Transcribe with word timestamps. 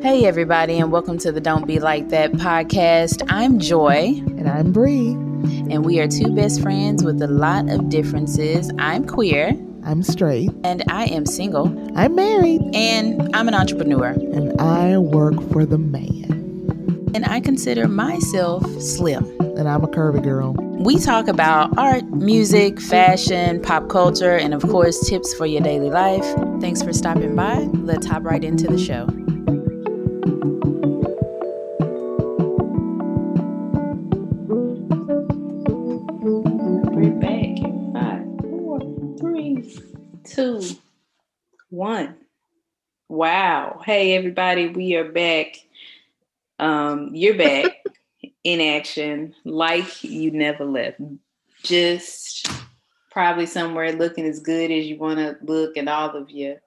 Hey, 0.00 0.26
everybody, 0.26 0.78
and 0.78 0.92
welcome 0.92 1.18
to 1.18 1.32
the 1.32 1.40
Don't 1.40 1.66
Be 1.66 1.80
Like 1.80 2.10
That 2.10 2.30
podcast. 2.30 3.20
I'm 3.30 3.58
Joy. 3.58 4.14
And 4.38 4.48
I'm 4.48 4.70
Bree. 4.70 5.10
And 5.10 5.84
we 5.84 5.98
are 5.98 6.06
two 6.06 6.32
best 6.36 6.62
friends 6.62 7.02
with 7.02 7.20
a 7.20 7.26
lot 7.26 7.68
of 7.68 7.88
differences. 7.88 8.70
I'm 8.78 9.04
queer. 9.04 9.48
I'm 9.84 10.04
straight. 10.04 10.50
And 10.62 10.84
I 10.88 11.06
am 11.06 11.26
single. 11.26 11.66
I'm 11.98 12.14
married. 12.14 12.60
And 12.74 13.28
I'm 13.34 13.48
an 13.48 13.54
entrepreneur. 13.54 14.10
And 14.10 14.58
I 14.60 14.98
work 14.98 15.34
for 15.50 15.66
the 15.66 15.78
man. 15.78 17.10
And 17.12 17.24
I 17.26 17.40
consider 17.40 17.88
myself 17.88 18.64
slim. 18.80 19.24
And 19.40 19.68
I'm 19.68 19.82
a 19.82 19.88
curvy 19.88 20.22
girl. 20.22 20.52
We 20.52 20.98
talk 20.98 21.26
about 21.26 21.76
art, 21.76 22.04
music, 22.04 22.80
fashion, 22.80 23.60
pop 23.60 23.88
culture, 23.88 24.36
and 24.36 24.54
of 24.54 24.62
course, 24.62 25.08
tips 25.08 25.34
for 25.34 25.44
your 25.44 25.60
daily 25.60 25.90
life. 25.90 26.24
Thanks 26.60 26.84
for 26.84 26.92
stopping 26.92 27.34
by. 27.34 27.62
Let's 27.72 28.06
hop 28.06 28.22
right 28.22 28.44
into 28.44 28.68
the 28.68 28.78
show. 28.78 29.08
Wow. 43.18 43.82
Hey, 43.84 44.14
everybody, 44.14 44.68
we 44.68 44.94
are 44.94 45.10
back. 45.10 45.56
Um, 46.60 47.10
you're 47.16 47.36
back. 47.36 47.84
in 48.44 48.60
action 48.60 49.34
like 49.44 50.04
you 50.04 50.30
never 50.30 50.64
left. 50.64 51.00
Just 51.64 52.48
probably 53.10 53.46
somewhere 53.46 53.90
looking 53.90 54.24
as 54.24 54.38
good 54.38 54.70
as 54.70 54.86
you 54.86 54.98
want 54.98 55.18
to 55.18 55.36
look 55.42 55.76
and 55.76 55.88
all 55.88 56.10
of 56.10 56.30
your 56.30 56.58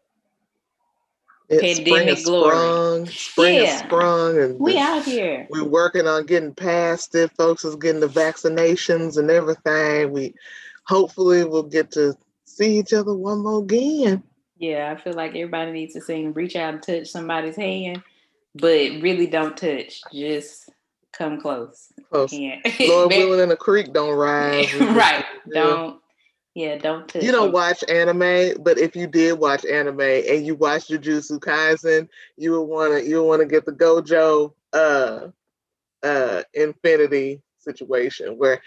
it's 1.47 1.79
pandemic 1.79 2.17
spring 2.17 2.23
glory. 2.25 2.51
Sprung, 2.51 3.07
spring 3.07 3.63
yeah. 3.63 3.85
sprung 3.85 4.37
and 4.37 4.59
we 4.59 4.77
out 4.77 5.05
here. 5.05 5.47
We're 5.51 5.63
working 5.63 6.05
on 6.05 6.25
getting 6.25 6.53
past 6.53 7.15
it. 7.15 7.31
Folks 7.37 7.63
is 7.63 7.77
getting 7.77 8.01
the 8.01 8.07
vaccinations 8.07 9.15
and 9.15 9.31
everything. 9.31 10.11
We 10.11 10.35
hopefully 10.83 11.45
will 11.45 11.63
get 11.63 11.91
to 11.91 12.13
see 12.43 12.77
each 12.77 12.91
other 12.91 13.15
one 13.15 13.39
more 13.39 13.59
again. 13.63 14.21
Yeah, 14.61 14.93
I 14.95 15.01
feel 15.01 15.13
like 15.13 15.31
everybody 15.31 15.71
needs 15.71 15.95
to 15.95 16.01
sing 16.01 16.33
reach 16.33 16.55
out 16.55 16.75
and 16.75 16.83
touch 16.83 17.07
somebody's 17.07 17.55
hand, 17.55 18.03
but 18.53 19.01
really 19.01 19.25
don't 19.25 19.57
touch. 19.57 20.01
Just 20.13 20.69
come 21.13 21.41
close. 21.41 21.91
Close. 22.11 22.31
Lord 22.79 23.11
willing, 23.11 23.39
in 23.39 23.49
the 23.49 23.57
creek 23.57 23.91
don't 23.91 24.15
rise. 24.15 24.71
right. 24.79 25.25
Don't. 25.51 25.99
Yeah, 26.53 26.77
don't. 26.77 27.11
you 27.15 27.31
don't 27.31 27.51
watch 27.51 27.83
anime, 27.89 28.61
but 28.61 28.77
if 28.77 28.95
you 28.95 29.07
did 29.07 29.39
watch 29.39 29.65
anime 29.65 29.99
and 30.01 30.45
you 30.45 30.53
watched 30.53 30.91
Jujutsu 30.91 31.39
Kaisen, 31.39 32.07
you 32.37 32.51
would 32.51 32.65
wanna 32.65 32.99
you 32.99 33.17
would 33.17 33.27
wanna 33.27 33.45
get 33.45 33.65
the 33.65 33.71
Gojo 33.71 34.53
uh 34.73 35.29
uh 36.03 36.43
Infinity 36.53 37.41
situation 37.57 38.37
where 38.37 38.61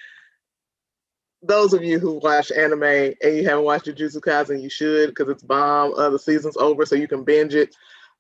those 1.47 1.73
of 1.73 1.85
you 1.85 1.99
who 1.99 2.15
watch 2.15 2.51
anime 2.51 2.83
and 2.83 3.37
you 3.37 3.45
haven't 3.45 3.65
watched 3.65 3.87
Jujutsu 3.87 4.21
Kaisen, 4.21 4.63
you 4.63 4.71
should 4.71 5.11
because 5.11 5.29
it's 5.29 5.43
bomb. 5.43 5.95
Uh, 5.95 6.11
the 6.11 6.19
season's 6.19 6.57
over, 6.57 6.87
so 6.87 6.95
you 6.95 7.09
can 7.09 7.25
binge 7.25 7.55
it. 7.55 7.75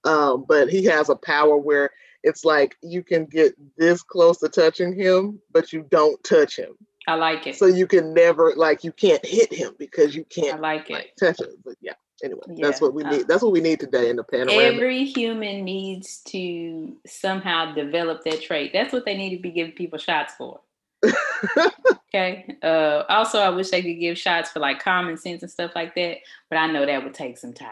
Um, 0.04 0.44
but 0.46 0.68
he 0.68 0.84
has 0.84 1.08
a 1.08 1.16
power 1.16 1.56
where 1.56 1.90
it's 2.22 2.44
like 2.44 2.76
you 2.82 3.02
can 3.02 3.24
get 3.26 3.54
this 3.76 4.02
close 4.02 4.38
to 4.40 4.48
touching 4.48 4.94
him, 4.94 5.40
but 5.52 5.72
you 5.72 5.86
don't 5.90 6.22
touch 6.24 6.56
him. 6.56 6.76
I 7.06 7.14
like 7.14 7.46
it. 7.46 7.56
So 7.56 7.66
you 7.66 7.86
can 7.86 8.14
never 8.14 8.52
like 8.56 8.84
you 8.84 8.92
can't 8.92 9.24
hit 9.24 9.52
him 9.52 9.74
because 9.78 10.14
you 10.14 10.24
can't 10.24 10.58
I 10.58 10.60
like 10.60 10.90
it. 10.90 10.94
Like, 10.94 11.16
touch 11.18 11.40
him. 11.40 11.54
But 11.64 11.74
yeah, 11.80 11.92
anyway, 12.22 12.40
yeah. 12.48 12.66
that's 12.66 12.80
what 12.80 12.94
we 12.94 13.02
need. 13.04 13.28
That's 13.28 13.42
what 13.42 13.52
we 13.52 13.60
need 13.60 13.80
today 13.80 14.10
in 14.10 14.16
the 14.16 14.24
panorama. 14.24 14.52
Every 14.52 15.04
human 15.04 15.64
needs 15.64 16.20
to 16.28 16.96
somehow 17.06 17.74
develop 17.74 18.24
that 18.24 18.42
trait. 18.42 18.72
That's 18.72 18.92
what 18.92 19.04
they 19.04 19.16
need 19.16 19.36
to 19.36 19.42
be 19.42 19.50
giving 19.50 19.72
people 19.72 19.98
shots 19.98 20.34
for. 20.34 20.60
okay. 22.14 22.56
Uh, 22.62 23.02
also, 23.08 23.38
I 23.38 23.48
wish 23.50 23.70
they 23.70 23.82
could 23.82 24.00
give 24.00 24.18
shots 24.18 24.50
for 24.50 24.60
like 24.60 24.80
common 24.80 25.16
sense 25.16 25.42
and 25.42 25.50
stuff 25.50 25.72
like 25.74 25.94
that, 25.96 26.18
but 26.48 26.56
I 26.56 26.66
know 26.66 26.86
that 26.86 27.02
would 27.02 27.14
take 27.14 27.38
some 27.38 27.52
time. 27.52 27.70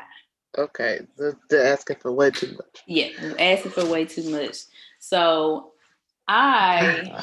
Okay, 0.59 1.01
they're 1.17 1.73
asking 1.73 1.97
for 1.97 2.13
way 2.13 2.31
too 2.31 2.53
much. 2.53 2.83
Yeah, 2.87 3.09
asking 3.39 3.73
for 3.73 3.87
way 3.87 4.05
too 4.05 4.29
much. 4.31 4.59
So 4.99 5.73
I, 6.29 7.23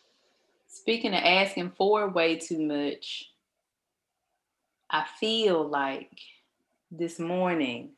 speaking 0.66 1.14
of 1.14 1.22
asking 1.22 1.72
for 1.76 2.08
way 2.08 2.36
too 2.36 2.60
much, 2.60 3.30
I 4.90 5.04
feel 5.20 5.68
like 5.68 6.18
this 6.90 7.18
morning 7.20 7.90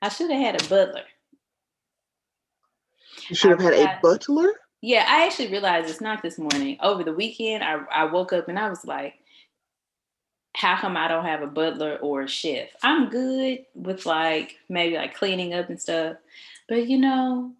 I 0.00 0.08
should 0.08 0.30
have 0.30 0.40
had 0.40 0.62
a 0.62 0.68
butler. 0.68 1.04
You 3.28 3.36
should 3.36 3.50
have 3.50 3.60
had 3.60 3.74
a 3.74 3.98
butler? 4.02 4.52
Yeah, 4.82 5.06
I 5.08 5.26
actually 5.26 5.52
realized 5.52 5.88
it's 5.88 6.00
not 6.00 6.22
this 6.22 6.38
morning. 6.38 6.76
Over 6.82 7.04
the 7.04 7.12
weekend, 7.12 7.62
I, 7.62 7.78
I 7.92 8.04
woke 8.04 8.32
up 8.32 8.48
and 8.48 8.58
I 8.58 8.68
was 8.68 8.84
like, 8.84 9.14
how 10.54 10.76
come 10.76 10.96
I 10.96 11.08
don't 11.08 11.24
have 11.24 11.40
a 11.40 11.46
butler 11.46 11.98
or 12.02 12.22
a 12.22 12.28
chef? 12.28 12.68
I'm 12.82 13.08
good 13.08 13.64
with 13.74 14.04
like 14.06 14.56
maybe 14.68 14.96
like 14.96 15.14
cleaning 15.14 15.54
up 15.54 15.70
and 15.70 15.80
stuff. 15.80 16.16
But 16.68 16.88
you 16.88 16.98
know, 16.98 17.52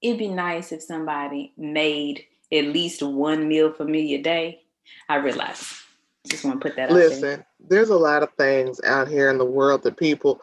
it'd 0.00 0.18
be 0.18 0.28
nice 0.28 0.70
if 0.70 0.80
somebody 0.80 1.52
made 1.56 2.24
at 2.52 2.66
least 2.66 3.02
one 3.02 3.48
meal 3.48 3.72
for 3.72 3.84
me 3.84 4.14
a 4.14 4.22
day. 4.22 4.62
I 5.08 5.16
realize. 5.16 5.74
Just 6.28 6.44
want 6.44 6.60
to 6.60 6.68
put 6.68 6.76
that 6.76 6.90
Listen, 6.90 7.20
there. 7.20 7.46
there's 7.68 7.90
a 7.90 7.96
lot 7.96 8.22
of 8.22 8.32
things 8.34 8.80
out 8.84 9.08
here 9.08 9.28
in 9.28 9.38
the 9.38 9.44
world 9.44 9.82
that 9.82 9.96
people 9.96 10.40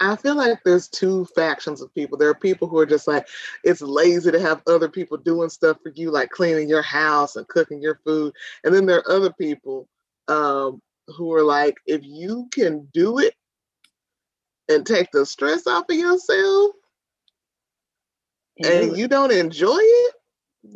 I 0.00 0.16
feel 0.16 0.36
like 0.36 0.62
there's 0.64 0.88
two 0.88 1.24
factions 1.34 1.80
of 1.80 1.94
people. 1.94 2.18
There 2.18 2.28
are 2.28 2.34
people 2.34 2.68
who 2.68 2.78
are 2.78 2.86
just 2.86 3.08
like, 3.08 3.26
it's 3.64 3.80
lazy 3.80 4.30
to 4.30 4.40
have 4.40 4.62
other 4.66 4.88
people 4.88 5.16
doing 5.16 5.48
stuff 5.48 5.78
for 5.82 5.90
you, 5.94 6.10
like 6.10 6.30
cleaning 6.30 6.68
your 6.68 6.82
house 6.82 7.36
and 7.36 7.48
cooking 7.48 7.80
your 7.80 7.98
food. 8.04 8.34
And 8.64 8.74
then 8.74 8.86
there 8.86 8.98
are 8.98 9.10
other 9.10 9.32
people 9.32 9.88
um, 10.28 10.82
who 11.08 11.32
are 11.32 11.42
like, 11.42 11.76
if 11.86 12.02
you 12.04 12.48
can 12.52 12.86
do 12.92 13.18
it 13.18 13.34
and 14.68 14.86
take 14.86 15.10
the 15.10 15.24
stress 15.24 15.66
off 15.66 15.86
of 15.88 15.96
yourself 15.96 16.72
and 18.62 18.96
you 18.96 19.08
don't 19.08 19.32
enjoy 19.32 19.78
it, 19.80 20.14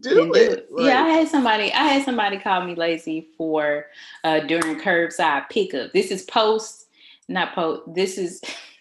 do 0.00 0.34
it. 0.34 0.66
Like, 0.70 0.86
yeah, 0.86 1.02
I 1.04 1.08
had 1.10 1.28
somebody. 1.28 1.72
I 1.72 1.84
had 1.84 2.04
somebody 2.04 2.38
call 2.38 2.64
me 2.64 2.74
lazy 2.74 3.28
for 3.36 3.86
uh, 4.24 4.40
during 4.40 4.80
curbside 4.80 5.48
pickup. 5.48 5.92
This 5.92 6.10
is 6.10 6.22
post, 6.24 6.86
not 7.28 7.54
post. 7.54 7.82
This 7.94 8.18
is 8.18 8.40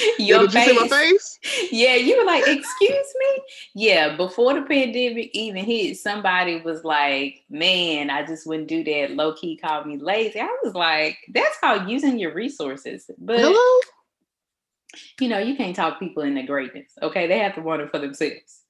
your 0.18 0.48
face. 0.48 0.66
You 0.66 0.88
face. 0.88 1.38
Yeah, 1.70 1.94
you 1.94 2.18
were 2.18 2.24
like, 2.24 2.44
"Excuse 2.46 3.14
me." 3.18 3.42
Yeah, 3.74 4.16
before 4.16 4.54
the 4.54 4.62
pandemic 4.62 5.30
even 5.34 5.64
hit, 5.64 5.98
somebody 5.98 6.60
was 6.60 6.84
like, 6.84 7.44
"Man, 7.50 8.10
I 8.10 8.24
just 8.24 8.46
wouldn't 8.46 8.68
do 8.68 8.84
that." 8.84 9.12
Low 9.12 9.34
key 9.34 9.56
called 9.56 9.86
me 9.86 9.98
lazy. 9.98 10.40
I 10.40 10.56
was 10.62 10.74
like, 10.74 11.18
"That's 11.32 11.58
called 11.58 11.88
using 11.88 12.18
your 12.18 12.34
resources." 12.34 13.10
But 13.18 13.40
Hello? 13.40 13.80
you 15.20 15.28
know, 15.28 15.38
you 15.38 15.56
can't 15.56 15.76
talk 15.76 15.98
people 15.98 16.22
into 16.22 16.42
greatness. 16.42 16.92
Okay, 17.02 17.26
they 17.26 17.38
have 17.38 17.54
to 17.54 17.62
want 17.62 17.82
it 17.82 17.90
for 17.90 17.98
themselves. 17.98 18.60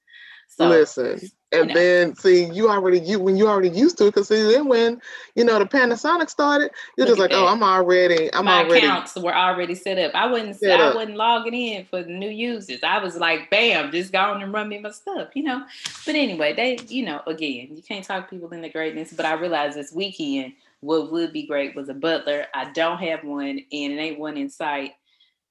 So, 0.49 0.67
Listen, 0.67 1.19
and 1.53 1.69
you 1.69 1.75
know. 1.75 1.79
then 1.79 2.15
see 2.15 2.45
you 2.45 2.69
already 2.69 2.99
you 2.99 3.19
when 3.19 3.37
you 3.37 3.47
already 3.47 3.69
used 3.69 3.97
to 3.99 4.05
it 4.05 4.09
because 4.09 4.27
see 4.27 4.41
then 4.41 4.67
when 4.67 5.01
you 5.35 5.43
know 5.43 5.59
the 5.59 5.65
Panasonic 5.65 6.29
started, 6.29 6.71
you're 6.97 7.07
just 7.07 7.19
like, 7.19 7.31
oh, 7.31 7.41
that. 7.41 7.43
oh, 7.43 7.47
I'm 7.47 7.63
already, 7.63 8.33
I'm 8.33 8.45
My 8.45 8.63
already. 8.63 8.85
accounts 8.85 9.15
were 9.15 9.35
already 9.35 9.75
set 9.75 9.97
up. 9.97 10.13
I 10.15 10.27
wasn't, 10.27 10.55
set 10.57 10.79
I 10.79 10.85
up. 10.85 10.95
wasn't 10.95 11.17
logging 11.17 11.53
in 11.53 11.85
for 11.85 12.03
the 12.03 12.09
new 12.11 12.29
users. 12.29 12.79
I 12.83 12.99
was 12.99 13.15
like, 13.17 13.49
bam, 13.49 13.91
just 13.91 14.11
go 14.11 14.19
on 14.19 14.41
and 14.41 14.53
run 14.53 14.69
me 14.69 14.79
my 14.79 14.91
stuff, 14.91 15.29
you 15.33 15.43
know. 15.43 15.63
But 16.05 16.15
anyway, 16.15 16.53
they, 16.53 16.79
you 16.87 17.05
know, 17.05 17.21
again, 17.27 17.69
you 17.75 17.81
can't 17.81 18.05
talk 18.05 18.29
people 18.29 18.49
into 18.49 18.69
greatness. 18.69 19.13
But 19.13 19.25
I 19.25 19.33
realized 19.33 19.77
this 19.77 19.93
weekend, 19.93 20.53
what 20.81 21.11
would 21.11 21.31
be 21.31 21.47
great 21.47 21.75
was 21.75 21.89
a 21.89 21.93
butler. 21.93 22.47
I 22.53 22.71
don't 22.71 22.99
have 22.99 23.23
one, 23.23 23.49
and 23.49 23.63
it 23.71 23.97
ain't 23.97 24.19
one 24.19 24.37
in 24.37 24.49
sight. 24.49 24.93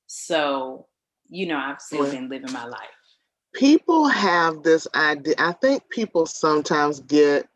So, 0.06 0.86
you 1.28 1.46
know, 1.46 1.56
I've 1.56 1.80
still 1.80 2.10
been 2.10 2.28
living 2.28 2.52
my 2.52 2.66
life 2.66 2.80
people 3.52 4.08
have 4.08 4.62
this 4.62 4.86
idea. 4.94 5.34
I 5.38 5.52
think 5.52 5.88
people 5.88 6.26
sometimes 6.26 7.00
get 7.00 7.48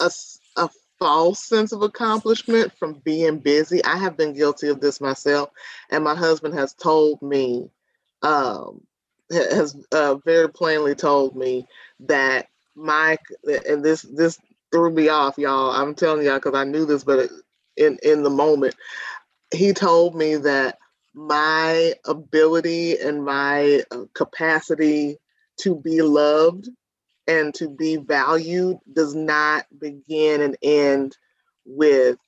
a, 0.00 0.10
a 0.56 0.68
false 0.98 1.44
sense 1.44 1.72
of 1.72 1.82
accomplishment 1.82 2.72
from 2.78 2.94
being 3.04 3.38
busy. 3.38 3.84
I 3.84 3.96
have 3.96 4.16
been 4.16 4.34
guilty 4.34 4.68
of 4.68 4.80
this 4.80 5.00
myself, 5.00 5.50
and 5.90 6.04
my 6.04 6.14
husband 6.14 6.54
has 6.54 6.74
told 6.74 7.20
me, 7.22 7.68
um, 8.22 8.80
has 9.30 9.76
uh, 9.92 10.16
very 10.24 10.48
plainly 10.48 10.94
told 10.94 11.34
me 11.36 11.66
that 12.00 12.46
my 12.74 13.18
and 13.68 13.84
this 13.84 14.02
this 14.02 14.38
threw 14.70 14.90
me 14.90 15.08
off, 15.08 15.38
y'all. 15.38 15.70
I'm 15.70 15.94
telling 15.94 16.24
y'all 16.24 16.36
because 16.36 16.54
I 16.54 16.64
knew 16.64 16.86
this, 16.86 17.04
but 17.04 17.30
in 17.76 17.98
in 18.02 18.22
the 18.22 18.30
moment, 18.30 18.74
he 19.52 19.72
told 19.72 20.14
me 20.14 20.36
that 20.36 20.78
my 21.14 21.94
ability 22.06 22.98
and 22.98 23.24
my 23.24 23.82
uh, 23.90 24.04
capacity 24.14 25.18
to 25.60 25.76
be 25.76 26.02
loved 26.02 26.68
and 27.26 27.54
to 27.54 27.68
be 27.68 27.96
valued 27.96 28.78
does 28.92 29.14
not 29.14 29.66
begin 29.78 30.42
and 30.42 30.56
end 30.62 31.16
with 31.64 32.18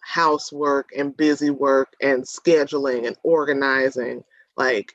housework 0.00 0.90
and 0.96 1.16
busy 1.16 1.50
work 1.50 1.94
and 2.00 2.24
scheduling 2.24 3.06
and 3.06 3.16
organizing. 3.22 4.24
Like 4.56 4.94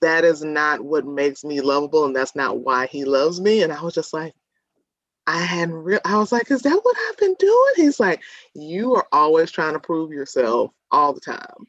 that 0.00 0.24
is 0.24 0.42
not 0.42 0.80
what 0.80 1.06
makes 1.06 1.44
me 1.44 1.60
lovable 1.60 2.04
and 2.04 2.16
that's 2.16 2.34
not 2.36 2.58
why 2.58 2.86
he 2.86 3.04
loves 3.04 3.40
me. 3.40 3.62
And 3.62 3.72
I 3.72 3.82
was 3.82 3.94
just 3.94 4.14
like, 4.14 4.34
I 5.26 5.40
hadn't 5.40 5.74
real 5.74 6.00
I 6.04 6.18
was 6.18 6.32
like, 6.32 6.50
is 6.50 6.62
that 6.62 6.80
what 6.82 6.96
I've 7.08 7.16
been 7.18 7.34
doing? 7.38 7.72
He's 7.74 7.98
like, 7.98 8.22
you 8.54 8.94
are 8.94 9.06
always 9.12 9.50
trying 9.50 9.72
to 9.74 9.80
prove 9.80 10.12
yourself 10.12 10.70
all 10.90 11.12
the 11.12 11.20
time. 11.20 11.66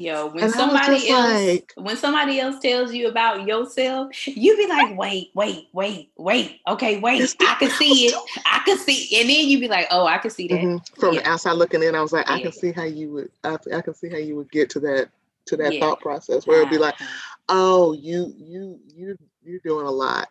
Yo, 0.00 0.28
when 0.28 0.44
And 0.44 0.52
somebody 0.52 1.08
else 1.10 1.32
like- 1.32 1.72
when 1.76 1.96
somebody 1.96 2.38
else 2.38 2.60
tells 2.60 2.94
you 2.94 3.08
about 3.08 3.44
yourself, 3.48 4.10
you 4.28 4.56
be 4.56 4.68
like, 4.68 4.96
wait, 4.96 5.30
wait, 5.34 5.66
wait, 5.72 6.10
wait. 6.16 6.60
Okay, 6.68 7.00
wait. 7.00 7.34
I 7.40 7.56
can 7.58 7.68
see 7.70 8.06
it. 8.06 8.14
I 8.46 8.62
can 8.64 8.78
see, 8.78 9.20
and 9.20 9.28
then 9.28 9.48
you 9.48 9.58
be 9.58 9.66
like, 9.66 9.88
oh, 9.90 10.06
I 10.06 10.18
can 10.18 10.30
see 10.30 10.46
that. 10.48 10.60
Mhm. 10.60 10.88
From 11.00 11.16
the 11.16 11.28
outside 11.28 11.54
looking 11.54 11.82
in, 11.82 11.96
I 11.96 12.00
was 12.00 12.12
like, 12.12 12.30
I 12.30 12.36
Yeah. 12.36 12.42
can 12.44 12.52
see 12.52 12.70
how 12.70 12.84
you 12.84 13.10
would 13.10 13.30
I, 13.42 13.56
I 13.74 13.80
can 13.80 13.92
see 13.94 14.08
how 14.08 14.18
you 14.18 14.36
would 14.36 14.52
get 14.52 14.70
to 14.70 14.80
that 14.80 15.08
to 15.46 15.56
that 15.56 15.74
Yeah. 15.74 15.80
thought 15.80 16.00
process 16.00 16.46
where 16.46 16.58
it'd 16.58 16.70
be 16.70 16.78
like, 16.78 16.94
Uh-huh. 17.00 17.34
oh, 17.48 17.92
you 17.94 18.32
you 18.38 18.78
you 18.94 19.18
you're 19.42 19.60
doing 19.64 19.86
a 19.86 19.90
lot. 19.90 20.28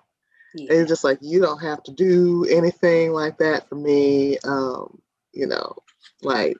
Yeah. 0.55 0.75
And 0.75 0.87
just 0.87 1.03
like 1.03 1.17
you 1.19 1.41
don't 1.41 1.59
have 1.61 1.83
to 1.83 1.91
do 1.91 2.45
anything 2.49 3.11
like 3.11 3.37
that 3.39 3.67
for 3.67 3.75
me. 3.75 4.37
Um, 4.45 5.01
you 5.33 5.45
know, 5.45 5.75
like 6.21 6.57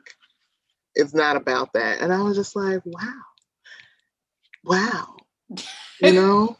it's 0.97 1.13
not 1.13 1.35
about 1.35 1.73
that. 1.73 2.01
And 2.01 2.13
I 2.13 2.21
was 2.21 2.35
just 2.35 2.55
like, 2.55 2.81
wow. 2.85 3.21
Wow. 4.63 5.15
You 5.99 6.13
know? 6.13 6.57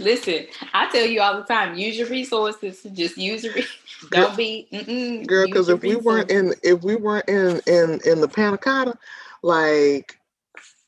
Listen, 0.00 0.46
I 0.72 0.90
tell 0.90 1.06
you 1.06 1.20
all 1.20 1.36
the 1.36 1.44
time, 1.44 1.76
use 1.76 1.96
your 1.96 2.08
resources. 2.08 2.82
Just 2.92 3.16
use 3.16 3.44
your. 3.44 3.54
Re- 3.54 3.66
Girl- 4.10 4.26
don't 4.26 4.36
be, 4.36 4.68
mm-mm, 4.72 5.26
girl, 5.26 5.46
because 5.46 5.68
if 5.68 5.82
we 5.82 5.96
weren't 5.96 6.30
in 6.30 6.54
if 6.62 6.82
we 6.82 6.96
weren't 6.96 7.28
in 7.28 7.60
in 7.66 8.00
in 8.04 8.20
the 8.20 8.28
panna 8.28 8.58
cotta, 8.58 8.98
like 9.42 10.18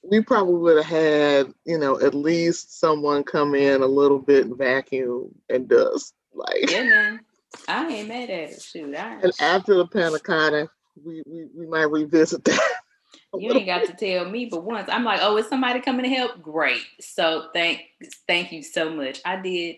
we 0.02 0.20
probably 0.20 0.54
would 0.54 0.76
have 0.76 0.86
had, 0.86 1.54
you 1.64 1.78
know, 1.78 2.00
at 2.00 2.14
least 2.14 2.78
someone 2.78 3.24
come 3.24 3.54
in 3.54 3.82
a 3.82 3.86
little 3.86 4.18
bit 4.18 4.46
and 4.46 4.56
vacuum 4.56 5.34
and 5.48 5.68
dust. 5.68 6.14
Like 6.34 6.70
yeah, 6.70 6.82
man, 6.82 7.20
I 7.68 7.88
ain't 7.88 8.08
mad 8.08 8.30
at 8.30 8.50
it. 8.50 8.62
Shoot, 8.62 8.94
I, 8.94 9.14
and 9.22 9.32
after 9.40 9.74
the 9.74 9.86
panna 9.86 10.18
cotta, 10.18 10.68
we, 11.04 11.22
we 11.26 11.48
we 11.54 11.66
might 11.66 11.90
revisit 11.90 12.44
that. 12.44 12.72
you 13.38 13.52
ain't 13.52 13.66
got 13.66 13.84
to 13.86 13.92
tell 13.94 14.28
me, 14.28 14.46
but 14.46 14.64
once 14.64 14.88
I'm 14.90 15.04
like, 15.04 15.20
oh, 15.22 15.36
is 15.36 15.48
somebody 15.48 15.80
coming 15.80 16.04
to 16.04 16.14
help? 16.14 16.42
Great. 16.42 16.82
So 17.00 17.48
thank, 17.52 17.82
thank 18.26 18.52
you 18.52 18.62
so 18.62 18.90
much. 18.90 19.20
I 19.24 19.36
did. 19.36 19.76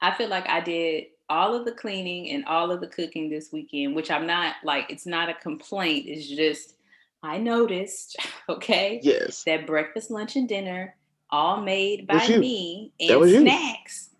I 0.00 0.12
feel 0.12 0.28
like 0.28 0.48
I 0.48 0.60
did 0.60 1.04
all 1.28 1.54
of 1.54 1.64
the 1.64 1.72
cleaning 1.72 2.30
and 2.30 2.44
all 2.46 2.70
of 2.70 2.80
the 2.80 2.88
cooking 2.88 3.30
this 3.30 3.52
weekend, 3.52 3.94
which 3.94 4.10
I'm 4.10 4.26
not 4.26 4.56
like. 4.64 4.90
It's 4.90 5.06
not 5.06 5.28
a 5.28 5.34
complaint. 5.34 6.06
It's 6.08 6.28
just 6.28 6.74
I 7.22 7.38
noticed. 7.38 8.16
Okay. 8.48 8.98
Yes. 9.02 9.44
that 9.44 9.68
breakfast, 9.68 10.10
lunch, 10.10 10.34
and 10.34 10.48
dinner, 10.48 10.96
all 11.30 11.62
made 11.62 12.08
by 12.08 12.26
me, 12.26 12.92
and 12.98 13.30
snacks. 13.30 14.10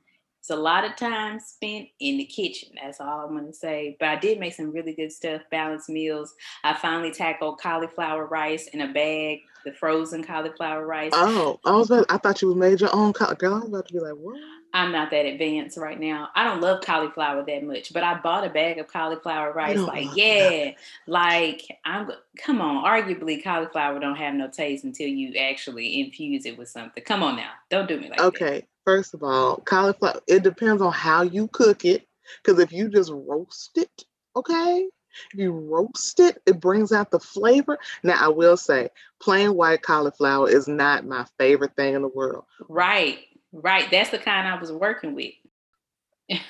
A 0.52 0.56
lot 0.56 0.84
of 0.84 0.96
time 0.96 1.40
spent 1.40 1.88
in 1.98 2.18
the 2.18 2.24
kitchen. 2.24 2.70
That's 2.80 3.00
all 3.00 3.26
I'm 3.26 3.36
gonna 3.36 3.52
say. 3.52 3.96
But 3.98 4.08
I 4.08 4.16
did 4.16 4.38
make 4.38 4.54
some 4.54 4.70
really 4.70 4.94
good 4.94 5.12
stuff, 5.12 5.42
balanced 5.50 5.88
meals. 5.88 6.34
I 6.62 6.74
finally 6.74 7.10
tackled 7.10 7.60
cauliflower 7.60 8.26
rice 8.26 8.68
in 8.68 8.82
a 8.82 8.92
bag, 8.92 9.40
the 9.64 9.72
frozen 9.72 10.22
cauliflower 10.22 10.86
rice. 10.86 11.12
Oh, 11.14 11.58
I 11.64 11.72
was 11.76 11.90
about, 11.90 12.06
I 12.08 12.18
thought 12.18 12.42
you 12.42 12.54
made 12.54 12.80
your 12.80 12.94
own 12.94 13.12
co- 13.12 13.34
girl. 13.34 13.54
I 13.54 13.58
was 13.58 13.68
about 13.68 13.88
to 13.88 13.92
be 13.94 14.00
like, 14.00 14.14
what? 14.14 14.38
I'm 14.74 14.90
not 14.90 15.10
that 15.10 15.26
advanced 15.26 15.76
right 15.76 16.00
now. 16.00 16.30
I 16.34 16.44
don't 16.44 16.62
love 16.62 16.82
cauliflower 16.82 17.44
that 17.44 17.62
much, 17.62 17.92
but 17.92 18.02
I 18.02 18.14
bought 18.14 18.46
a 18.46 18.50
bag 18.50 18.78
of 18.78 18.88
cauliflower 18.88 19.52
rice. 19.52 19.78
Like, 19.86 20.16
yeah, 20.16 20.72
like 21.06 21.66
I'm. 21.84 22.10
Come 22.38 22.62
on, 22.62 22.84
arguably 22.84 23.42
cauliflower 23.42 24.00
don't 24.00 24.16
have 24.16 24.34
no 24.34 24.48
taste 24.48 24.84
until 24.84 25.08
you 25.08 25.36
actually 25.36 26.00
infuse 26.00 26.46
it 26.46 26.56
with 26.56 26.70
something. 26.70 27.04
Come 27.04 27.22
on 27.22 27.36
now, 27.36 27.50
don't 27.68 27.86
do 27.86 27.98
me 27.98 28.08
like 28.08 28.16
that. 28.18 28.24
Okay, 28.24 28.66
first 28.84 29.14
of 29.14 29.22
all, 29.22 29.56
cauliflower, 29.58 30.20
it 30.26 30.42
depends 30.42 30.82
on 30.82 30.92
how 30.92 31.22
you 31.22 31.48
cook 31.48 31.84
it. 31.84 32.06
Because 32.42 32.60
if 32.60 32.72
you 32.72 32.88
just 32.88 33.10
roast 33.12 33.76
it, 33.76 34.04
okay, 34.36 34.86
if 35.32 35.38
you 35.38 35.52
roast 35.52 36.20
it, 36.20 36.40
it 36.46 36.60
brings 36.60 36.92
out 36.92 37.10
the 37.10 37.18
flavor. 37.20 37.78
Now, 38.02 38.16
I 38.24 38.28
will 38.28 38.56
say, 38.56 38.88
plain 39.20 39.54
white 39.54 39.82
cauliflower 39.82 40.48
is 40.48 40.68
not 40.68 41.04
my 41.06 41.26
favorite 41.38 41.76
thing 41.76 41.94
in 41.94 42.02
the 42.02 42.08
world. 42.08 42.44
Right, 42.68 43.18
right. 43.52 43.90
That's 43.90 44.10
the 44.10 44.18
kind 44.18 44.48
I 44.48 44.58
was 44.58 44.72
working 44.72 45.14
with. 45.14 45.32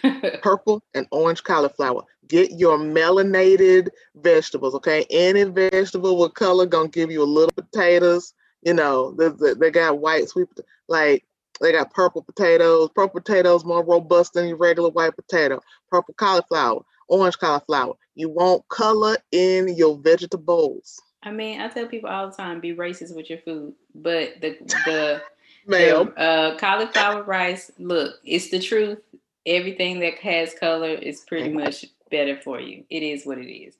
Purple 0.42 0.82
and 0.94 1.06
orange 1.10 1.42
cauliflower. 1.42 2.02
Get 2.28 2.52
your 2.52 2.78
melanated 2.78 3.88
vegetables, 4.14 4.74
okay? 4.76 5.04
Any 5.10 5.44
vegetable 5.44 6.18
with 6.18 6.34
color 6.34 6.66
gonna 6.66 6.88
give 6.88 7.10
you 7.10 7.22
a 7.22 7.24
little 7.24 7.52
potatoes. 7.56 8.34
You 8.62 8.74
know, 8.74 9.12
they, 9.12 9.28
they- 9.28 9.54
they 9.54 9.70
got 9.70 9.98
white 9.98 10.28
sweet, 10.28 10.48
like 10.88 11.24
they 11.62 11.72
got 11.72 11.92
purple 11.92 12.22
potatoes. 12.22 12.90
Purple 12.94 13.20
potatoes 13.20 13.64
more 13.64 13.84
robust 13.84 14.34
than 14.34 14.48
your 14.48 14.58
regular 14.58 14.90
white 14.90 15.16
potato. 15.16 15.60
Purple 15.90 16.14
cauliflower, 16.14 16.82
orange 17.08 17.38
cauliflower. 17.38 17.94
You 18.14 18.28
want 18.28 18.68
color 18.68 19.16
in 19.30 19.74
your 19.74 19.96
vegetables, 19.96 21.00
I 21.22 21.30
mean, 21.30 21.60
I 21.60 21.68
tell 21.68 21.86
people 21.86 22.10
all 22.10 22.28
the 22.28 22.36
time, 22.36 22.60
be 22.60 22.74
racist 22.74 23.14
with 23.14 23.30
your 23.30 23.38
food, 23.38 23.74
but 23.94 24.40
the 24.40 24.56
the, 24.84 25.22
the 25.66 26.20
uh, 26.20 26.58
cauliflower 26.58 27.22
rice, 27.22 27.70
look, 27.78 28.16
it's 28.24 28.50
the 28.50 28.58
truth. 28.58 28.98
Everything 29.46 30.00
that 30.00 30.18
has 30.18 30.54
color 30.54 30.90
is 30.90 31.20
pretty 31.20 31.50
much 31.50 31.84
better 32.10 32.40
for 32.40 32.60
you. 32.60 32.84
It 32.90 33.02
is 33.02 33.24
what 33.24 33.38
it 33.38 33.52
is. 33.52 33.74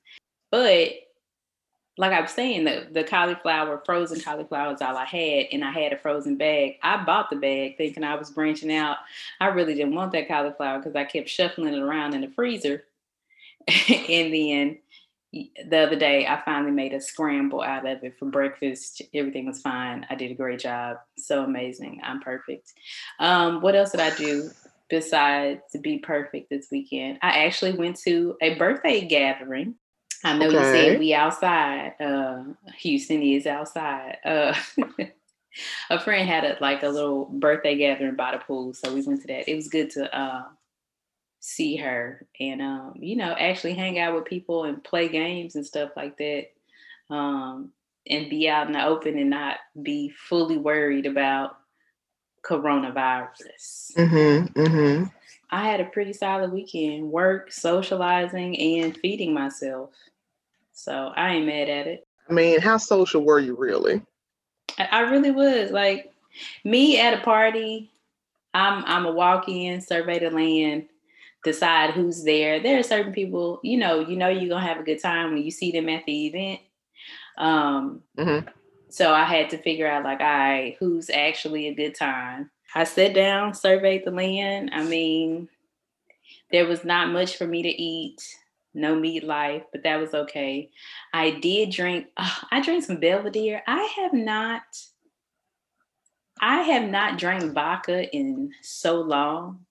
But 0.51 0.93
like 1.99 2.13
I 2.13 2.21
was 2.23 2.31
saying, 2.31 2.65
the, 2.65 2.87
the 2.91 3.05
cauliflower, 3.05 3.83
frozen 3.85 4.21
cauliflower 4.21 4.73
is 4.73 4.81
all 4.81 4.97
I 4.97 5.05
had, 5.05 5.47
and 5.53 5.63
I 5.63 5.71
had 5.71 5.93
a 5.93 5.99
frozen 5.99 6.37
bag. 6.37 6.77
I 6.83 7.05
bought 7.05 7.29
the 7.29 7.37
bag 7.37 7.77
thinking 7.77 8.03
I 8.03 8.15
was 8.15 8.31
branching 8.31 8.73
out. 8.73 8.97
I 9.41 9.49
really 9.49 9.75
didn't 9.75 9.95
want 9.95 10.13
that 10.13 10.29
cauliflower 10.29 10.79
because 10.79 10.97
I 10.97 11.05
kept 11.05 11.29
shuffling 11.29 11.75
it 11.75 11.79
around 11.79 12.15
in 12.15 12.23
the 12.23 12.29
freezer. 12.29 12.85
and 13.89 14.33
then 14.33 14.79
the 15.33 15.79
other 15.79 15.97
day, 15.97 16.27
I 16.27 16.43
finally 16.45 16.73
made 16.73 16.93
a 16.93 17.01
scramble 17.01 17.63
out 17.63 17.87
of 17.87 18.03
it 18.03 18.19
for 18.19 18.27
breakfast. 18.27 19.03
Everything 19.15 19.47
was 19.47 19.61
fine. 19.61 20.07
I 20.11 20.15
did 20.15 20.31
a 20.31 20.35
great 20.35 20.61
job. 20.61 20.99
So 21.17 21.45
amazing. 21.45 22.01
I'm 22.03 22.21
perfect. 22.21 22.73
Um, 23.19 23.61
what 23.61 23.75
else 23.75 23.93
did 23.93 24.01
I 24.01 24.15
do 24.15 24.51
besides 24.91 25.61
to 25.73 25.79
be 25.79 25.99
perfect 25.99 26.51
this 26.51 26.69
weekend? 26.71 27.19
I 27.23 27.45
actually 27.45 27.73
went 27.73 27.97
to 28.01 28.37
a 28.43 28.57
birthday 28.57 29.07
gathering. 29.07 29.77
I 30.25 30.39
know 30.39 30.49
you 30.49 30.59
Okay. 30.59 30.91
said 30.91 30.99
we 30.99 31.15
outside. 31.15 31.95
Uh, 32.01 32.45
Houston 32.79 33.23
is 33.23 33.47
outside. 33.47 34.19
Uh, 34.25 34.55
a 35.91 36.01
friend 36.01 36.29
had 36.29 36.45
a 36.45 36.57
like 36.61 36.83
a 36.83 36.89
little 36.89 37.27
birthday 37.27 37.77
gathering 37.77 38.15
by 38.15 38.33
the 38.33 38.39
pool, 38.39 38.73
so 38.75 38.93
we 38.93 39.03
went 39.03 39.21
to 39.23 39.27
that. 39.29 39.51
It 39.51 39.57
was 39.57 39.69
good 39.69 39.91
to 39.91 40.17
uh, 40.17 40.45
see 41.41 41.77
her 41.77 42.27
and 42.39 42.63
um, 42.63 42.95
you 42.97 43.17
know 43.17 43.35
actually 43.39 43.75
hang 43.75 43.99
out 43.99 44.15
with 44.15 44.25
people 44.25 44.65
and 44.65 44.83
play 44.85 45.09
games 45.09 45.57
and 45.57 45.67
stuff 45.67 45.91
like 45.97 46.17
that, 46.19 46.47
um, 47.11 47.71
and 48.09 48.31
be 48.31 48.49
out 48.49 48.69
in 48.69 48.75
the 48.75 48.85
open 48.85 49.19
and 49.19 49.31
not 49.31 49.59
be 49.83 50.11
fully 50.11 50.57
worried 50.57 51.07
about 51.07 51.57
coronavirus. 52.45 53.93
Mm-hmm. 53.97 54.61
Mm-hmm. 54.61 55.05
I 55.51 55.69
had 55.69 55.81
a 55.81 55.87
pretty 55.87 56.13
solid 56.13 56.53
weekend: 56.53 57.11
work, 57.11 57.53
socializing, 57.53 58.59
and 58.59 58.97
feeding 58.97 59.35
myself. 59.35 59.91
So 60.73 61.13
I 61.15 61.35
ain't 61.35 61.47
mad 61.47 61.69
at 61.69 61.87
it. 61.87 62.07
I 62.29 62.33
mean, 62.33 62.61
how 62.61 62.77
social 62.77 63.25
were 63.25 63.41
you 63.41 63.57
really? 63.57 64.03
I, 64.79 64.89
I 64.91 65.01
really 65.01 65.31
was 65.31 65.71
like 65.71 66.13
me 66.65 66.99
at 67.01 67.15
a 67.15 67.23
party. 67.23 67.91
I'm 68.55 68.85
I'm 68.85 69.07
a 69.07 69.13
walk 69.13 69.49
in, 69.49 69.81
survey 69.81 70.19
the 70.19 70.31
land, 70.31 70.87
decide 71.45 71.91
who's 71.91 72.25
there. 72.25 72.63
There 72.63 72.79
are 72.79 72.83
certain 72.83 73.13
people, 73.13 73.61
you 73.63 73.79
know, 73.79 74.01
you 74.01 74.17
know 74.17 74.29
you're 74.29 74.49
gonna 74.49 74.67
have 74.67 74.81
a 74.81 74.85
good 74.85 75.01
time 75.03 75.33
when 75.33 75.43
you 75.43 75.51
see 75.51 75.73
them 75.73 75.89
at 75.89 76.05
the 76.07 76.27
event. 76.27 76.61
Um, 77.39 78.03
Mhm. 78.19 78.47
so 78.91 79.13
I 79.13 79.25
had 79.25 79.51
to 79.51 79.59
figure 79.59 79.91
out 79.91 80.05
like, 80.05 80.21
all 80.21 80.27
right, 80.27 80.77
who's 80.79 81.11
actually 81.11 81.69
a 81.69 81.75
good 81.75 81.95
time. 81.95 82.51
I 82.75 82.85
sat 82.85 83.15
down, 83.15 83.55
surveyed 83.55 84.05
the 84.05 84.11
land. 84.11 84.71
I 84.73 84.83
mean, 84.85 85.49
there 86.51 86.67
was 86.67 86.85
not 86.85 87.11
much 87.11 87.37
for 87.37 87.47
me 87.47 87.63
to 87.63 87.69
eat, 87.69 88.23
no 88.75 88.95
meat 88.95 89.25
life, 89.25 89.63
but 89.73 89.83
that 89.83 90.01
was 90.01 90.15
okay. 90.15 90.71
I 91.13 91.31
did 91.31 91.71
drink. 91.71 92.07
oh, 92.17 92.39
I 92.51 92.61
drank 92.61 92.85
some 92.85 93.01
Belvedere. 93.01 93.63
I 93.67 93.83
have 93.97 94.13
not. 94.13 94.63
I 96.41 96.63
have 96.63 96.91
not 96.91 97.19
drank 97.19 97.53
vodka 97.53 98.11
in 98.15 98.53
so 98.63 99.01
long. 99.01 99.65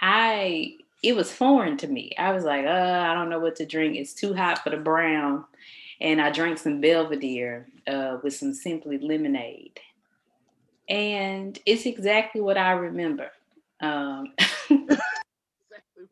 I 0.00 0.76
it 1.02 1.14
was 1.14 1.32
foreign 1.32 1.76
to 1.78 1.86
me. 1.86 2.12
I 2.18 2.32
was 2.32 2.44
like, 2.44 2.64
uh, 2.64 2.68
I 3.08 3.14
don't 3.14 3.30
know 3.30 3.38
what 3.38 3.56
to 3.56 3.66
drink. 3.66 3.96
It's 3.96 4.14
too 4.14 4.34
hot 4.34 4.62
for 4.62 4.70
the 4.70 4.76
brown. 4.76 5.44
And 6.00 6.20
I 6.20 6.30
drank 6.30 6.58
some 6.58 6.80
Belvedere 6.80 7.68
uh, 7.86 8.18
with 8.22 8.34
some 8.34 8.52
simply 8.52 8.98
lemonade. 8.98 9.78
And 10.88 11.58
it's 11.66 11.86
exactly 11.86 12.40
what 12.40 12.56
I 12.56 12.72
remember. 12.72 13.30
Um, 13.80 14.32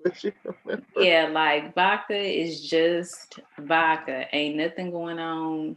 What 0.07 0.23
you 0.23 0.33
remember. 0.45 0.85
yeah, 0.99 1.29
like 1.33 1.75
vodka 1.75 2.17
is 2.17 2.69
just 2.69 3.41
vodka. 3.59 4.27
Ain't 4.33 4.57
nothing 4.57 4.93
going 4.93 5.19
on. 5.19 5.77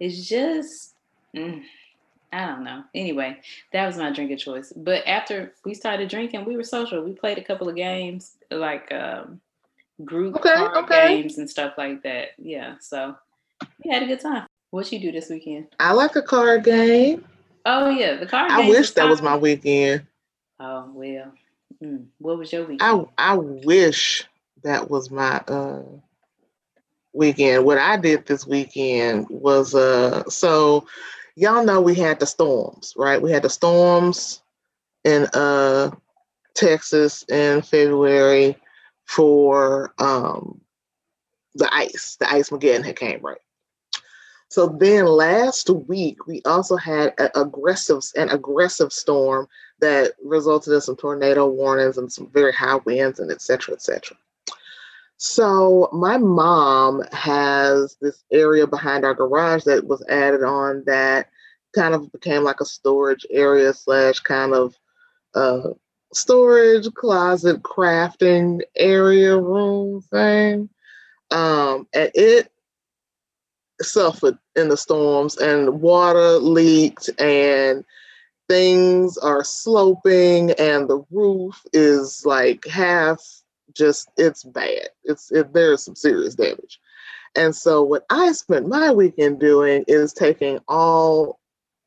It's 0.00 0.26
just 0.26 0.94
mm, 1.36 1.62
I 2.32 2.46
don't 2.46 2.64
know. 2.64 2.84
Anyway, 2.94 3.40
that 3.74 3.86
was 3.86 3.98
my 3.98 4.10
drink 4.10 4.30
of 4.32 4.38
choice. 4.38 4.72
But 4.74 5.06
after 5.06 5.52
we 5.66 5.74
started 5.74 6.08
drinking, 6.08 6.46
we 6.46 6.56
were 6.56 6.64
social. 6.64 7.02
We 7.02 7.12
played 7.12 7.36
a 7.36 7.44
couple 7.44 7.68
of 7.68 7.76
games, 7.76 8.36
like 8.50 8.90
um, 8.90 9.40
group 10.04 10.36
Okay, 10.36 10.54
card 10.54 10.76
okay. 10.84 11.16
games 11.16 11.36
and 11.36 11.48
stuff 11.48 11.74
like 11.76 12.02
that. 12.04 12.28
Yeah, 12.38 12.76
so 12.80 13.16
we 13.84 13.92
had 13.92 14.02
a 14.02 14.06
good 14.06 14.20
time. 14.20 14.46
What 14.70 14.90
you 14.92 14.98
do 14.98 15.12
this 15.12 15.28
weekend? 15.28 15.68
I 15.78 15.92
like 15.92 16.16
a 16.16 16.22
card 16.22 16.64
game. 16.64 17.22
Oh 17.66 17.90
yeah, 17.90 18.16
the 18.16 18.26
card. 18.26 18.50
I 18.50 18.68
wish 18.68 18.92
that 18.92 19.08
was 19.08 19.20
my 19.20 19.36
weekend. 19.36 20.06
Oh 20.58 20.90
well. 20.94 21.32
Mm, 21.82 22.06
what 22.18 22.38
was 22.38 22.52
your 22.52 22.62
weekend? 22.66 22.82
I 23.18 23.32
I 23.32 23.36
wish 23.36 24.24
that 24.64 24.90
was 24.90 25.10
my 25.10 25.38
uh 25.48 25.82
weekend. 27.12 27.64
What 27.64 27.78
I 27.78 27.96
did 27.96 28.26
this 28.26 28.46
weekend 28.46 29.26
was 29.30 29.74
uh 29.74 30.24
so 30.28 30.86
y'all 31.36 31.64
know 31.64 31.80
we 31.80 31.94
had 31.94 32.20
the 32.20 32.26
storms, 32.26 32.94
right? 32.96 33.22
We 33.22 33.30
had 33.32 33.42
the 33.44 33.50
storms 33.50 34.42
in 35.04 35.26
uh 35.34 35.90
Texas 36.54 37.24
in 37.28 37.62
February 37.62 38.56
for 39.04 39.94
um 39.98 40.60
the 41.54 41.72
ice. 41.74 42.16
The 42.20 42.32
ice 42.32 42.50
Mageddon 42.50 42.84
had 42.84 42.96
came 42.96 43.20
right. 43.22 43.38
So 44.48 44.66
then 44.66 45.06
last 45.06 45.68
week 45.68 46.26
we 46.26 46.40
also 46.44 46.76
had 46.76 47.12
an 47.18 47.30
aggressive 47.34 48.02
an 48.16 48.30
aggressive 48.30 48.92
storm 48.92 49.46
that 49.80 50.14
resulted 50.24 50.72
in 50.72 50.80
some 50.80 50.96
tornado 50.96 51.46
warnings 51.46 51.98
and 51.98 52.10
some 52.10 52.30
very 52.30 52.52
high 52.52 52.76
winds 52.76 53.20
and 53.20 53.30
et 53.30 53.42
cetera, 53.42 53.74
et 53.74 53.82
cetera. 53.82 54.16
So 55.18 55.88
my 55.92 56.16
mom 56.16 57.02
has 57.12 57.96
this 58.00 58.24
area 58.32 58.66
behind 58.66 59.04
our 59.04 59.14
garage 59.14 59.64
that 59.64 59.84
was 59.86 60.04
added 60.08 60.42
on 60.42 60.84
that 60.86 61.28
kind 61.74 61.94
of 61.94 62.10
became 62.12 62.44
like 62.44 62.60
a 62.60 62.64
storage 62.64 63.26
area 63.30 63.72
slash 63.74 64.20
kind 64.20 64.54
of 64.54 64.74
uh, 65.34 65.70
storage 66.14 66.92
closet 66.94 67.62
crafting 67.62 68.60
area 68.76 69.36
room 69.36 70.00
thing. 70.02 70.68
Um, 71.30 71.86
and 71.92 72.10
it 72.14 72.50
suffered 73.80 74.38
in 74.56 74.68
the 74.68 74.76
storms 74.76 75.36
and 75.36 75.80
water 75.80 76.38
leaked 76.38 77.10
and 77.18 77.84
things 78.48 79.18
are 79.18 79.44
sloping 79.44 80.52
and 80.52 80.88
the 80.88 81.04
roof 81.10 81.60
is 81.72 82.24
like 82.24 82.66
half 82.66 83.20
just 83.74 84.08
it's 84.16 84.44
bad. 84.44 84.88
It's 85.04 85.30
it, 85.30 85.52
there's 85.52 85.84
some 85.84 85.94
serious 85.94 86.34
damage. 86.34 86.80
And 87.36 87.54
so 87.54 87.82
what 87.82 88.04
i 88.10 88.32
spent 88.32 88.66
my 88.66 88.90
weekend 88.90 89.38
doing 89.38 89.84
is 89.86 90.12
taking 90.12 90.58
all 90.66 91.38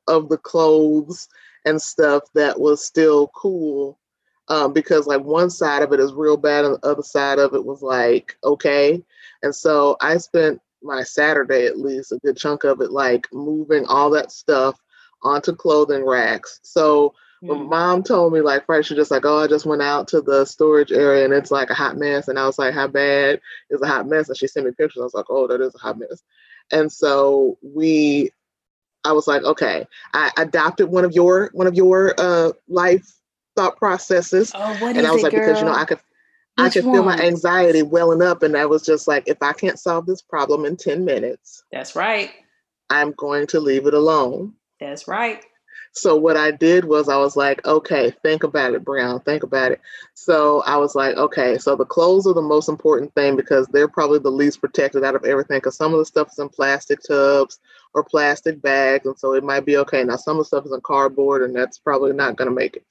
of 0.07 0.29
the 0.29 0.37
clothes 0.37 1.27
and 1.65 1.81
stuff 1.81 2.23
that 2.35 2.59
was 2.59 2.85
still 2.85 3.27
cool 3.35 3.99
um, 4.47 4.73
because 4.73 5.07
like 5.07 5.21
one 5.21 5.49
side 5.49 5.81
of 5.83 5.93
it 5.93 5.99
is 5.99 6.13
real 6.13 6.37
bad 6.37 6.65
and 6.65 6.75
the 6.75 6.87
other 6.87 7.03
side 7.03 7.39
of 7.39 7.53
it 7.53 7.65
was 7.65 7.81
like 7.81 8.37
okay. 8.43 9.03
And 9.43 9.53
so 9.53 9.97
i 9.99 10.17
spent 10.17 10.61
my 10.83 11.03
saturday 11.03 11.65
at 11.65 11.79
least 11.79 12.11
a 12.11 12.17
good 12.19 12.37
chunk 12.37 12.63
of 12.63 12.81
it 12.81 12.91
like 12.91 13.27
moving 13.31 13.85
all 13.85 14.09
that 14.09 14.31
stuff 14.31 14.79
onto 15.23 15.53
clothing 15.55 16.05
racks. 16.05 16.59
So 16.63 17.13
when 17.45 17.59
Mm. 17.59 17.69
mom 17.69 18.03
told 18.03 18.33
me 18.33 18.41
like 18.41 18.65
first 18.65 18.89
she 18.89 18.95
just 18.95 19.11
like, 19.11 19.25
oh, 19.25 19.39
I 19.39 19.47
just 19.47 19.65
went 19.65 19.81
out 19.81 20.07
to 20.09 20.21
the 20.21 20.45
storage 20.45 20.91
area 20.91 21.25
and 21.25 21.33
it's 21.33 21.51
like 21.51 21.69
a 21.69 21.75
hot 21.75 21.97
mess. 21.97 22.27
And 22.27 22.37
I 22.37 22.45
was 22.45 22.59
like, 22.59 22.73
how 22.73 22.87
bad 22.87 23.41
is 23.69 23.81
a 23.81 23.87
hot 23.87 24.07
mess? 24.07 24.29
And 24.29 24.37
she 24.37 24.47
sent 24.47 24.65
me 24.65 24.71
pictures. 24.71 25.01
I 25.01 25.03
was 25.03 25.13
like, 25.13 25.25
oh, 25.29 25.47
that 25.47 25.61
is 25.61 25.73
a 25.75 25.79
hot 25.79 25.97
mess. 25.97 26.23
And 26.71 26.91
so 26.91 27.57
we 27.61 28.31
I 29.03 29.11
was 29.13 29.27
like, 29.27 29.43
okay, 29.43 29.87
I 30.13 30.31
adopted 30.37 30.89
one 30.89 31.03
of 31.03 31.13
your 31.13 31.49
one 31.53 31.67
of 31.67 31.73
your 31.75 32.13
uh 32.19 32.51
life 32.67 33.11
thought 33.55 33.77
processes. 33.77 34.51
Oh, 34.55 34.73
what 34.81 34.91
is 34.91 34.97
and 34.97 35.07
I 35.07 35.11
was 35.11 35.21
it, 35.21 35.23
like, 35.23 35.33
because 35.33 35.59
you 35.59 35.65
know. 35.65 35.73
I 35.73 35.85
could 35.85 35.99
I 36.57 36.65
Which 36.65 36.73
could 36.73 36.83
feel 36.83 37.03
my 37.03 37.17
anxiety 37.17 37.81
welling 37.81 38.21
up. 38.21 38.43
And 38.43 38.57
I 38.57 38.65
was 38.65 38.83
just 38.83 39.07
like, 39.07 39.23
if 39.27 39.37
I 39.41 39.53
can't 39.53 39.79
solve 39.79 40.05
this 40.05 40.21
problem 40.21 40.65
in 40.65 40.77
10 40.77 41.05
minutes, 41.05 41.63
That's 41.71 41.95
right. 41.95 42.31
I'm 42.89 43.13
going 43.13 43.47
to 43.47 43.59
leave 43.59 43.87
it 43.87 43.93
alone. 43.93 44.53
That's 44.79 45.07
right. 45.07 45.43
So 45.93 46.15
what 46.15 46.37
I 46.37 46.51
did 46.51 46.85
was 46.85 47.09
I 47.09 47.17
was 47.17 47.35
like, 47.35 47.65
okay, 47.65 48.11
think 48.23 48.43
about 48.43 48.73
it, 48.73 48.85
Brown, 48.85 49.19
think 49.21 49.43
about 49.43 49.73
it. 49.73 49.81
So 50.13 50.63
I 50.65 50.77
was 50.77 50.95
like, 50.95 51.17
okay, 51.17 51.57
so 51.57 51.75
the 51.75 51.85
clothes 51.85 52.25
are 52.25 52.33
the 52.33 52.41
most 52.41 52.69
important 52.69 53.13
thing 53.13 53.35
because 53.35 53.67
they're 53.67 53.89
probably 53.89 54.19
the 54.19 54.29
least 54.29 54.61
protected 54.61 55.03
out 55.03 55.15
of 55.15 55.25
everything 55.25 55.57
because 55.57 55.75
some 55.75 55.93
of 55.93 55.99
the 55.99 56.05
stuff 56.05 56.29
is 56.31 56.39
in 56.39 56.47
plastic 56.47 56.99
tubs 57.05 57.59
or 57.93 58.05
plastic 58.05 58.61
bags, 58.61 59.05
and 59.05 59.19
so 59.19 59.33
it 59.33 59.43
might 59.43 59.65
be 59.65 59.75
okay. 59.77 60.01
Now 60.03 60.15
some 60.15 60.37
of 60.37 60.41
the 60.41 60.45
stuff 60.45 60.65
is 60.65 60.71
in 60.71 60.79
cardboard, 60.81 61.41
and 61.43 61.53
that's 61.53 61.77
probably 61.77 62.13
not 62.13 62.37
gonna 62.37 62.51
make 62.51 62.77
it. 62.77 62.85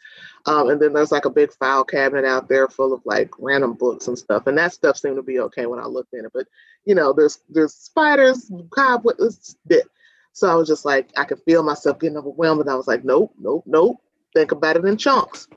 Um, 0.45 0.69
and 0.69 0.80
then 0.80 0.92
there's 0.92 1.12
like 1.12 1.25
a 1.25 1.30
big 1.30 1.52
file 1.52 1.85
cabinet 1.85 2.26
out 2.26 2.49
there 2.49 2.69
full 2.69 2.92
of 2.92 3.00
like 3.07 3.30
random 3.38 3.75
books 3.75 4.09
and 4.09 4.19
stuff, 4.19 4.47
and 4.47 4.59
that 4.59 4.75
stuff 4.75 4.99
seemed 4.99 5.16
to 5.16 5.23
be 5.23 5.40
okay 5.40 5.64
when 5.64 5.80
I 5.80 5.87
looked 5.87 6.12
in 6.12 6.26
it. 6.26 6.33
But 6.35 6.47
you 6.85 6.95
know, 6.95 7.14
there's 7.14 7.38
there's 7.49 7.75
spiders, 7.75 8.50
cobwebs. 8.71 9.57
So 10.32 10.49
I 10.49 10.54
was 10.54 10.68
just 10.68 10.84
like, 10.84 11.10
I 11.16 11.25
could 11.25 11.40
feel 11.42 11.62
myself 11.62 11.99
getting 11.99 12.16
overwhelmed. 12.16 12.60
And 12.62 12.70
I 12.70 12.75
was 12.75 12.88
like, 12.88 13.04
nope, 13.04 13.34
nope, 13.38 13.64
nope. 13.66 13.96
Think 14.34 14.52
about 14.52 14.76
it 14.76 14.84
in 14.84 14.96
chunks. 14.96 15.49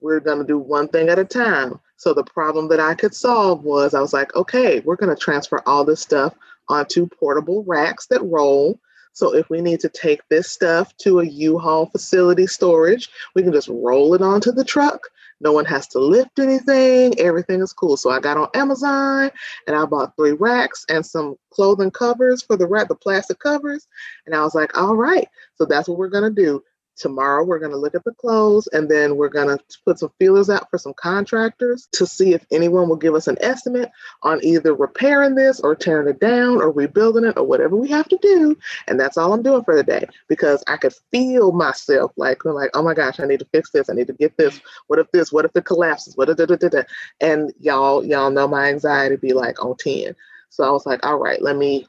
We're 0.00 0.20
going 0.20 0.38
to 0.38 0.44
do 0.44 0.58
one 0.58 0.88
thing 0.88 1.08
at 1.08 1.18
a 1.18 1.24
time. 1.24 1.78
So 1.96 2.14
the 2.14 2.24
problem 2.24 2.68
that 2.68 2.80
I 2.80 2.94
could 2.94 3.14
solve 3.14 3.64
was 3.64 3.92
I 3.92 4.00
was 4.00 4.12
like, 4.12 4.34
okay, 4.34 4.80
we're 4.80 4.96
going 4.96 5.14
to 5.14 5.20
transfer 5.20 5.60
all 5.66 5.84
this 5.84 6.00
stuff 6.00 6.34
onto 6.68 7.06
portable 7.06 7.64
racks 7.64 8.06
that 8.06 8.22
roll. 8.22 8.80
So 9.12 9.34
if 9.34 9.50
we 9.50 9.60
need 9.60 9.80
to 9.80 9.88
take 9.88 10.26
this 10.28 10.50
stuff 10.50 10.96
to 10.98 11.20
a 11.20 11.26
U-Haul 11.26 11.86
facility 11.86 12.46
storage, 12.46 13.10
we 13.34 13.42
can 13.42 13.52
just 13.52 13.68
roll 13.68 14.14
it 14.14 14.22
onto 14.22 14.52
the 14.52 14.64
truck. 14.64 15.08
No 15.40 15.52
one 15.52 15.64
has 15.64 15.86
to 15.88 15.98
lift 15.98 16.38
anything. 16.38 17.18
Everything 17.18 17.60
is 17.60 17.72
cool. 17.72 17.96
So 17.96 18.10
I 18.10 18.20
got 18.20 18.36
on 18.36 18.48
Amazon 18.54 19.30
and 19.66 19.76
I 19.76 19.84
bought 19.86 20.14
three 20.16 20.32
racks 20.32 20.84
and 20.88 21.04
some 21.04 21.36
clothing 21.50 21.90
covers 21.90 22.42
for 22.42 22.56
the 22.56 22.66
rack, 22.66 22.88
the 22.88 22.94
plastic 22.94 23.38
covers. 23.38 23.88
And 24.26 24.34
I 24.34 24.42
was 24.42 24.54
like, 24.54 24.76
all 24.76 24.96
right, 24.96 25.26
so 25.56 25.64
that's 25.64 25.88
what 25.88 25.98
we're 25.98 26.08
gonna 26.08 26.30
do. 26.30 26.62
Tomorrow 27.00 27.44
we're 27.44 27.58
gonna 27.58 27.78
look 27.78 27.94
at 27.94 28.04
the 28.04 28.12
clothes 28.12 28.68
and 28.74 28.86
then 28.88 29.16
we're 29.16 29.30
gonna 29.30 29.56
put 29.86 29.98
some 29.98 30.12
feelers 30.18 30.50
out 30.50 30.68
for 30.70 30.76
some 30.76 30.92
contractors 30.94 31.88
to 31.92 32.06
see 32.06 32.34
if 32.34 32.44
anyone 32.50 32.90
will 32.90 32.96
give 32.96 33.14
us 33.14 33.26
an 33.26 33.38
estimate 33.40 33.90
on 34.22 34.38
either 34.44 34.74
repairing 34.74 35.34
this 35.34 35.60
or 35.60 35.74
tearing 35.74 36.08
it 36.08 36.20
down 36.20 36.60
or 36.60 36.70
rebuilding 36.70 37.24
it 37.24 37.38
or 37.38 37.44
whatever 37.44 37.74
we 37.74 37.88
have 37.88 38.06
to 38.08 38.18
do. 38.20 38.54
And 38.86 39.00
that's 39.00 39.16
all 39.16 39.32
I'm 39.32 39.42
doing 39.42 39.64
for 39.64 39.74
the 39.74 39.82
day 39.82 40.06
because 40.28 40.62
I 40.66 40.76
could 40.76 40.92
feel 41.10 41.52
myself 41.52 42.12
like, 42.16 42.44
like, 42.44 42.70
oh 42.74 42.82
my 42.82 42.92
gosh, 42.92 43.18
I 43.18 43.24
need 43.24 43.40
to 43.40 43.48
fix 43.50 43.70
this. 43.70 43.88
I 43.88 43.94
need 43.94 44.08
to 44.08 44.12
get 44.12 44.36
this. 44.36 44.60
What 44.88 44.98
if 44.98 45.10
this? 45.10 45.32
What 45.32 45.46
if 45.46 45.52
it 45.54 45.64
collapses? 45.64 46.18
What 46.18 46.28
if 46.28 46.36
da. 46.36 46.82
And 47.22 47.50
y'all, 47.58 48.04
y'all 48.04 48.30
know 48.30 48.46
my 48.46 48.68
anxiety 48.68 49.16
be 49.16 49.32
like 49.32 49.64
on 49.64 49.74
10. 49.78 50.14
So 50.50 50.64
I 50.64 50.70
was 50.70 50.84
like, 50.84 51.04
all 51.06 51.18
right, 51.18 51.40
let 51.40 51.56
me. 51.56 51.86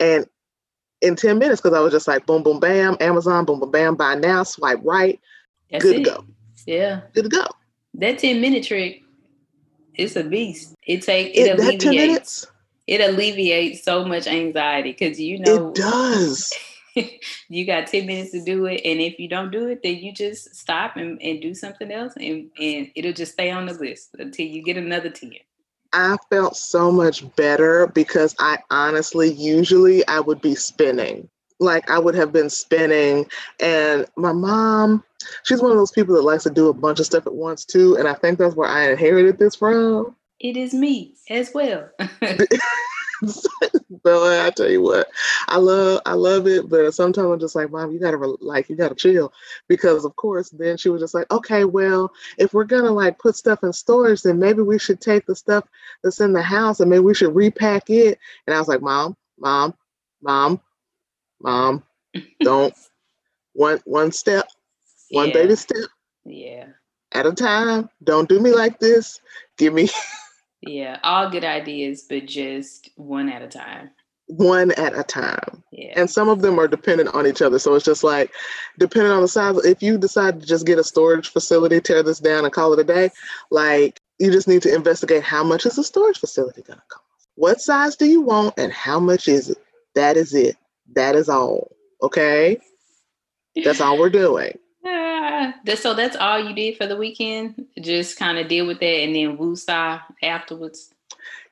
And 0.00 0.26
in 1.00 1.16
10 1.16 1.38
minutes, 1.38 1.60
because 1.60 1.76
I 1.76 1.80
was 1.80 1.92
just 1.92 2.08
like, 2.08 2.26
boom, 2.26 2.42
boom, 2.42 2.60
bam, 2.60 2.96
Amazon, 3.00 3.44
boom, 3.44 3.60
boom, 3.60 3.70
bam, 3.70 3.94
buy 3.94 4.14
now, 4.14 4.42
swipe 4.42 4.80
right, 4.82 5.20
That's 5.70 5.82
good 5.82 5.96
it. 5.96 6.04
to 6.04 6.10
go. 6.10 6.24
Yeah. 6.66 7.00
Good 7.14 7.24
to 7.24 7.28
go. 7.28 7.46
That 7.94 8.18
10 8.18 8.40
minute 8.40 8.64
trick, 8.64 9.02
it's 9.94 10.16
a 10.16 10.24
beast. 10.24 10.74
It 10.86 11.02
take 11.02 11.36
It, 11.36 11.46
it, 11.46 11.56
that 11.56 11.80
10 11.80 11.94
alleviates 11.94 12.06
minutes, 12.06 12.46
it 12.86 13.00
alleviates 13.00 13.84
so 13.84 14.04
much 14.04 14.26
anxiety 14.26 14.92
because 14.92 15.20
you 15.20 15.38
know 15.38 15.68
it 15.68 15.74
does. 15.74 16.52
you 17.48 17.66
got 17.66 17.86
10 17.86 18.06
minutes 18.06 18.32
to 18.32 18.42
do 18.42 18.66
it. 18.66 18.80
And 18.84 19.00
if 19.00 19.18
you 19.18 19.28
don't 19.28 19.50
do 19.50 19.68
it, 19.68 19.80
then 19.82 19.96
you 19.96 20.12
just 20.12 20.54
stop 20.54 20.96
and, 20.96 21.20
and 21.20 21.42
do 21.42 21.54
something 21.54 21.90
else 21.92 22.14
and, 22.16 22.50
and 22.58 22.90
it'll 22.94 23.12
just 23.12 23.32
stay 23.32 23.50
on 23.50 23.66
the 23.66 23.74
list 23.74 24.10
until 24.18 24.46
you 24.46 24.62
get 24.62 24.76
another 24.76 25.10
10. 25.10 25.32
I 25.92 26.16
felt 26.30 26.56
so 26.56 26.90
much 26.92 27.24
better 27.36 27.86
because 27.86 28.34
I 28.38 28.58
honestly, 28.70 29.32
usually 29.32 30.06
I 30.06 30.20
would 30.20 30.40
be 30.40 30.54
spinning. 30.54 31.28
Like 31.60 31.90
I 31.90 31.98
would 31.98 32.14
have 32.14 32.32
been 32.32 32.50
spinning. 32.50 33.26
And 33.58 34.06
my 34.16 34.32
mom, 34.32 35.02
she's 35.42 35.62
one 35.62 35.72
of 35.72 35.78
those 35.78 35.90
people 35.90 36.14
that 36.14 36.22
likes 36.22 36.44
to 36.44 36.50
do 36.50 36.68
a 36.68 36.74
bunch 36.74 37.00
of 37.00 37.06
stuff 37.06 37.26
at 37.26 37.34
once 37.34 37.64
too. 37.64 37.96
And 37.96 38.06
I 38.06 38.14
think 38.14 38.38
that's 38.38 38.54
where 38.54 38.68
I 38.68 38.90
inherited 38.90 39.38
this 39.38 39.56
from. 39.56 40.14
It 40.40 40.56
is 40.56 40.72
me 40.72 41.14
as 41.30 41.50
well. 41.52 41.90
but 44.02 44.46
I 44.46 44.50
tell 44.50 44.70
you 44.70 44.82
what, 44.82 45.08
I 45.48 45.58
love 45.58 46.00
I 46.06 46.14
love 46.14 46.46
it, 46.46 46.68
but 46.68 46.92
sometimes 46.94 47.26
I'm 47.28 47.38
just 47.40 47.54
like, 47.56 47.70
Mom, 47.70 47.90
you 47.92 47.98
gotta 47.98 48.16
re- 48.16 48.36
like 48.40 48.68
you 48.68 48.76
gotta 48.76 48.94
chill, 48.94 49.32
because 49.68 50.04
of 50.04 50.14
course, 50.16 50.50
then 50.50 50.76
she 50.76 50.88
was 50.88 51.00
just 51.02 51.14
like, 51.14 51.30
okay, 51.30 51.64
well, 51.64 52.12
if 52.38 52.52
we're 52.54 52.64
gonna 52.64 52.92
like 52.92 53.18
put 53.18 53.36
stuff 53.36 53.62
in 53.62 53.72
storage, 53.72 54.22
then 54.22 54.38
maybe 54.38 54.62
we 54.62 54.78
should 54.78 55.00
take 55.00 55.26
the 55.26 55.34
stuff 55.34 55.64
that's 56.02 56.20
in 56.20 56.32
the 56.32 56.42
house 56.42 56.80
and 56.80 56.90
maybe 56.90 57.00
we 57.00 57.14
should 57.14 57.34
repack 57.34 57.90
it. 57.90 58.18
And 58.46 58.54
I 58.54 58.58
was 58.58 58.68
like, 58.68 58.82
Mom, 58.82 59.16
Mom, 59.38 59.74
Mom, 60.22 60.60
Mom, 61.40 61.82
don't 62.42 62.74
one 63.52 63.80
one 63.84 64.12
step, 64.12 64.46
one 65.10 65.28
yeah. 65.28 65.32
baby 65.32 65.56
step 65.56 65.88
Yeah. 66.24 66.66
at 67.12 67.26
a 67.26 67.32
time. 67.32 67.88
Don't 68.04 68.28
do 68.28 68.40
me 68.40 68.52
like 68.52 68.78
this. 68.78 69.20
Give 69.56 69.72
me 69.74 69.88
Yeah. 70.62 70.98
All 71.02 71.30
good 71.30 71.44
ideas, 71.44 72.06
but 72.08 72.26
just 72.26 72.90
one 72.96 73.28
at 73.28 73.42
a 73.42 73.48
time. 73.48 73.90
one 74.28 74.72
at 74.72 74.98
a 74.98 75.02
time. 75.02 75.62
Yeah. 75.72 75.94
And 75.96 76.10
some 76.10 76.28
of 76.28 76.42
them 76.42 76.58
are 76.58 76.68
dependent 76.68 77.14
on 77.14 77.26
each 77.26 77.42
other. 77.42 77.58
So 77.58 77.74
it's 77.74 77.84
just 77.84 78.04
like, 78.04 78.30
depending 78.78 79.12
on 79.12 79.22
the 79.22 79.28
size, 79.28 79.56
if 79.64 79.82
you 79.82 79.98
decide 79.98 80.40
to 80.40 80.46
just 80.46 80.66
get 80.66 80.78
a 80.78 80.84
storage 80.84 81.30
facility, 81.30 81.80
tear 81.80 82.02
this 82.02 82.20
down 82.20 82.44
and 82.44 82.52
call 82.52 82.72
it 82.72 82.78
a 82.78 82.84
day, 82.84 83.10
like 83.50 84.00
you 84.18 84.30
just 84.30 84.48
need 84.48 84.62
to 84.62 84.74
investigate 84.74 85.22
how 85.22 85.42
much 85.42 85.64
is 85.64 85.78
a 85.78 85.84
storage 85.84 86.18
facility 86.18 86.62
going 86.62 86.78
to 86.78 86.84
cost? 86.88 87.04
What 87.36 87.60
size 87.60 87.96
do 87.96 88.06
you 88.06 88.20
want 88.20 88.54
and 88.58 88.72
how 88.72 89.00
much 89.00 89.28
is 89.28 89.50
it? 89.50 89.58
That 89.94 90.16
is 90.16 90.34
it. 90.34 90.56
That 90.94 91.14
is 91.14 91.28
all. 91.28 91.70
Okay. 92.02 92.60
That's 93.64 93.80
all 93.80 93.98
we're 93.98 94.10
doing. 94.10 94.58
Ah, 95.40 95.54
that- 95.64 95.78
so 95.78 95.94
that's 95.94 96.16
all 96.16 96.40
you 96.40 96.52
did 96.52 96.76
for 96.76 96.86
the 96.88 96.96
weekend? 96.96 97.64
Just 97.80 98.18
kind 98.18 98.38
of 98.38 98.48
deal 98.48 98.66
with 98.66 98.80
that 98.80 98.86
and 98.86 99.14
then 99.14 99.38
woosah 99.38 100.02
afterwards? 100.20 100.92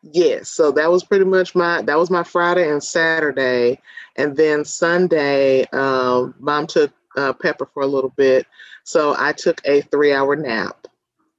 Yes, 0.02 0.48
so 0.48 0.72
that 0.72 0.90
was 0.90 1.04
pretty 1.04 1.24
much 1.24 1.54
my 1.54 1.82
that 1.82 1.96
was 1.98 2.10
my 2.10 2.24
Friday 2.24 2.68
and 2.68 2.82
Saturday, 2.82 3.80
and 4.16 4.36
then 4.36 4.64
Sunday, 4.64 5.64
um, 5.72 6.34
mom 6.40 6.66
took 6.66 6.90
uh, 7.16 7.32
Pepper 7.32 7.66
for 7.72 7.82
a 7.82 7.86
little 7.86 8.12
bit, 8.16 8.46
so 8.82 9.14
I 9.18 9.32
took 9.32 9.60
a 9.64 9.82
three-hour 9.82 10.34
nap 10.36 10.86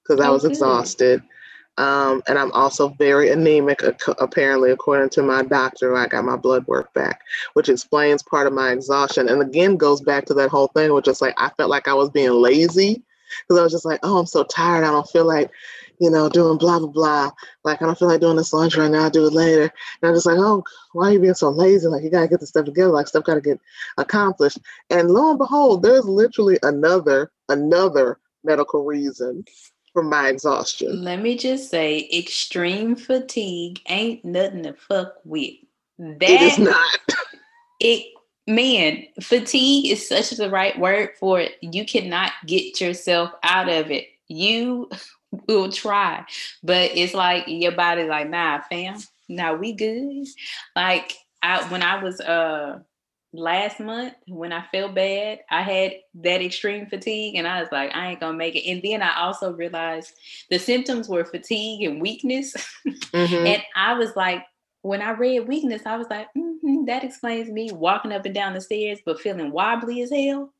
because 0.04 0.22
I 0.22 0.30
was 0.30 0.46
exhausted, 0.46 1.22
um, 1.78 2.24
and 2.28 2.40
I'm 2.40 2.52
also 2.54 2.90
very 2.90 3.30
anemic. 3.30 3.82
Apparently, 4.20 4.72
according 4.72 5.10
to 5.12 5.24
my 5.24 5.44
doctor, 5.44 5.96
I 5.96 6.08
got 6.08 6.26
my 6.26 6.36
blood 6.36 6.66
work 6.68 6.94
back, 6.94 7.22
which 7.54 7.70
explains 7.70 8.24
part 8.24 8.48
of 8.48 8.54
my 8.54 8.72
exhaustion, 8.72 9.30
and 9.30 9.42
again 9.42 9.78
goes 9.78 10.02
back 10.02 10.26
to 10.26 10.34
that 10.36 10.50
whole 10.50 10.68
thing, 10.68 10.94
which 10.94 11.08
is 11.08 11.22
like 11.22 11.36
I 11.38 11.50
felt 11.50 11.70
like 11.70 11.88
I 11.88 11.94
was 11.94 12.10
being 12.10 12.32
lazy 12.32 13.04
because 13.42 13.60
I 13.60 13.64
was 13.64 13.72
just 13.72 13.86
like, 13.86 14.00
oh, 14.04 14.18
I'm 14.18 14.26
so 14.26 14.44
tired, 14.44 14.86
I 14.86 14.92
don't 14.92 15.10
feel 15.10 15.26
like, 15.26 15.52
you 16.00 16.10
know, 16.10 16.30
doing 16.30 16.58
blah 16.58 16.80
blah 16.80 16.88
blah 16.88 17.32
like 17.64 17.82
I 17.82 17.86
don't 17.86 17.98
feel 17.98 18.08
like 18.08 18.22
doing 18.22 18.38
this 18.38 18.54
lunch 18.54 18.78
right 18.78 18.90
now. 18.90 19.04
I'll 19.04 19.10
do 19.10 19.28
it 19.28 19.34
later. 19.34 19.64
And 19.64 20.10
I'm 20.10 20.16
just 20.16 20.26
like, 20.26 20.38
oh, 20.40 20.64
why 20.94 21.10
are 21.10 21.14
you 21.14 21.20
being 21.20 21.34
so 21.34 21.50
lazy? 21.50 21.88
Like 21.88 22.04
you 22.04 22.10
gotta 22.10 22.28
get 22.28 22.40
the 22.40 22.48
stuff 22.48 22.66
together. 22.66 22.92
Like 22.92 23.08
stuff 23.08 23.26
gotta 23.26 23.42
get 23.42 23.60
accomplished. 23.98 24.58
And 24.90 25.12
lo 25.12 25.30
and 25.30 25.38
behold, 25.38 25.84
there's 25.84 26.06
literally 26.06 26.58
another 26.64 27.32
another 27.50 28.20
medical 28.44 28.84
reason 28.86 29.44
for 29.98 30.04
my 30.04 30.30
exhaustion. 30.30 31.04
Let 31.04 31.24
me 31.24 31.36
just 31.36 31.72
say, 31.72 32.08
extreme 32.14 32.96
fatigue 32.96 33.82
ain't 33.88 34.24
nothing 34.24 34.62
to 34.62 34.74
fuck 34.74 35.16
with. 35.24 35.56
That 35.98 36.22
It 36.30 36.42
is 36.44 36.60
not. 36.60 36.86
it 37.80 38.06
man 38.46 39.04
fatigue 39.20 39.88
is 39.92 40.08
such 40.08 40.30
the 40.30 40.52
right 40.52 40.78
word 40.80 41.10
for 41.20 41.40
it 41.42 41.56
you 41.62 41.84
cannot 41.84 42.32
get 42.46 42.80
yourself 42.80 43.32
out 43.44 43.68
of 43.68 43.92
it 43.92 44.06
you 44.28 44.90
will 45.50 45.70
try 45.70 46.24
but 46.64 46.90
it's 46.94 47.14
like 47.14 47.44
your 47.48 47.74
body 47.74 48.04
like 48.06 48.30
nah 48.30 48.62
fam 48.70 48.96
nah 49.28 49.52
we 49.54 49.74
good 49.74 50.26
like 50.78 51.14
i 51.44 51.62
when 51.70 51.84
i 51.84 52.02
was 52.02 52.22
uh 52.22 52.80
last 53.38 53.80
month 53.80 54.14
when 54.28 54.52
i 54.52 54.64
felt 54.72 54.96
bad 54.96 55.40
i 55.52 55.62
had 55.62 55.94
that 56.16 56.42
extreme 56.42 56.88
fatigue 56.88 57.36
and 57.36 57.48
i 57.48 57.60
was 57.62 57.70
like 57.72 57.94
i 57.96 58.08
ain't 58.10 58.20
gonna 58.20 58.36
make 58.36 58.56
it 58.56 58.68
and 58.68 58.82
then 58.82 59.02
i 59.02 59.16
also 59.20 59.54
realized 59.54 60.14
the 60.50 60.58
symptoms 60.58 61.08
were 61.08 61.24
fatigue 61.24 61.84
and 61.88 62.02
weakness 62.02 62.54
Mhm. 63.14 63.48
and 63.48 63.64
I 63.76 63.94
was 63.94 64.16
like, 64.16 64.44
when 64.82 65.02
I 65.02 65.12
read 65.12 65.48
weakness, 65.48 65.84
I 65.86 65.98
was 65.98 66.08
like, 66.10 66.28
hmm 66.36 66.86
that 66.86 67.04
explains 67.04 67.50
me 67.50 67.70
walking 67.72 68.12
up 68.14 68.26
and 68.26 68.34
down 68.34 68.54
the 68.54 68.62
stairs, 68.62 69.00
but 69.06 69.20
feeling 69.20 69.52
wobbly 69.52 70.02
as 70.02 70.12
hell. 70.12 70.54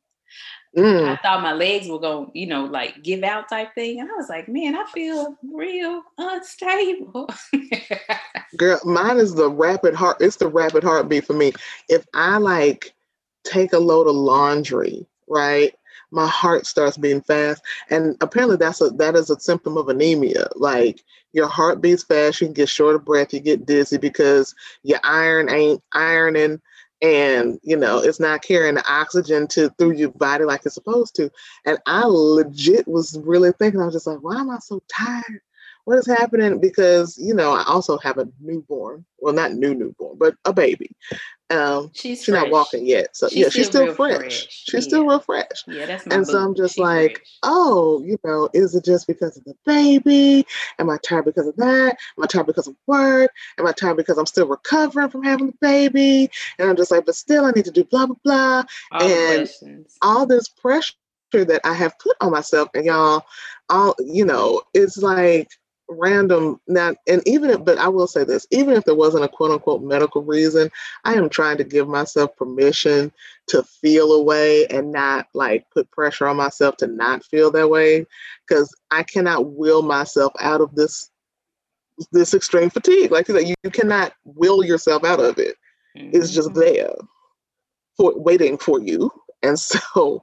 I 0.76 0.80
Mm. 0.80 1.22
thought 1.22 1.42
my 1.42 1.52
legs 1.52 1.88
were 1.88 1.98
going, 1.98 2.30
you 2.34 2.46
know, 2.46 2.64
like 2.64 3.02
give 3.02 3.22
out 3.22 3.48
type 3.48 3.74
thing. 3.74 4.00
And 4.00 4.10
I 4.10 4.14
was 4.14 4.28
like, 4.28 4.48
man, 4.48 4.76
I 4.76 4.84
feel 4.86 5.36
real 5.42 6.02
unstable. 6.18 7.28
Girl, 8.56 8.80
mine 8.84 9.18
is 9.18 9.34
the 9.34 9.50
rapid 9.50 9.94
heart. 9.94 10.18
It's 10.20 10.36
the 10.36 10.48
rapid 10.48 10.84
heartbeat 10.84 11.24
for 11.24 11.34
me. 11.34 11.52
If 11.88 12.06
I 12.14 12.38
like 12.38 12.94
take 13.44 13.72
a 13.72 13.78
load 13.78 14.06
of 14.06 14.14
laundry, 14.14 15.06
right, 15.28 15.74
my 16.10 16.26
heart 16.26 16.66
starts 16.66 16.96
beating 16.96 17.20
fast, 17.22 17.62
and 17.90 18.16
apparently 18.20 18.56
that's 18.56 18.80
a 18.80 18.90
that 18.90 19.14
is 19.16 19.30
a 19.30 19.38
symptom 19.40 19.76
of 19.76 19.88
anemia. 19.88 20.48
Like 20.56 21.02
your 21.32 21.46
heart 21.48 21.80
beats 21.80 22.02
fast, 22.02 22.40
you 22.40 22.46
can 22.46 22.54
get 22.54 22.68
short 22.68 22.94
of 22.94 23.04
breath, 23.04 23.32
you 23.32 23.40
get 23.40 23.66
dizzy 23.66 23.98
because 23.98 24.54
your 24.82 25.00
iron 25.04 25.50
ain't 25.50 25.82
ironing, 25.92 26.60
and 27.00 27.58
you 27.62 27.76
know 27.76 27.98
it's 27.98 28.20
not 28.20 28.42
carrying 28.42 28.74
the 28.74 28.92
oxygen 28.92 29.46
to 29.48 29.70
through 29.78 29.92
your 29.92 30.10
body 30.10 30.44
like 30.44 30.62
it's 30.64 30.74
supposed 30.74 31.14
to. 31.16 31.30
And 31.64 31.78
I 31.86 32.04
legit 32.06 32.88
was 32.88 33.18
really 33.24 33.52
thinking, 33.52 33.80
I 33.80 33.84
was 33.84 33.94
just 33.94 34.06
like, 34.06 34.22
why 34.22 34.36
am 34.36 34.50
I 34.50 34.58
so 34.58 34.82
tired? 34.88 35.42
what 35.88 35.96
is 35.96 36.06
happening 36.06 36.60
because 36.60 37.16
you 37.16 37.32
know 37.32 37.50
i 37.52 37.64
also 37.66 37.96
have 37.96 38.18
a 38.18 38.28
newborn 38.42 39.02
well 39.20 39.32
not 39.32 39.54
new 39.54 39.74
newborn 39.74 40.18
but 40.18 40.34
a 40.44 40.52
baby 40.52 40.94
um 41.50 41.90
she's 41.94 42.22
she's 42.24 42.34
not 42.34 42.50
walking 42.50 42.86
yet 42.86 43.16
so 43.16 43.28
She's 43.28 43.38
yeah 43.38 43.48
she's 43.48 43.66
still 43.68 43.84
still 43.84 43.94
fresh. 43.94 44.18
fresh, 44.18 44.46
she's 44.50 44.84
still 44.84 45.06
real 45.06 45.20
fresh. 45.20 45.46
Yeah, 45.66 45.86
that's 45.86 46.06
my 46.06 46.16
and 46.16 46.26
so 46.26 46.38
i'm 46.38 46.54
just 46.54 46.74
She 46.74 46.82
like 46.82 47.18
fresh. 47.18 47.38
oh 47.44 48.02
you 48.04 48.18
know 48.24 48.48
is 48.52 48.74
it 48.74 48.84
just 48.84 49.06
because 49.06 49.36
of 49.36 49.44
the 49.44 49.54
baby? 49.64 50.46
Am 50.78 50.90
i 50.90 50.98
tired 51.02 51.24
because 51.24 51.46
of 51.46 51.56
that? 51.56 51.96
Am 52.18 52.24
i 52.24 52.26
tired 52.26 52.46
because 52.46 52.66
of 52.66 52.76
work? 52.86 53.30
Am 53.58 53.66
i 53.66 53.72
tired 53.72 53.96
because 53.96 54.18
i'm 54.18 54.26
still 54.26 54.46
recovering 54.46 55.08
from 55.08 55.22
having 55.22 55.46
the 55.46 55.54
baby? 55.60 56.30
And 56.58 56.68
i'm 56.68 56.76
just 56.76 56.90
like 56.90 57.06
but 57.06 57.14
still 57.14 57.44
i 57.46 57.50
need 57.52 57.64
to 57.64 57.70
do 57.70 57.84
blah 57.84 58.06
blah 58.06 58.16
blah. 58.24 58.64
All 58.92 59.08
and 59.08 59.48
all 60.02 60.26
this 60.26 60.48
pressure 60.48 60.94
that 61.32 61.60
I 61.64 61.74
have 61.74 61.98
put 61.98 62.16
on 62.20 62.32
myself, 62.32 62.68
and 62.74 62.84
y'all, 62.86 63.22
all 63.68 63.94
you 63.98 64.24
know, 64.24 64.62
it's 64.74 64.98
like 64.98 65.48
random. 65.88 66.60
Not, 66.66 66.96
and 67.06 67.22
even 67.26 67.50
if, 67.50 67.64
but 67.64 67.78
I 67.78 67.88
will 67.88 68.06
say 68.06 68.24
this: 68.24 68.46
even 68.50 68.74
if 68.74 68.84
there 68.84 68.94
wasn't 68.94 69.24
a 69.24 69.28
quote 69.28 69.50
unquote 69.50 69.82
medical 69.82 70.22
reason, 70.22 70.70
I 71.04 71.14
am 71.14 71.28
trying 71.28 71.56
to 71.58 71.64
give 71.64 71.88
myself 71.88 72.36
permission 72.36 73.12
to 73.48 73.62
feel 73.62 74.12
a 74.12 74.22
way 74.22 74.66
and 74.66 74.92
not 74.92 75.28
like 75.34 75.68
put 75.70 75.90
pressure 75.90 76.26
on 76.26 76.36
myself 76.36 76.76
to 76.78 76.86
not 76.86 77.24
feel 77.24 77.50
that 77.52 77.70
way, 77.70 78.06
because 78.46 78.74
I 78.90 79.02
cannot 79.02 79.52
will 79.52 79.82
myself 79.82 80.32
out 80.40 80.60
of 80.60 80.74
this 80.74 81.10
this 82.12 82.34
extreme 82.34 82.70
fatigue. 82.70 83.10
Like 83.10 83.28
you 83.28 83.34
said, 83.36 83.48
you, 83.48 83.54
you 83.64 83.70
cannot 83.70 84.12
will 84.24 84.64
yourself 84.64 85.04
out 85.04 85.20
of 85.20 85.38
it. 85.38 85.56
it 86.12 86.22
is 86.22 86.32
just 86.32 86.50
Mhm. 86.50 86.54
there 86.60 86.94
for 87.96 88.12
waiting 88.16 88.56
for 88.58 88.80
you. 88.80 89.10
And 89.42 89.58
so, 89.94 90.22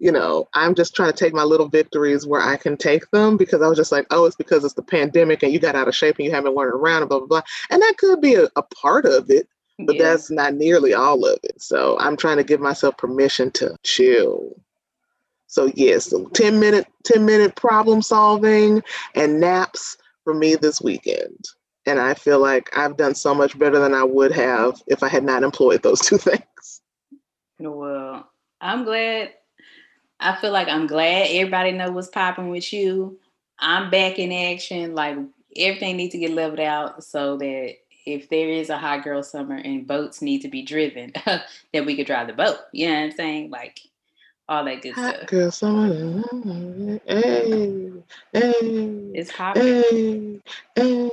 you 0.00 0.10
know, 0.10 0.48
I'm 0.54 0.74
just 0.74 0.96
trying 0.96 1.12
to 1.12 1.16
take 1.16 1.34
my 1.34 1.42
little 1.42 1.68
victories 1.68 2.26
where 2.26 2.40
I 2.40 2.56
can 2.56 2.78
take 2.78 3.08
them 3.10 3.36
because 3.36 3.60
I 3.60 3.68
was 3.68 3.76
just 3.76 3.92
like, 3.92 4.06
oh, 4.10 4.24
it's 4.24 4.34
because 4.34 4.64
it's 4.64 4.74
the 4.74 4.82
pandemic 4.82 5.42
and 5.42 5.52
you 5.52 5.58
got 5.60 5.76
out 5.76 5.88
of 5.88 5.94
shape 5.94 6.16
and 6.18 6.24
you 6.24 6.32
haven't 6.32 6.54
learned 6.56 6.72
around 6.72 7.02
and 7.02 7.08
blah, 7.10 7.18
blah, 7.18 7.28
blah. 7.28 7.42
And 7.68 7.82
that 7.82 7.98
could 7.98 8.20
be 8.22 8.34
a, 8.34 8.48
a 8.56 8.62
part 8.62 9.04
of 9.04 9.30
it, 9.30 9.46
but 9.78 9.96
Yeah. 9.96 10.04
that's 10.04 10.30
not 10.30 10.54
nearly 10.54 10.94
all 10.94 11.26
of 11.26 11.38
it. 11.42 11.60
So 11.60 11.98
I'm 12.00 12.16
trying 12.16 12.38
to 12.38 12.44
give 12.44 12.60
myself 12.60 12.96
permission 12.96 13.50
to 13.52 13.76
chill. 13.82 14.58
So 15.48 15.70
yes, 15.74 16.06
so 16.06 16.26
10 16.28 16.58
minute, 16.58 16.86
10 17.04 17.26
minute 17.26 17.54
problem 17.54 18.00
solving 18.00 18.82
and 19.14 19.38
naps 19.38 19.98
for 20.24 20.32
me 20.32 20.54
this 20.54 20.80
weekend. 20.80 21.44
And 21.84 22.00
I 22.00 22.14
feel 22.14 22.38
like 22.40 22.74
I've 22.76 22.96
done 22.96 23.14
so 23.14 23.34
much 23.34 23.58
better 23.58 23.78
than 23.78 23.92
I 23.92 24.04
would 24.04 24.32
have 24.32 24.80
if 24.86 25.02
I 25.02 25.08
had 25.08 25.24
not 25.24 25.42
employed 25.42 25.82
those 25.82 26.00
two 26.06 26.16
things. 26.16 26.80
Well, 27.58 28.30
I'm 28.62 28.84
glad. 28.84 29.34
I 30.20 30.36
feel 30.36 30.52
like 30.52 30.68
I'm 30.68 30.86
glad 30.86 31.28
everybody 31.30 31.72
know 31.72 31.90
what's 31.90 32.08
popping 32.08 32.50
with 32.50 32.72
you. 32.72 33.18
I'm 33.58 33.90
back 33.90 34.18
in 34.18 34.32
action. 34.32 34.94
Like 34.94 35.16
everything 35.56 35.96
needs 35.96 36.12
to 36.12 36.18
get 36.18 36.32
leveled 36.32 36.60
out 36.60 37.02
so 37.04 37.36
that 37.38 37.76
if 38.06 38.28
there 38.28 38.48
is 38.48 38.70
a 38.70 38.78
hot 38.78 39.04
girl 39.04 39.22
summer 39.22 39.56
and 39.56 39.86
boats 39.86 40.22
need 40.22 40.42
to 40.42 40.48
be 40.48 40.62
driven, 40.62 41.12
that 41.26 41.86
we 41.86 41.96
could 41.96 42.06
drive 42.06 42.26
the 42.28 42.34
boat. 42.34 42.58
You 42.72 42.88
know 42.88 42.94
what 42.94 43.00
I'm 43.04 43.12
saying? 43.12 43.50
Like 43.50 43.80
all 44.48 44.64
that 44.64 44.82
good 44.82 44.94
Hot 44.94 45.16
stuff. 45.16 45.28
girl, 45.28 45.50
summer, 45.50 47.00
hey, 47.06 47.92
hey, 48.32 49.10
It's 49.14 49.32
popping. 49.32 49.62
hey, 49.62 50.40
hey. 50.76 51.10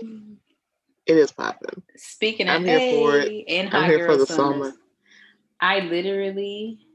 It 1.06 1.17
is 1.17 1.32
popping. 1.32 1.84
Speaking 1.96 2.48
of 2.50 2.56
I'm 2.56 2.65
here 2.65 2.82
for 2.82 3.20
it. 3.20 3.30
hey, 3.30 3.46
and 3.48 3.70
I'm 3.72 3.84
hot 3.84 3.89
here 3.89 4.00
for 4.00 4.12
girl 4.12 4.17
the 4.17 4.26
summers, 4.26 4.67
summer. 4.67 4.74
I 5.62 5.80
literally 5.82 6.87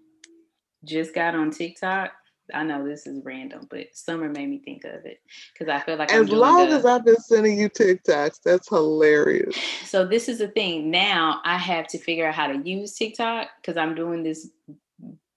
just 0.85 1.15
got 1.15 1.35
on 1.35 1.51
TikTok. 1.51 2.13
I 2.53 2.65
know 2.65 2.87
this 2.87 3.07
is 3.07 3.25
random, 3.25 3.67
but 3.71 3.89
summer 3.95 4.29
made 4.29 4.49
me 4.49 4.59
think 4.59 4.85
of 4.85 5.07
it 5.07 5.21
because 5.53 5.69
I 5.69 5.81
feel 5.81 5.97
like 5.97 6.13
I'm 6.13 6.23
As 6.23 6.31
long 6.31 6.69
the- 6.69 6.77
as 6.77 6.85
I've 6.87 7.05
been 7.05 7.17
sending 7.17 7.59
you 7.59 7.71
TikToks, 7.71 8.41
that's 8.45 8.69
hilarious. 8.69 9.57
So 9.87 10.07
this 10.07 10.29
is 10.29 10.39
the 10.39 10.49
thing. 10.49 10.91
Now 10.91 11.41
I 11.45 11.59
have 11.59 11.87
to 11.89 11.99
figure 11.99 12.27
out 12.27 12.35
how 12.35 12.47
to 12.47 12.59
use 12.69 12.95
TikTok 12.95 13.49
because 13.61 13.77
I'm 13.77 13.95
doing 13.95 14.23
this 14.23 14.49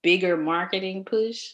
bigger 0.01 0.37
marketing 0.37 1.03
push, 1.05 1.45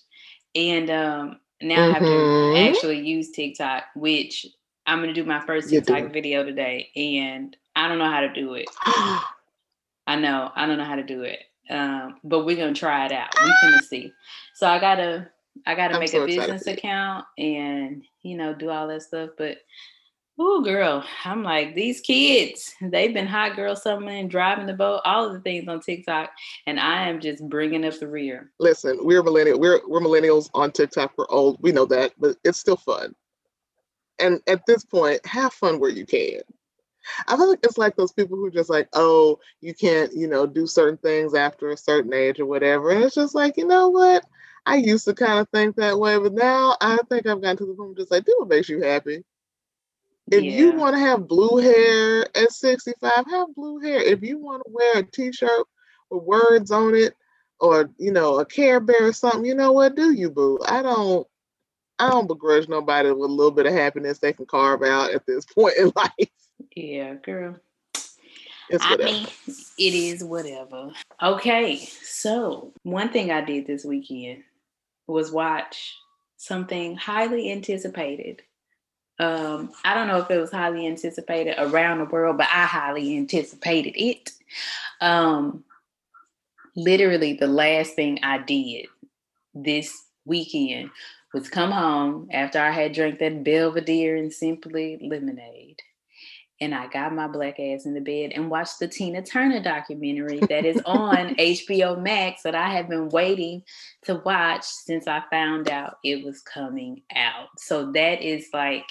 and 0.56 0.90
um, 0.92 1.40
now 1.62 1.86
I 1.90 1.94
have 1.94 2.04
to 2.04 2.10
Mhm. 2.10 2.70
actually 2.70 3.00
use 3.02 3.32
TikTok, 3.32 3.86
which 3.96 4.46
I'm 4.86 5.00
gonna 5.02 5.14
do 5.14 5.24
my 5.26 5.40
first 5.46 5.70
TikTok 5.70 6.12
video 6.14 6.44
today, 6.44 6.92
and 6.96 7.56
I 7.76 7.88
don't 7.88 7.98
know 8.00 8.10
how 8.12 8.22
to 8.22 8.34
do 8.34 8.54
it. 8.56 8.68
I 10.08 10.16
know 10.18 10.52
I 10.56 10.66
don't 10.68 10.78
know 10.78 10.84
how 10.86 10.96
to 10.96 11.04
do 11.04 11.24
it, 11.24 11.40
um, 11.70 12.18
but 12.24 12.46
we're 12.46 12.58
gonna 12.58 12.74
try 12.74 13.06
it 13.06 13.12
out. 13.12 13.30
We 13.44 13.52
finna 13.64 13.82
see. 13.82 14.14
So 14.56 14.68
I 14.68 14.80
gotta 14.80 15.30
I 15.66 15.76
gotta 15.76 15.96
I'm 15.96 16.00
make 16.00 16.10
so 16.10 16.24
a 16.24 16.28
business 16.28 16.68
account 16.68 17.26
and 17.38 18.04
you 18.24 18.38
know 18.38 18.54
do 18.54 18.70
all 18.70 18.88
that 18.88 19.04
stuff. 19.04 19.32
But 19.38 19.58
Oh, 20.44 20.62
girl, 20.62 21.04
I'm 21.24 21.44
like 21.44 21.76
these 21.76 22.02
kids. 22.02 22.74
They've 22.82 23.14
been 23.14 23.28
hot 23.28 23.56
girl 23.56 23.76
summoning, 23.76 24.28
driving 24.28 24.66
the 24.66 24.74
boat, 24.74 25.02
all 25.06 25.28
of 25.28 25.34
the 25.34 25.40
things 25.42 25.68
on 25.68 25.82
TikTok, 25.82 26.32
and 26.66 26.80
I 26.80 27.08
am 27.08 27.20
just 27.20 27.48
bringing 27.48 27.86
up 27.86 28.00
the 28.00 28.08
rear. 28.08 28.52
Listen, 28.60 28.98
we're 29.02 29.22
millennial. 29.22 29.60
We're 29.60 29.82
we're 29.88 30.00
millennials 30.00 30.50
on 30.56 30.72
TikTok. 30.72 31.14
We're 31.16 31.30
old. 31.30 31.58
We 31.62 31.72
know 31.72 31.86
that, 31.86 32.14
but 32.18 32.38
it's 32.44 32.60
still 32.60 32.78
fun. 32.78 33.14
And 34.20 34.42
at 34.48 34.66
this 34.66 34.84
point, 34.84 35.24
have 35.28 35.54
fun 35.54 35.80
where 35.80 35.92
you 35.92 36.08
can. 36.08 36.42
I 37.28 37.36
feel 37.38 37.50
like 37.50 37.60
it's 37.64 37.78
like 37.78 37.96
those 37.96 38.12
people 38.12 38.38
who 38.38 38.52
just 38.52 38.70
like, 38.70 38.88
oh, 38.94 39.40
you 39.62 39.74
can't, 39.74 40.14
you 40.14 40.28
know, 40.28 40.46
do 40.46 40.68
certain 40.68 40.98
things 40.98 41.34
after 41.34 41.70
a 41.70 41.78
certain 41.78 42.14
age 42.14 42.40
or 42.40 42.46
whatever. 42.46 42.92
And 42.92 43.04
it's 43.04 43.16
just 43.16 43.36
like, 43.36 43.58
you 43.58 43.68
know 43.68 43.90
what? 43.90 44.26
I 44.66 44.76
used 44.78 45.06
to 45.06 45.14
kind 45.14 45.40
of 45.40 45.50
think 45.50 45.76
that 45.78 46.00
way, 46.00 46.18
but 46.20 46.34
now 46.34 46.76
I 46.82 46.98
think 47.10 47.26
I've 47.26 47.42
gotten 47.42 47.58
to 47.58 47.66
the 47.66 47.74
point 47.74 47.98
just 47.98 48.12
like, 48.12 48.26
do 48.26 48.36
what 48.40 48.50
makes 48.50 48.70
you 48.70 48.82
happy. 48.82 49.24
If 50.32 50.44
Yeah. 50.44 50.52
you 50.52 50.72
want 50.74 50.96
to 50.96 51.00
have 51.02 51.28
blue 51.28 51.58
hair 51.58 52.26
at 52.38 52.52
65, 52.52 53.26
have 53.30 53.56
blue 53.56 53.80
hair. 53.80 54.02
If 54.02 54.22
you 54.22 54.38
want 54.40 54.64
to 54.66 54.72
wear 54.72 55.00
a 55.00 55.04
t-shirt 55.04 55.68
with 56.10 56.24
words 56.24 56.72
on 56.72 56.96
it 56.96 57.16
or, 57.60 57.90
you 57.98 58.12
know, 58.12 58.40
a 58.40 58.46
Care 58.46 58.80
Bear 58.80 59.08
or 59.08 59.14
something, 59.14 59.46
you 59.46 59.56
know 59.56 59.72
what? 59.72 59.96
Do 59.96 60.12
you, 60.12 60.30
boo? 60.30 60.60
I 60.66 60.82
don't 60.82 61.28
I 62.00 62.10
don't 62.10 62.28
begrudge 62.28 62.68
nobody 62.68 63.10
with 63.12 63.30
a 63.30 63.34
little 63.34 63.52
bit 63.52 63.68
of 63.68 63.74
happiness 63.74 64.20
they 64.20 64.34
can 64.34 64.46
carve 64.48 64.84
out 64.84 65.12
at 65.14 65.26
this 65.28 65.46
point 65.56 65.78
in 65.78 65.92
life. 65.96 66.30
Yeah, 66.76 67.16
girl. 67.16 67.58
I 68.80 68.98
mean, 68.98 69.28
it 69.78 69.94
is 69.94 70.24
whatever. 70.24 70.92
Okay, 71.22 71.78
so 71.78 72.74
one 72.84 73.10
thing 73.10 73.32
I 73.32 73.42
did 73.42 73.68
this 73.68 73.84
weekend 73.84 74.44
was 75.08 75.32
watch 75.32 75.96
something 76.38 76.96
highly 76.96 77.52
anticipated. 77.52 78.42
Um, 79.20 79.72
I 79.84 79.94
don't 79.94 80.08
know 80.08 80.20
if 80.20 80.32
it 80.32 80.40
was 80.40 80.52
highly 80.52 80.88
anticipated 80.88 81.56
around 81.58 82.00
the 82.00 82.06
world, 82.06 82.38
but 82.38 82.48
I 82.48 82.66
highly 82.66 83.18
anticipated 83.18 83.94
it. 83.96 84.32
Um, 85.00 85.64
literally, 86.76 87.34
the 87.34 87.48
last 87.48 87.94
thing 87.94 88.20
I 88.24 88.40
did 88.40 88.88
this 89.54 90.06
weekend 90.26 90.92
was 91.34 91.50
come 91.50 91.72
home 91.72 92.30
after 92.32 92.60
I 92.60 92.72
had 92.72 92.94
drank 92.94 93.20
that 93.20 93.44
Belvedere 93.44 94.16
and 94.16 94.32
Simply 94.32 94.98
Lemonade 95.02 95.82
and 96.62 96.76
I 96.76 96.88
got 96.88 97.14
my 97.14 97.28
black 97.28 97.60
ass 97.60 97.86
in 97.86 97.96
the 97.96 98.00
bed 98.00 98.34
and 98.36 98.50
watched 98.50 98.80
the 98.80 98.88
Tina 98.88 99.24
Turner 99.24 99.60
documentary 99.60 100.40
that 100.42 100.64
is 100.64 100.80
on 100.86 101.36
HBO 101.36 102.02
Max 102.02 102.44
that 102.44 102.54
I 102.54 102.70
have 102.70 102.88
been 102.88 103.10
waiting 103.10 103.64
to 104.04 104.22
watch 104.24 104.64
since 104.64 105.08
I 105.08 105.24
found 105.32 105.70
out 105.70 105.98
it 106.04 106.24
was 106.24 106.42
coming 106.42 107.02
out. 107.16 107.48
So 107.58 107.92
that 107.94 108.22
is 108.22 108.48
like 108.54 108.86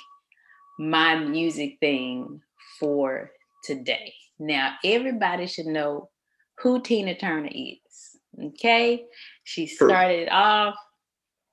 my 0.80 1.14
music 1.14 1.78
thing 1.78 2.40
for 2.80 3.30
today. 3.62 4.12
Now, 4.40 4.74
everybody 4.84 5.46
should 5.46 5.66
know 5.66 6.10
who 6.58 6.82
Tina 6.82 7.14
Turner 7.14 7.50
is. 7.52 8.16
Okay. 8.42 9.04
She 9.44 9.66
started 9.68 10.28
off 10.30 10.74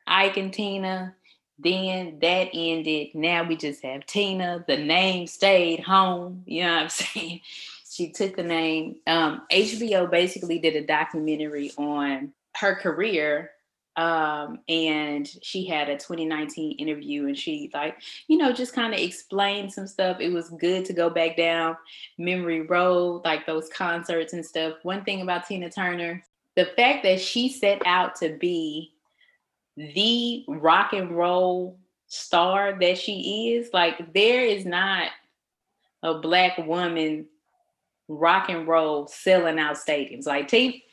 Ike 0.08 0.38
and 0.38 0.54
Tina. 0.54 1.14
Then 1.60 2.20
that 2.22 2.50
ended. 2.54 3.10
Now 3.16 3.44
we 3.44 3.56
just 3.56 3.84
have 3.84 4.06
Tina. 4.06 4.64
The 4.68 4.78
name 4.78 5.28
stayed 5.28 5.80
home. 5.80 6.44
You 6.46 6.64
know 6.64 6.74
what 6.74 6.84
I'm 6.84 6.90
saying? 6.90 7.42
She 7.90 8.12
took 8.12 8.36
the 8.36 8.44
name. 8.44 8.98
Um, 9.08 9.42
HBO 9.52 10.10
basically 10.10 10.60
did 10.60 10.76
a 10.76 10.86
documentary 10.86 11.72
on 11.78 12.34
her 12.58 12.76
career. 12.76 13.52
Um, 13.96 14.60
and 14.70 15.28
she 15.42 15.66
had 15.66 15.90
a 15.90 15.98
2019 15.98 16.78
interview 16.78 17.26
and 17.26 17.36
she 17.36 17.72
like, 17.74 18.00
you 18.28 18.38
know, 18.38 18.52
just 18.52 18.74
kind 18.74 18.94
of 18.94 19.00
explained 19.00 19.74
some 19.74 19.88
stuff. 19.88 20.18
It 20.20 20.32
was 20.32 20.52
good 20.52 20.86
to 20.86 20.94
go 20.94 21.10
back 21.10 21.36
down 21.36 21.76
memory 22.20 22.62
road, 22.62 23.24
like 23.26 23.48
those 23.48 23.70
concerts 23.70 24.34
and 24.34 24.46
stuff. 24.46 24.76
One 24.84 25.04
thing 25.04 25.22
about 25.22 25.48
Tina 25.48 25.72
Turner, 25.72 26.24
the 26.56 26.66
fact 26.78 27.04
that 27.04 27.20
she 27.20 27.50
set 27.50 27.82
out 27.88 28.16
to 28.18 28.38
be 28.38 28.94
the 29.78 30.44
rock 30.48 30.94
and 30.94 31.12
roll 31.18 31.80
star 32.08 32.78
that 32.80 32.98
she 32.98 33.54
is, 33.56 33.72
like 33.74 34.14
there 34.14 34.44
is 34.44 34.66
not 34.66 35.10
a 36.04 36.16
black 36.16 36.58
woman 36.58 37.26
rock 38.08 38.50
and 38.50 38.68
roll 38.68 39.08
selling 39.08 39.60
out 39.60 39.76
stadiums. 39.78 40.26
Like 40.28 40.48
T- 40.48 40.84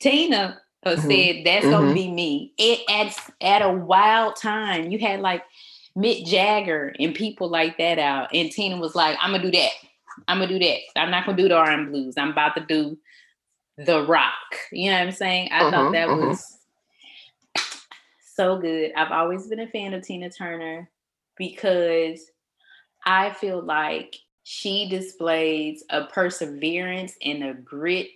Tina 0.00 0.60
uh, 0.84 0.96
Mhm. 0.96 0.96
said, 0.96 1.44
"That's 1.46 1.68
gonna 1.68 1.92
Mhm. 1.92 1.94
be 1.94 2.10
me." 2.10 2.52
It 2.58 2.80
at 2.90 3.18
at 3.40 3.62
a 3.62 3.70
wild 3.72 4.36
time, 4.36 4.90
you 4.90 4.98
had 4.98 5.20
like 5.20 5.44
Mick 5.96 6.26
Jagger 6.26 6.94
and 6.98 7.14
people 7.14 7.48
like 7.48 7.78
that 7.78 7.98
out, 7.98 8.34
and 8.34 8.50
Tina 8.50 8.78
was 8.78 8.94
like, 8.94 9.16
"I'm 9.20 9.32
gonna 9.32 9.42
do 9.44 9.50
that. 9.52 9.72
I'm 10.28 10.38
gonna 10.38 10.48
do 10.48 10.58
that. 10.58 10.78
I'm 10.96 11.10
not 11.10 11.26
gonna 11.26 11.36
do 11.36 11.48
the 11.48 11.56
R 11.56 11.70
and 11.70 11.90
blues. 11.90 12.16
I'm 12.16 12.30
about 12.30 12.56
to 12.56 12.60
do 12.66 12.98
the 13.76 14.04
rock." 14.06 14.56
You 14.72 14.90
know 14.90 14.98
what 14.98 15.04
I'm 15.04 15.12
saying? 15.12 15.50
I 15.52 15.62
Uh-huh, 15.62 15.70
thought 15.70 15.92
that 15.92 16.08
uh-huh. 16.08 16.26
was 16.26 16.58
so 18.34 18.58
good. 18.58 18.92
I've 18.96 19.12
always 19.12 19.46
been 19.46 19.60
a 19.60 19.68
fan 19.68 19.94
of 19.94 20.02
Tina 20.02 20.30
Turner 20.30 20.90
because 21.36 22.20
I 23.04 23.30
feel 23.30 23.62
like 23.62 24.16
she 24.44 24.88
displays 24.88 25.84
a 25.90 26.04
perseverance 26.04 27.14
and 27.22 27.44
a 27.44 27.54
grit 27.54 28.08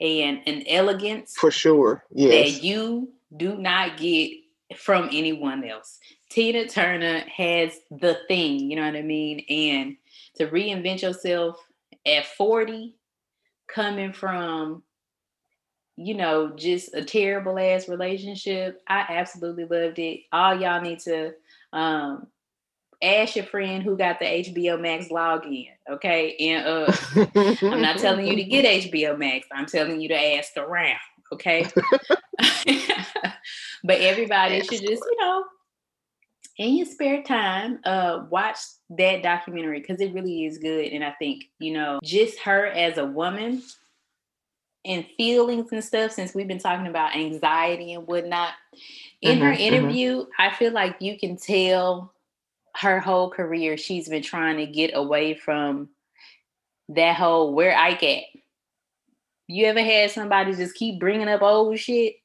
and 0.00 0.40
an 0.46 0.64
elegance 0.66 1.36
For 1.36 1.50
sure. 1.50 2.04
Yes. 2.10 2.56
that 2.56 2.64
you 2.64 3.10
do 3.36 3.56
not 3.56 3.96
get 3.96 4.32
from 4.76 5.08
anyone 5.12 5.64
else. 5.64 5.98
Tina 6.30 6.68
Turner 6.68 7.24
has 7.34 7.72
the 7.90 8.18
thing, 8.28 8.70
you 8.70 8.76
know 8.76 8.84
what 8.84 8.96
I 8.96 9.02
mean? 9.02 9.44
And 9.48 9.96
to 10.36 10.46
reinvent 10.46 11.02
yourself 11.02 11.58
at 12.04 12.26
40, 12.26 12.94
coming 13.66 14.12
from, 14.12 14.82
you 15.98 16.14
know, 16.14 16.50
just 16.54 16.94
a 16.94 17.04
terrible 17.04 17.58
ass 17.58 17.88
relationship, 17.88 18.80
I 18.86 19.04
absolutely 19.08 19.64
loved 19.64 19.98
it. 19.98 20.20
All 20.32 20.54
y'all 20.54 20.80
need 20.80 21.00
to 21.00 21.32
um 21.72 22.28
ask 23.02 23.36
your 23.36 23.44
friend 23.44 23.82
who 23.82 23.96
got 23.96 24.18
the 24.20 24.24
HBO 24.24 24.80
Max 24.80 25.08
login, 25.08 25.68
okay? 25.90 26.36
And 26.36 26.66
uh 26.66 26.92
I'm 27.62 27.82
not 27.82 27.98
telling 27.98 28.26
you 28.28 28.36
to 28.36 28.44
get 28.44 28.64
HBO 28.92 29.18
Max. 29.18 29.48
I'm 29.52 29.66
telling 29.66 30.00
you 30.00 30.08
to 30.08 30.36
ask 30.36 30.56
around, 30.56 31.00
okay? 31.32 31.66
but 33.84 34.00
everybody 34.00 34.60
should 34.60 34.80
just, 34.80 35.02
you 35.04 35.16
know, 35.20 35.44
in 36.58 36.76
your 36.76 36.86
spare 36.86 37.22
time, 37.22 37.80
uh, 37.84 38.24
watch 38.30 38.58
that 38.90 39.22
documentary 39.22 39.80
because 39.80 40.00
it 40.00 40.12
really 40.12 40.44
is 40.44 40.58
good. 40.58 40.92
And 40.92 41.04
I 41.04 41.12
think, 41.12 41.44
you 41.58 41.72
know, 41.72 42.00
just 42.02 42.38
her 42.40 42.66
as 42.66 42.98
a 42.98 43.04
woman 43.04 43.62
and 44.84 45.06
feelings 45.16 45.72
and 45.72 45.84
stuff, 45.84 46.12
since 46.12 46.34
we've 46.34 46.48
been 46.48 46.58
talking 46.58 46.86
about 46.86 47.16
anxiety 47.16 47.92
and 47.94 48.06
whatnot. 48.06 48.54
In 49.22 49.38
her 49.40 49.52
Mhm, 49.52 49.56
mhm. 49.56 49.60
interview, 49.60 50.26
I 50.38 50.50
feel 50.54 50.72
like 50.72 50.96
you 51.00 51.18
can 51.18 51.36
tell 51.36 52.12
her 52.76 53.00
whole 53.00 53.30
career 53.30 53.76
she's 53.76 54.08
been 54.08 54.22
trying 54.22 54.58
to 54.58 54.66
get 54.66 54.92
away 54.94 55.34
from 55.34 55.88
that 56.90 57.16
whole 57.16 57.54
where 57.54 57.76
Ike 57.76 58.02
at. 58.04 58.24
You 59.48 59.66
ever 59.66 59.82
had 59.82 60.10
somebody 60.10 60.54
just 60.54 60.74
keep 60.74 61.00
bringing 61.00 61.28
up 61.28 61.42
old 61.42 61.78
shit? 61.78 62.16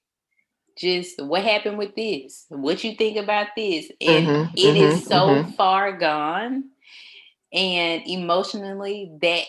Just 0.77 1.21
what 1.23 1.43
happened 1.43 1.77
with 1.77 1.95
this? 1.95 2.45
What 2.49 2.83
you 2.83 2.95
think 2.95 3.17
about 3.17 3.47
this? 3.55 3.89
And 4.01 4.27
Mhm, 4.27 4.51
it 4.55 4.75
is 4.75 4.95
mhm, 4.95 5.07
so 5.07 5.43
mhm. 5.43 5.55
far 5.55 5.91
gone, 5.97 6.65
and 7.53 8.03
emotionally 8.07 9.11
that 9.21 9.45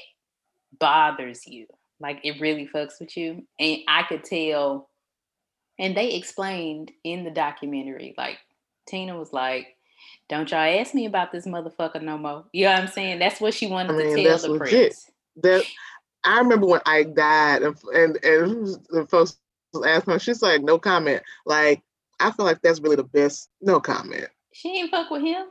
bothers 0.78 1.46
you. 1.46 1.66
Like 2.00 2.20
it 2.24 2.40
really 2.40 2.68
fucks 2.72 3.00
with 3.00 3.16
you, 3.16 3.44
and 3.59 3.78
I 3.88 4.02
could 4.04 4.24
tell. 4.24 4.88
And 5.78 5.96
they 5.96 6.14
explained 6.14 6.92
in 7.02 7.24
the 7.24 7.30
documentary, 7.30 8.14
like 8.16 8.38
Tina 8.87 9.18
was 9.18 9.33
like, 9.33 9.76
"Don't 10.28 10.50
y'all 10.50 10.61
ask 10.61 10.94
me 10.94 11.07
about 11.07 11.33
this 11.33 11.46
motherfucker 11.46 12.02
no 12.02 12.16
more." 12.18 12.44
You 12.52 12.66
know 12.66 12.72
what 12.72 12.80
I'm 12.83 12.88
saying? 12.88 13.18
That's 13.18 13.40
what 13.40 13.54
she 13.54 13.66
wanted 13.66 13.92
I 13.92 13.96
mean, 13.96 14.16
to 14.16 14.22
tell 14.22 14.30
that's 14.30 14.42
the 14.42 14.50
legit. 14.50 14.92
press. 14.92 15.11
that 15.42 15.64
I 16.24 16.38
remember 16.38 16.66
when 16.66 16.80
Ike 16.87 17.14
died 17.14 17.62
and 17.62 17.76
and, 17.92 18.24
and 18.24 18.66
the 18.90 19.07
folks 19.11 19.37
was 19.72 19.87
asking 19.87 20.12
her, 20.12 20.18
she's 20.18 20.42
like, 20.42 20.62
no 20.62 20.78
comment. 20.78 21.22
Like, 21.44 21.83
I 22.20 22.30
feel 22.30 22.46
like 22.46 22.62
that's 22.62 22.80
really 22.80 22.96
the 22.96 23.04
best 23.04 23.50
no 23.61 23.80
comment. 23.80 24.28
She 24.52 24.72
didn't 24.72 24.90
fuck 24.90 25.11
with 25.11 25.22
him. 25.22 25.46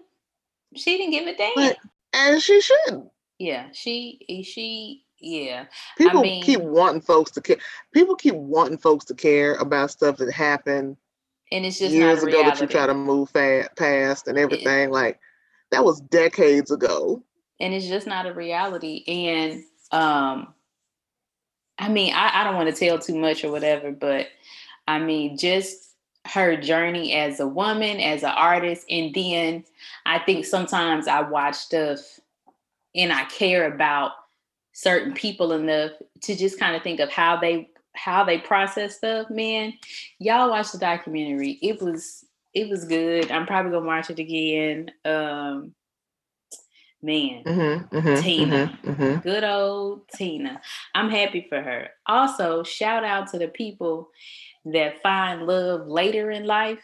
She 0.76 0.98
didn't 0.98 1.12
give 1.12 1.28
a 1.28 1.36
damn. 1.36 1.52
But 1.56 1.78
and 2.14 2.42
she 2.42 2.62
shouldn't. 2.62 3.10
yeah, 3.40 3.68
she 3.74 4.26
eh, 4.30 4.44
she 4.44 5.03
yeah. 5.24 5.66
People 5.98 6.22
mean- 6.22 6.44
keep 6.44 6.62
wanting 6.62 7.02
folks 7.02 7.32
to 7.32 7.42
care. 7.42 7.58
People 7.94 8.16
keep 8.16 8.36
wanting 8.36 8.78
folks 8.78 9.06
to 9.06 9.14
care 9.16 9.56
about 9.56 9.92
stuff 9.92 10.18
that 10.18 10.32
happened 10.32 10.98
And 11.52 11.66
it's 11.66 11.80
just 11.80 11.94
years 11.94 12.24
ago 12.24 12.44
that 12.44 12.60
you 12.60 12.68
try 12.68 12.86
to 12.88 12.94
move 12.94 13.30
fa- 13.30 13.70
past 13.78 14.28
and 14.28 14.38
everything. 14.38 14.90
Like 14.92 15.20
that 15.72 15.84
was 15.86 16.02
decades 16.02 16.72
ago. 16.72 17.24
and 17.60 17.74
it's 17.74 17.88
just 17.88 18.08
not 18.08 18.26
a 18.26 18.34
reality. 18.34 19.04
And 19.08 19.64
um, 19.92 20.54
I 21.80 21.90
mean, 21.90 22.14
I, 22.14 22.42
I 22.42 22.44
don't 22.44 22.56
want 22.56 22.74
to 22.74 22.76
tell 22.76 23.00
too 23.00 23.16
much 23.16 23.44
or 23.44 23.52
whatever, 23.52 23.92
but 23.92 24.28
I 24.88 25.00
mean, 25.00 25.38
just 25.38 25.92
her 26.26 26.56
journey 26.58 27.14
as 27.14 27.40
a 27.40 27.48
woman, 27.48 28.00
as 28.00 28.24
an 28.24 28.32
artist, 28.32 28.86
and 28.90 29.14
then 29.14 29.64
I 30.06 30.20
think 30.20 30.46
sometimes 30.46 31.08
I 31.08 31.22
watch 31.22 31.56
stuff 31.56 32.20
and 32.96 33.12
I 33.12 33.26
care 33.26 33.74
about 33.74 34.12
certain 34.74 35.14
people 35.14 35.54
enough 35.54 35.92
to 36.22 36.36
just 36.36 36.60
kind 36.60 36.76
of 36.76 36.84
think 36.84 37.00
of 37.00 37.10
how 37.10 37.38
they 37.38 37.70
how 37.96 38.24
they 38.24 38.40
process 38.40 38.98
stuff, 38.98 39.30
man, 39.30 39.74
y'all 40.20 40.50
watch 40.50 40.72
the 40.72 40.80
documentary. 40.80 41.60
It 41.62 41.82
was 41.82 42.26
it 42.54 42.70
was 42.70 42.86
good. 42.86 43.32
I'm 43.32 43.46
probably 43.46 43.72
gonna 43.72 43.86
watch 43.86 44.10
it 44.10 44.20
again. 44.20 44.92
Um 45.06 45.74
man, 47.02 47.44
Mm-hmm, 47.44 47.96
mm-hmm, 47.98 48.22
Tina. 48.22 48.80
mhm, 48.84 48.96
mhm. 48.96 49.24
good 49.24 49.44
old 49.44 50.08
Tina. 50.10 50.62
I'm 50.96 51.10
happy 51.10 51.46
for 51.50 51.62
her. 51.62 51.90
Also, 52.06 52.64
shout 52.64 53.04
out 53.04 53.28
to 53.32 53.38
the 53.38 53.50
people 53.50 54.10
that 54.66 55.02
find 55.04 55.46
love 55.46 55.88
later 55.88 56.32
in 56.32 56.46
life 56.46 56.80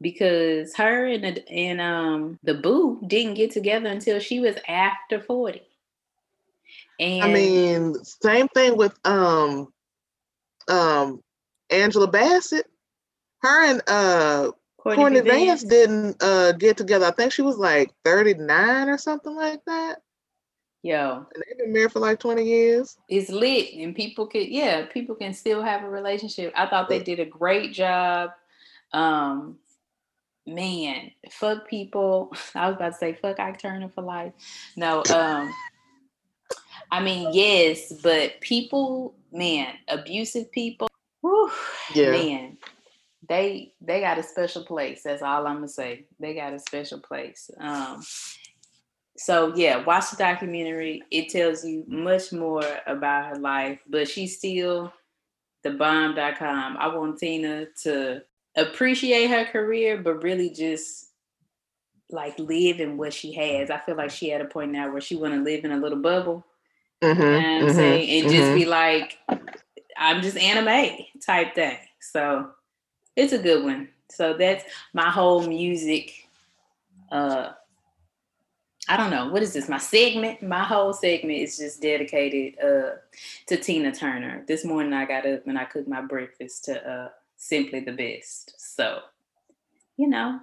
because 0.00 0.74
her 0.76 1.06
and 1.06 1.24
the, 1.24 1.48
and 1.48 1.80
um 1.80 2.38
the 2.42 2.54
boo 2.54 3.00
didn't 3.06 3.34
get 3.34 3.50
together 3.50 3.88
until 3.88 4.20
she 4.20 4.40
was 4.40 4.56
after 4.68 5.20
40. 5.20 5.62
And 6.98 7.24
I 7.24 7.32
mean, 7.32 7.94
same 8.04 8.48
thing 8.48 8.76
with 8.76 8.98
um 9.04 9.72
um 10.68 11.22
Angela 11.70 12.06
Bassett. 12.08 12.66
Her 13.42 13.64
and 13.66 13.82
uh 13.86 14.52
Courtney 14.78 15.20
Vance 15.20 15.62
didn't 15.64 16.22
uh 16.22 16.52
get 16.52 16.76
together. 16.76 17.06
I 17.06 17.10
think 17.10 17.32
she 17.32 17.42
was 17.42 17.58
like 17.58 17.92
39 18.04 18.88
or 18.88 18.98
something 18.98 19.34
like 19.34 19.60
that. 19.66 19.98
yo, 20.82 21.26
And 21.34 21.44
they've 21.48 21.58
been 21.58 21.72
married 21.72 21.92
for 21.92 21.98
like 21.98 22.18
20 22.20 22.44
years. 22.44 22.96
it's 23.08 23.28
lit 23.30 23.74
and 23.74 23.94
people 23.94 24.26
could 24.26 24.46
yeah 24.48 24.86
people 24.86 25.14
can 25.16 25.34
still 25.34 25.62
have 25.62 25.82
a 25.82 25.88
relationship 25.90 26.52
i 26.56 26.66
thought 26.66 26.88
they 26.88 27.00
did 27.00 27.18
a 27.20 27.24
great 27.24 27.72
job 27.72 28.30
um 28.92 29.56
man 30.46 31.10
fuck 31.30 31.66
people 31.68 32.32
i 32.54 32.68
was 32.68 32.76
about 32.76 32.92
to 32.92 32.98
say 32.98 33.12
fuck 33.14 33.40
ike 33.40 33.58
turner 33.58 33.88
for 33.88 34.02
life 34.02 34.32
no 34.76 35.02
um 35.14 35.52
i 36.90 37.02
mean 37.02 37.28
yes 37.32 37.92
but 38.02 38.40
people 38.40 39.14
man 39.32 39.74
abusive 39.88 40.50
people 40.52 40.88
whew, 41.20 41.50
Yeah. 41.94 42.10
man 42.12 42.58
they 43.28 43.72
they 43.80 44.00
got 44.00 44.18
a 44.18 44.22
special 44.22 44.64
place 44.64 45.02
that's 45.02 45.22
all 45.22 45.46
i'm 45.46 45.56
gonna 45.56 45.68
say. 45.68 46.04
They 46.20 46.34
got 46.34 46.52
a 46.52 46.58
special 46.58 47.00
place 47.00 47.50
um 47.58 48.02
so 49.18 49.54
yeah 49.56 49.82
watch 49.84 50.10
the 50.10 50.16
documentary. 50.16 51.02
It 51.10 51.30
tells 51.30 51.64
you 51.64 51.84
much 51.88 52.32
more 52.32 52.62
about 52.86 53.30
her 53.30 53.36
life 53.40 53.80
but 53.88 54.08
she's 54.08 54.36
still 54.36 54.92
the 55.64 55.70
bomb.com 55.72 56.76
i 56.76 56.86
want 56.86 57.18
tina 57.18 57.66
to 57.82 58.22
appreciate 58.56 59.28
her 59.28 59.44
career 59.46 59.98
but 59.98 60.22
really 60.22 60.50
just 60.50 61.10
like 62.10 62.38
live 62.38 62.78
in 62.78 62.96
what 62.96 63.12
she 63.12 63.32
has. 63.32 63.68
I 63.68 63.78
feel 63.78 63.96
like 63.96 64.10
she 64.12 64.32
at 64.32 64.40
a 64.40 64.44
point 64.44 64.70
now 64.70 64.92
where 64.92 65.00
she 65.00 65.16
want 65.16 65.34
to 65.34 65.40
live 65.40 65.64
in 65.64 65.72
a 65.72 65.76
little 65.76 65.98
bubble 65.98 66.46
Mhm, 67.02 67.18
you 67.20 67.30
know 67.30 67.54
what 67.54 67.62
I'm 67.62 67.68
mhm, 67.68 67.74
saying? 67.74 68.10
And 68.22 68.28
just 68.30 68.52
mhm. 68.52 68.54
be 68.54 68.64
like, 68.66 69.18
I'm 69.96 70.22
just 70.22 70.36
anime 70.36 70.98
type 71.24 71.54
thing. 71.54 71.78
So 72.00 72.50
it's 73.16 73.32
a 73.32 73.38
good 73.38 73.64
one. 73.64 73.88
So 74.10 74.34
that's 74.34 74.64
my 74.94 75.10
whole 75.10 75.46
music. 75.46 76.12
Uh 77.10 77.50
I 78.88 78.96
don't 78.96 79.10
know, 79.10 79.28
what 79.30 79.42
is 79.42 79.52
this? 79.52 79.68
My 79.68 79.78
segment? 79.78 80.42
My 80.42 80.64
whole 80.64 80.92
segment 80.92 81.38
is 81.40 81.58
just 81.58 81.82
dedicated 81.82 82.58
uh 82.62 82.96
to 83.48 83.56
Tina 83.56 83.92
Turner. 83.92 84.44
This 84.46 84.64
morning 84.64 84.92
I 84.92 85.06
got 85.06 85.26
up 85.26 85.46
and 85.46 85.58
I 85.58 85.64
cooked 85.64 85.88
my 85.88 86.02
breakfast 86.02 86.64
to 86.66 86.88
uh 86.90 87.08
simply 87.36 87.80
the 87.80 87.92
best. 87.92 88.54
So, 88.58 89.00
you 89.96 90.08
know, 90.08 90.40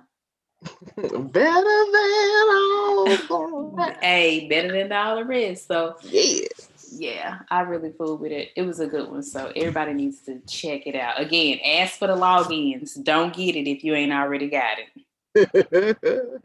Better 0.95 1.85
than 1.91 2.49
all 2.49 3.17
the 3.75 3.83
rest. 3.83 3.97
hey, 4.01 4.47
better 4.49 4.71
than 4.71 4.91
all 4.91 5.15
the 5.17 5.25
rest. 5.25 5.67
So 5.67 5.95
Yeah. 6.03 6.47
yeah, 6.91 7.39
I 7.49 7.61
really 7.61 7.91
fooled 7.91 8.21
with 8.21 8.31
it. 8.31 8.49
It 8.55 8.63
was 8.63 8.79
a 8.79 8.87
good 8.87 9.09
one. 9.09 9.23
So 9.23 9.51
everybody 9.55 9.93
needs 9.93 10.21
to 10.21 10.39
check 10.47 10.85
it 10.87 10.95
out. 10.95 11.19
Again, 11.19 11.59
ask 11.65 11.97
for 11.99 12.07
the 12.07 12.15
logins. 12.15 13.01
Don't 13.03 13.33
get 13.33 13.55
it 13.55 13.69
if 13.69 13.83
you 13.83 13.93
ain't 13.95 14.13
already 14.13 14.49
got 14.49 14.77
it. 14.79 14.89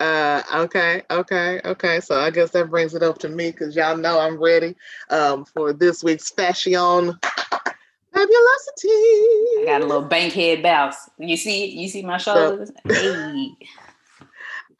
uh 0.00 0.42
okay 0.54 1.02
okay 1.10 1.60
okay 1.62 2.00
so 2.00 2.18
i 2.18 2.30
guess 2.30 2.50
that 2.52 2.70
brings 2.70 2.94
it 2.94 3.02
up 3.02 3.18
to 3.18 3.28
me 3.28 3.50
because 3.50 3.76
y'all 3.76 3.98
know 3.98 4.18
i'm 4.18 4.42
ready 4.42 4.74
um 5.10 5.44
for 5.44 5.74
this 5.74 6.02
week's 6.02 6.30
fashion 6.30 7.12
fabulosity 8.20 8.88
I 9.60 9.62
got 9.66 9.80
a 9.82 9.86
little 9.86 10.02
bankhead 10.02 10.62
bounce. 10.62 10.96
You 11.18 11.36
see? 11.36 11.66
You 11.66 11.88
see 11.88 12.02
my 12.02 12.18
shoulders? 12.18 12.70
Hey. 12.88 13.50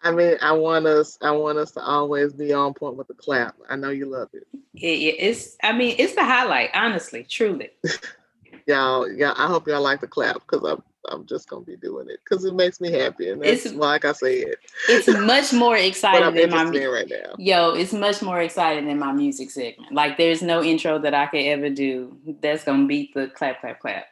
i 0.02 0.10
mean 0.10 0.34
i 0.40 0.50
want 0.50 0.86
us 0.86 1.18
i 1.20 1.30
want 1.30 1.58
us 1.58 1.72
to 1.72 1.80
always 1.82 2.32
be 2.32 2.54
on 2.54 2.72
point 2.72 2.96
with 2.96 3.06
the 3.06 3.12
clap 3.14 3.54
i 3.68 3.76
know 3.76 3.90
you 3.90 4.06
love 4.06 4.30
it 4.32 4.46
it- 4.74 5.16
it's 5.18 5.56
I 5.62 5.72
mean, 5.72 5.94
it's 5.98 6.14
the 6.14 6.24
highlight, 6.24 6.70
honestly, 6.72 7.22
truly. 7.24 7.68
y'all 8.66 9.10
yeah 9.12 9.34
i 9.36 9.46
hope 9.46 9.66
y'all 9.68 9.82
like 9.82 10.00
the 10.00 10.06
clap 10.06 10.36
because 10.36 10.62
i'm 10.64 10.82
i'm 11.08 11.24
just 11.26 11.48
gonna 11.48 11.64
be 11.64 11.76
doing 11.76 12.08
it 12.08 12.20
because 12.24 12.44
it 12.44 12.54
makes 12.54 12.80
me 12.80 12.90
happy 12.90 13.30
and 13.30 13.42
that's 13.42 13.66
It's- 13.66 13.74
like 13.74 14.04
i 14.04 14.12
said 14.12 14.54
It's 14.88 15.08
much 15.20 15.52
more 15.52 15.76
exciting 15.76 16.34
than 16.34 16.50
my 16.50 16.62
interested 16.62 16.80
mu- 16.80 16.86
in 16.86 16.92
right 16.92 17.08
now 17.08 17.34
Yo, 17.38 17.70
it's 17.74 17.92
much 17.92 18.20
more 18.22 18.40
exciting 18.40 18.86
than 18.86 18.98
my 18.98 19.12
music 19.12 19.50
segment. 19.50 19.92
Like 19.92 20.16
there's 20.18 20.42
no 20.42 20.62
intro 20.62 20.98
that 20.98 21.14
I 21.14 21.26
could 21.26 21.40
ever 21.40 21.70
do 21.70 22.16
that's 22.42 22.64
gonna 22.64 22.86
beat 22.86 23.14
the 23.14 23.28
clap, 23.28 23.60
clap, 23.60 23.80
clap. 23.80 24.06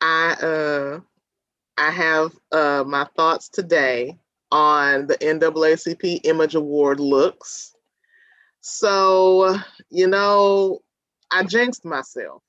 I 0.00 0.32
uh 0.34 1.00
I 1.78 1.90
have 1.90 2.32
uh 2.52 2.84
my 2.86 3.06
thoughts 3.16 3.48
today 3.48 4.16
on 4.52 5.06
the 5.06 5.16
NAACP 5.18 6.20
Image 6.24 6.54
Award 6.54 7.00
looks. 7.00 7.74
So, 8.60 9.56
you 9.90 10.06
know, 10.06 10.80
I 11.30 11.42
jinxed 11.44 11.84
myself 11.84 12.42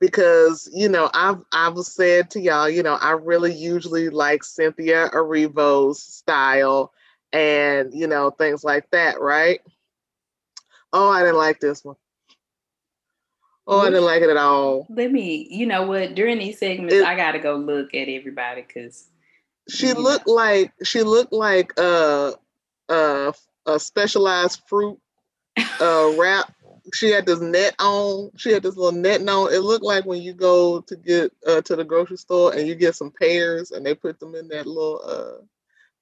because, 0.00 0.68
you 0.72 0.88
know, 0.88 1.10
I've 1.12 1.38
I've 1.52 1.78
said 1.78 2.30
to 2.30 2.40
y'all, 2.40 2.68
you 2.68 2.82
know, 2.82 2.94
I 2.94 3.12
really 3.12 3.52
usually 3.54 4.08
like 4.10 4.44
Cynthia 4.44 5.08
Erivo's 5.10 6.02
style 6.02 6.92
and, 7.32 7.92
you 7.92 8.06
know, 8.06 8.30
things 8.30 8.64
like 8.64 8.90
that, 8.90 9.20
right? 9.20 9.60
Oh, 10.92 11.08
I 11.10 11.20
didn't 11.20 11.36
like 11.36 11.60
this 11.60 11.84
one. 11.84 11.96
Oh, 13.66 13.80
I 13.80 13.90
didn't 13.90 14.04
like 14.04 14.22
it 14.22 14.30
at 14.30 14.38
all. 14.38 14.86
Let 14.88 15.12
me, 15.12 15.46
you 15.50 15.66
know 15.66 15.86
what? 15.86 16.14
During 16.14 16.38
these 16.38 16.58
segments, 16.58 16.94
It- 16.94 17.04
I 17.04 17.14
gotta 17.14 17.38
go 17.38 17.56
look 17.56 17.94
at 17.94 18.08
everybody 18.08 18.62
because 18.62 19.08
she 19.68 19.92
looked 19.92 20.26
like 20.26 20.72
she 20.82 21.02
looked 21.02 21.32
like 21.32 21.78
uh 21.78 22.32
uh 22.88 23.32
a 23.66 23.78
specialized 23.78 24.62
fruit 24.66 24.98
uh 25.78 26.10
wrap 26.16 26.50
she 26.94 27.10
had 27.10 27.26
this 27.26 27.40
net 27.40 27.74
on 27.78 28.30
she 28.36 28.52
had 28.52 28.62
this 28.62 28.76
little 28.76 28.98
net 28.98 29.20
on 29.28 29.52
it 29.52 29.60
looked 29.60 29.84
like 29.84 30.04
when 30.04 30.22
you 30.22 30.32
go 30.32 30.80
to 30.80 30.96
get 30.96 31.32
uh 31.46 31.60
to 31.60 31.76
the 31.76 31.84
grocery 31.84 32.16
store 32.16 32.52
and 32.54 32.66
you 32.66 32.74
get 32.74 32.94
some 32.94 33.10
pears 33.10 33.70
and 33.70 33.84
they 33.84 33.94
put 33.94 34.18
them 34.20 34.34
in 34.34 34.48
that 34.48 34.66
little 34.66 35.00
uh 35.04 35.42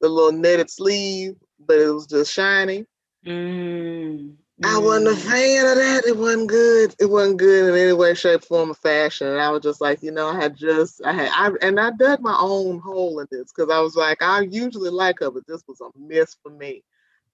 the 0.00 0.08
little 0.08 0.32
netted 0.32 0.70
sleeve 0.70 1.36
but 1.58 1.78
it 1.78 1.90
was 1.90 2.06
just 2.06 2.32
shiny 2.32 2.84
mm, 3.24 4.34
I 4.64 4.78
wasn't 4.78 5.08
a 5.08 5.10
mm. 5.10 5.30
fan 5.30 5.66
of 5.66 5.76
that. 5.76 6.06
It 6.06 6.16
wasn't 6.16 6.48
good. 6.48 6.94
It 6.98 7.10
wasn't 7.10 7.38
good 7.38 7.68
in 7.74 7.80
any 7.80 7.92
way, 7.92 8.14
shape, 8.14 8.42
form, 8.42 8.70
or 8.70 8.74
fashion. 8.74 9.26
And 9.26 9.40
I 9.40 9.50
was 9.50 9.62
just 9.62 9.82
like, 9.82 10.02
you 10.02 10.12
know, 10.12 10.28
I 10.28 10.40
had 10.40 10.56
just, 10.56 11.04
I 11.04 11.12
had, 11.12 11.30
I, 11.34 11.50
and 11.60 11.78
I 11.78 11.90
dug 11.90 12.20
my 12.22 12.36
own 12.40 12.78
hole 12.78 13.20
in 13.20 13.26
this 13.30 13.52
because 13.52 13.70
I 13.70 13.80
was 13.80 13.96
like, 13.96 14.22
I 14.22 14.40
usually 14.40 14.88
like 14.88 15.18
her, 15.20 15.30
but 15.30 15.46
this 15.46 15.62
was 15.68 15.82
a 15.82 15.90
miss 15.98 16.36
for 16.42 16.50
me. 16.50 16.82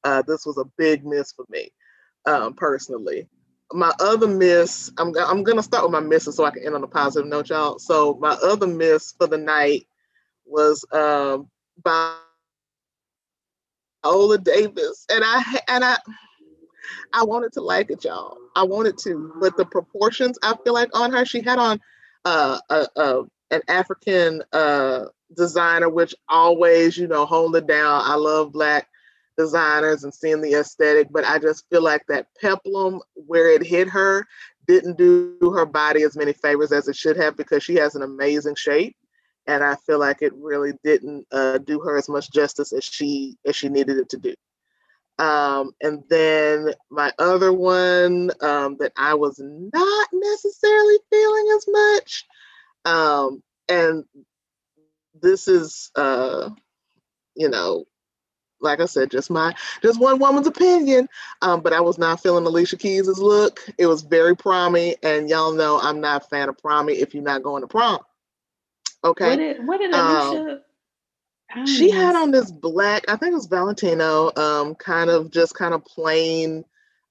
Uh, 0.02 0.22
this 0.26 0.44
was 0.44 0.58
a 0.58 0.64
big 0.76 1.06
miss 1.06 1.30
for 1.30 1.44
me, 1.48 1.70
um, 2.26 2.54
personally. 2.54 3.28
My 3.74 3.92
other 4.00 4.26
miss, 4.28 4.90
I'm, 4.98 5.12
I'm 5.16 5.42
gonna 5.42 5.62
start 5.62 5.84
with 5.84 5.92
my 5.92 6.00
misses 6.00 6.36
so 6.36 6.44
I 6.44 6.50
can 6.50 6.64
end 6.64 6.74
on 6.74 6.84
a 6.84 6.88
positive 6.88 7.28
note, 7.28 7.50
y'all. 7.50 7.78
So 7.78 8.18
my 8.20 8.36
other 8.42 8.66
miss 8.66 9.12
for 9.12 9.26
the 9.26 9.38
night 9.38 9.86
was 10.46 10.84
um, 10.92 11.48
by 11.82 12.16
Ola 14.04 14.38
Davis, 14.38 15.06
and 15.10 15.22
I 15.24 15.60
and 15.68 15.84
I. 15.84 15.96
I 17.14 17.24
wanted 17.24 17.52
to 17.54 17.60
like 17.60 17.90
it, 17.90 18.04
y'all. 18.04 18.38
I 18.56 18.64
wanted 18.64 18.98
to, 18.98 19.34
but 19.40 19.56
the 19.56 19.64
proportions 19.66 20.38
I 20.42 20.56
feel 20.64 20.72
like 20.74 20.90
on 20.98 21.12
her, 21.12 21.24
she 21.24 21.42
had 21.42 21.58
on 21.58 21.80
uh, 22.24 22.58
a, 22.70 22.86
a 22.96 23.22
an 23.50 23.60
African 23.68 24.42
uh, 24.52 25.04
designer, 25.36 25.88
which 25.88 26.14
always, 26.28 26.96
you 26.96 27.06
know, 27.06 27.26
hold 27.26 27.54
it 27.56 27.66
down. 27.66 28.02
I 28.04 28.14
love 28.14 28.52
black 28.52 28.88
designers 29.36 30.04
and 30.04 30.14
seeing 30.14 30.40
the 30.40 30.54
aesthetic, 30.54 31.08
but 31.10 31.24
I 31.24 31.38
just 31.38 31.68
feel 31.70 31.82
like 31.82 32.04
that 32.08 32.26
peplum 32.40 33.00
where 33.14 33.50
it 33.50 33.64
hit 33.64 33.88
her 33.88 34.26
didn't 34.66 34.96
do 34.96 35.36
her 35.54 35.66
body 35.66 36.02
as 36.02 36.16
many 36.16 36.32
favors 36.32 36.72
as 36.72 36.88
it 36.88 36.96
should 36.96 37.16
have 37.16 37.36
because 37.36 37.62
she 37.62 37.74
has 37.76 37.94
an 37.94 38.02
amazing 38.02 38.54
shape, 38.54 38.96
and 39.46 39.64
I 39.64 39.76
feel 39.86 39.98
like 39.98 40.22
it 40.22 40.32
really 40.34 40.72
didn't 40.84 41.26
uh, 41.32 41.58
do 41.58 41.80
her 41.80 41.96
as 41.96 42.08
much 42.08 42.32
justice 42.32 42.72
as 42.72 42.84
she 42.84 43.36
as 43.46 43.56
she 43.56 43.68
needed 43.68 43.98
it 43.98 44.08
to 44.10 44.18
do. 44.18 44.34
Um, 45.18 45.72
and 45.82 46.02
then 46.08 46.72
my 46.90 47.12
other 47.18 47.52
one 47.52 48.30
um, 48.40 48.76
that 48.80 48.92
I 48.96 49.14
was 49.14 49.38
not 49.38 50.08
necessarily 50.12 50.98
feeling 51.10 51.48
as 51.56 51.66
much, 51.68 52.24
um, 52.84 53.42
and 53.68 54.04
this 55.20 55.48
is, 55.48 55.90
uh, 55.94 56.50
you 57.34 57.48
know, 57.48 57.84
like 58.62 58.80
I 58.80 58.86
said, 58.86 59.10
just 59.10 59.30
my 59.30 59.54
just 59.82 60.00
one 60.00 60.18
woman's 60.18 60.46
opinion. 60.46 61.08
Um, 61.42 61.60
but 61.60 61.72
I 61.72 61.80
was 61.80 61.98
not 61.98 62.22
feeling 62.22 62.46
Alicia 62.46 62.76
Keys' 62.76 63.18
look. 63.18 63.60
It 63.78 63.86
was 63.86 64.02
very 64.02 64.34
promy, 64.36 64.94
and 65.02 65.28
y'all 65.28 65.52
know 65.52 65.80
I'm 65.80 66.00
not 66.00 66.24
a 66.24 66.28
fan 66.28 66.48
of 66.48 66.56
promy 66.56 66.96
if 66.96 67.14
you're 67.14 67.22
not 67.22 67.42
going 67.42 67.62
to 67.62 67.68
prom. 67.68 68.00
Okay. 69.04 69.30
What 69.30 69.36
did 69.36 69.66
what 69.66 69.78
did 69.78 69.94
Um, 69.94 70.36
Alicia? 70.36 70.60
Don't 71.54 71.66
she 71.66 71.88
even 71.88 71.96
had 71.96 72.16
on 72.16 72.30
this 72.30 72.50
black, 72.50 73.04
I 73.08 73.16
think 73.16 73.32
it 73.32 73.36
was 73.36 73.46
Valentino, 73.46 74.32
um, 74.36 74.74
kind 74.74 75.10
of 75.10 75.30
just 75.30 75.54
kind 75.54 75.74
of 75.74 75.84
plain 75.84 76.64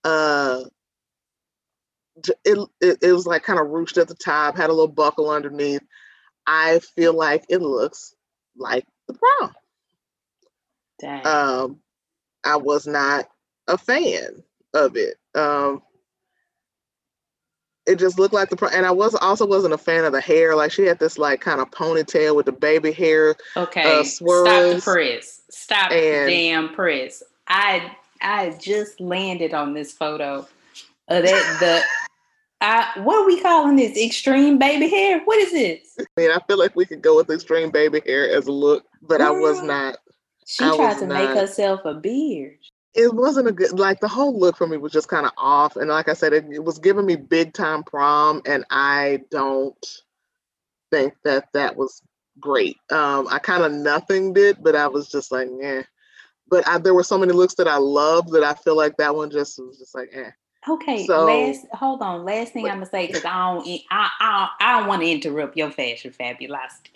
uh 0.04 0.64
it, 2.44 2.58
it 2.80 2.98
it 3.02 3.14
was 3.14 3.26
like 3.26 3.44
kind 3.44 3.60
of 3.60 3.68
ruched 3.68 4.00
at 4.00 4.08
the 4.08 4.16
top, 4.16 4.58
had 4.58 4.70
a 4.70 4.74
little 4.74 4.88
buckle 4.88 5.30
underneath. 5.30 5.82
I 6.46 6.80
feel 6.80 7.14
like 7.14 7.46
it 7.50 7.62
looks 7.62 8.16
like 8.58 8.86
the 9.08 9.14
prom. 9.14 9.54
Dang. 11.02 11.26
um, 11.26 11.80
I 12.46 12.56
was 12.56 12.88
not 12.88 13.26
a 13.68 13.78
fan 13.78 14.44
of 14.74 14.96
it. 14.96 15.18
Um, 15.36 15.82
it 17.86 17.98
just 17.98 18.20
looked 18.20 18.34
like 18.34 18.50
the 18.50 18.56
pro- 18.56 18.70
and 18.70 18.86
I 18.86 18.92
was 18.92 19.16
also 19.16 19.46
wasn't 19.46 19.74
a 19.74 19.78
fan 19.78 20.06
of 20.06 20.14
the 20.14 20.22
hair. 20.22 20.56
Like 20.56 20.72
she 20.72 20.84
had 20.84 21.00
this 21.00 21.18
like 21.18 21.42
kind 21.42 21.60
of 21.60 21.72
ponytail 21.72 22.36
with 22.36 22.46
the 22.46 22.52
baby 22.52 22.92
hair. 22.92 23.36
okay, 23.58 24.04
stop 24.04 24.76
the 24.76 24.82
press. 24.84 25.42
Stop 25.50 25.90
the 25.90 26.24
damn 26.28 26.74
press. 26.74 27.24
I 27.48 27.92
I 28.22 28.52
just 28.60 29.00
landed 29.02 29.54
on 29.54 29.74
this 29.74 29.92
photo 29.92 30.48
of 31.08 31.24
that 31.24 31.58
the. 31.60 31.82
I, 32.64 32.92
what 33.00 33.16
are 33.16 33.26
we 33.26 33.42
calling 33.42 33.76
this? 33.76 33.98
Extreme 33.98 34.60
baby 34.60 34.88
hair? 34.88 35.22
What 35.26 35.40
is 35.40 35.52
this? 35.52 35.98
I 36.00 36.06
mean, 36.16 36.30
I 36.30 36.38
feel 36.48 36.60
like 36.60 36.76
we 36.76 36.86
could 36.86 37.02
go 37.02 37.16
with 37.16 37.32
extreme 37.32 37.72
baby 37.72 38.04
hair 38.06 38.30
as 38.30 38.46
a 38.46 38.52
look, 38.52 38.86
but 39.02 39.20
I 39.20 39.32
was 39.32 39.64
not. 39.64 39.98
She 40.46 40.64
I 40.64 40.76
tried 40.76 40.94
was 40.94 41.00
to 41.02 41.08
make 41.08 41.30
herself 41.30 41.82
a 41.86 41.94
beard. 41.94 42.58
It 42.94 43.14
wasn't 43.14 43.48
a 43.48 43.52
good 43.54 43.80
like 43.80 44.00
the 44.02 44.08
whole 44.08 44.38
look 44.38 44.58
for 44.58 44.68
me 44.68 44.78
was 44.78 44.92
just 44.92 45.08
kind 45.08 45.26
of 45.26 45.32
off, 45.38 45.78
and 45.78 45.90
like 45.90 46.10
I 46.10 46.14
said, 46.14 46.34
it, 46.34 46.46
it 46.52 46.64
was 46.64 46.78
giving 46.78 47.06
me 47.06 47.16
big 47.16 47.54
time 47.54 47.84
prom, 47.84 48.42
and 48.46 48.66
I 48.70 49.22
don't 49.30 49.86
think 50.92 51.14
that 51.24 51.48
that 51.54 51.78
was 51.78 52.02
great. 52.40 52.78
Um, 52.92 53.28
I 53.30 53.40
kind 53.40 53.64
of 53.64 53.72
nothing 53.72 54.34
did, 54.34 54.62
but 54.62 54.76
I 54.76 54.88
was 54.88 55.10
just 55.10 55.32
like, 55.32 55.48
yeah. 55.60 55.84
But 56.50 56.68
I, 56.68 56.80
there 56.80 56.94
were 56.94 57.04
so 57.04 57.18
many 57.18 57.32
looks 57.32 57.56
that 57.56 57.68
I 57.68 57.78
loved 57.78 58.32
that 58.32 58.44
I 58.44 58.54
feel 58.56 58.76
like 58.76 58.98
that 58.98 59.16
one 59.16 59.30
just 59.30 59.58
was 59.58 59.78
just 59.80 59.96
like, 59.96 60.10
eh. 60.12 60.32
Okay, 60.70 61.08
So- 61.08 61.26
last 61.26 61.66
hold 61.74 62.02
on. 62.02 62.24
Last 62.24 62.54
thing 62.54 62.64
Wait. 62.64 62.72
I'm 62.72 62.78
gonna 62.78 62.86
say 62.86 63.08
because 63.08 63.26
I 63.26 63.54
don't 63.54 63.68
I 63.90 64.10
I 64.20 64.50
I 64.60 64.80
don't 64.80 64.88
want 64.88 65.02
to 65.02 65.10
interrupt 65.10 65.58
your 65.58 65.72
fashion 65.72 66.12
fabulosity. 66.12 66.92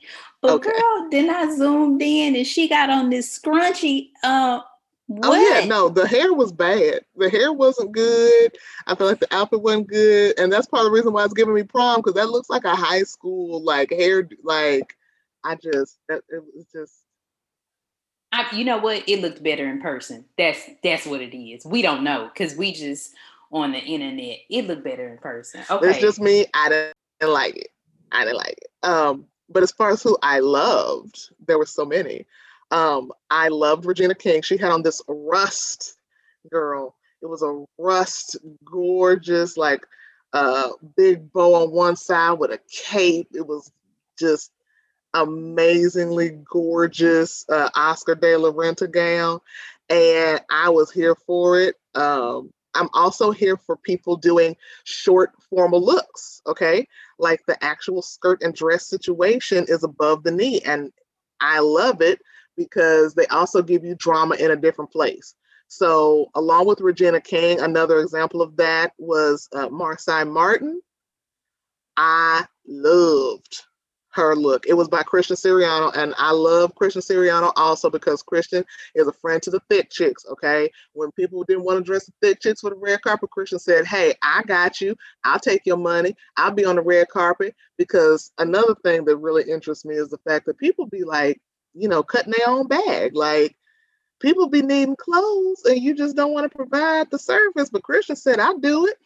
But 0.46 0.56
Okay. 0.56 0.72
girl, 0.72 1.10
then 1.10 1.30
I 1.30 1.56
zoomed 1.56 2.02
in 2.02 2.36
and 2.36 2.46
she 2.46 2.68
got 2.68 2.90
on 2.90 3.10
this 3.10 3.40
scrunchy. 3.40 4.12
Uh, 4.24 4.62
what? 5.08 5.30
Oh 5.30 5.36
yeah, 5.36 5.66
no, 5.66 5.90
the 5.90 6.08
hair 6.08 6.34
was 6.34 6.52
bad. 6.52 7.02
The 7.16 7.30
hair 7.30 7.54
wasn't 7.54 7.92
good. 7.92 8.52
I 8.88 8.96
feel 8.96 9.08
like 9.08 9.20
the 9.20 9.34
outfit 9.34 9.62
wasn't 9.62 9.88
good, 9.88 10.38
and 10.40 10.52
that's 10.52 10.68
part 10.68 10.82
of 10.82 10.92
the 10.92 10.96
reason 10.96 11.14
why 11.14 11.24
it's 11.26 11.34
giving 11.34 11.54
me 11.54 11.64
prom 11.64 11.98
because 11.98 12.16
that 12.16 12.30
looks 12.30 12.50
like 12.50 12.64
a 12.66 12.76
high 12.76 13.04
school 13.04 13.64
like 13.64 13.92
hair. 13.92 14.28
Like 14.44 14.96
I 15.44 15.56
just 15.56 16.00
that 16.10 16.24
it 16.30 16.44
was 16.56 16.66
just 16.74 17.06
I, 18.32 18.54
you 18.56 18.66
know 18.66 18.78
what? 18.78 19.08
It 19.08 19.22
looked 19.22 19.42
better 19.44 19.70
in 19.70 19.80
person. 19.82 20.26
That's 20.38 20.62
that's 20.84 21.06
what 21.06 21.22
it 21.22 21.38
is. 21.38 21.66
We 21.66 21.82
don't 21.82 22.04
know 22.04 22.30
because 22.34 22.56
we 22.56 22.74
just 22.74 23.14
on 23.52 23.72
the 23.72 23.80
internet. 23.80 24.40
It 24.50 24.68
looked 24.68 24.84
better 24.84 25.08
in 25.08 25.18
person. 25.20 25.64
Okay. 25.70 25.90
It's 25.90 26.00
just 26.00 26.20
me. 26.20 26.46
I 26.54 26.70
didn't 26.70 27.34
like 27.34 27.56
it. 27.56 27.70
I 28.12 28.26
didn't 28.26 28.38
like 28.38 28.58
it. 28.58 28.88
Um, 28.88 29.28
but 29.50 29.64
as 29.64 29.72
far 29.72 29.92
as 29.92 30.02
who 30.02 30.18
I 30.22 30.40
loved, 30.40 31.30
there 31.46 31.58
were 31.58 31.66
so 31.66 31.86
many. 31.86 32.26
Um, 32.72 33.12
I 33.30 33.50
loved 33.50 33.86
Regina 33.86 34.16
King. 34.16 34.42
She 34.42 34.58
had 34.58 34.72
on 34.72 34.82
this 34.82 35.02
rust 35.08 35.98
girl. 36.52 36.96
It 37.22 37.28
was 37.28 37.44
a 37.44 37.66
rust, 37.78 38.38
gorgeous, 38.64 39.58
like 39.58 39.86
uh 40.34 40.70
big 40.98 41.32
bow 41.32 41.54
on 41.56 41.72
one 41.72 41.96
side 41.96 42.34
with 42.34 42.52
a 42.52 42.60
cape. 42.70 43.30
It 43.34 43.48
was 43.48 43.72
just 44.20 44.52
amazingly 45.14 46.30
gorgeous 46.44 47.46
uh, 47.50 47.70
Oscar 47.76 48.16
de 48.16 48.38
la 48.38 48.52
Renta 48.52 48.92
gown, 48.92 49.40
and 49.90 50.42
I 50.50 50.70
was 50.70 50.92
here 50.92 51.16
for 51.16 51.60
it. 51.60 51.76
Um, 51.96 52.52
I'm 52.76 52.90
also 52.94 53.32
here 53.32 53.58
for 53.58 53.78
people 53.78 54.18
doing 54.18 54.56
short 54.84 55.32
formal 55.50 55.84
looks, 55.84 56.42
okay? 56.46 56.88
Like 57.18 57.42
the 57.48 57.62
actual 57.64 58.02
skirt 58.02 58.44
and 58.44 58.54
dress 58.54 58.88
situation 58.88 59.66
is 59.68 59.84
above 59.84 60.24
the 60.24 60.32
knee, 60.32 60.62
and 60.62 60.92
I 61.42 61.60
love 61.60 62.02
it 62.02 62.20
because 62.58 63.14
they 63.14 63.26
also 63.28 63.62
give 63.62 63.84
you 63.84 63.96
drama 63.96 64.36
in 64.36 64.52
a 64.52 64.56
different 64.56 64.92
place. 64.92 65.36
So, 65.68 66.30
along 66.36 66.68
with 66.68 66.82
Regina 66.82 67.20
King, 67.20 67.60
another 67.60 68.00
example 68.00 68.42
of 68.42 68.56
that 68.58 68.94
was 68.98 69.50
uh, 69.54 69.70
Marsai 69.70 70.30
Martin. 70.30 70.80
I 71.98 72.46
loved 72.68 73.64
her 74.16 74.36
look. 74.36 74.66
It 74.66 74.74
was 74.74 74.88
by 74.88 75.04
Christian 75.04 75.36
Siriano, 75.36 75.96
and 75.96 76.14
I 76.18 76.32
love 76.32 76.74
Christian 76.76 77.02
Siriano 77.02 77.52
also 77.56 77.90
because 77.90 78.24
Christian 78.24 78.66
is 78.96 79.08
a 79.08 79.14
friend 79.14 79.42
to 79.44 79.52
the 79.52 79.60
thick 79.70 79.90
chicks. 79.90 80.26
Okay, 80.26 80.72
when 80.94 81.12
people 81.12 81.44
didn't 81.44 81.66
want 81.66 81.80
to 81.80 81.84
dress 81.84 82.06
the 82.06 82.14
thick 82.22 82.40
chicks 82.42 82.62
for 82.62 82.70
the 82.70 82.78
red 82.78 83.02
carpet, 83.02 83.30
Christian 83.30 83.60
said, 83.60 83.86
"Hey, 83.86 84.16
I 84.24 84.44
got 84.44 84.80
you. 84.80 84.96
I'll 85.24 85.40
take 85.40 85.66
your 85.66 85.78
money. 85.78 86.16
I'll 86.38 86.52
be 86.52 86.66
on 86.66 86.78
the 86.78 86.82
red 86.82 87.10
carpet." 87.10 87.56
Because 87.78 88.32
another 88.38 88.76
thing 88.84 89.04
that 89.06 89.18
really 89.18 89.44
interests 89.44 89.86
me 89.86 89.96
is 89.96 90.10
the 90.10 90.20
fact 90.20 90.46
that 90.46 90.58
people 90.58 90.86
be 90.86 91.04
like, 91.04 91.42
you 91.74 91.90
know, 91.90 92.02
cutting 92.02 92.34
their 92.38 92.50
own 92.50 92.68
bag. 92.68 93.16
Like 93.16 93.58
people 94.22 94.48
be 94.48 94.62
needing 94.62 94.96
clothes, 94.96 95.66
and 95.66 95.82
you 95.82 95.94
just 95.94 96.16
don't 96.16 96.34
want 96.34 96.50
to 96.50 96.58
provide 96.58 97.12
the 97.12 97.20
service. 97.20 97.70
But 97.70 97.84
Christian 97.84 98.16
said, 98.16 98.40
"I 98.40 98.54
do 98.60 98.88
it." 98.88 98.98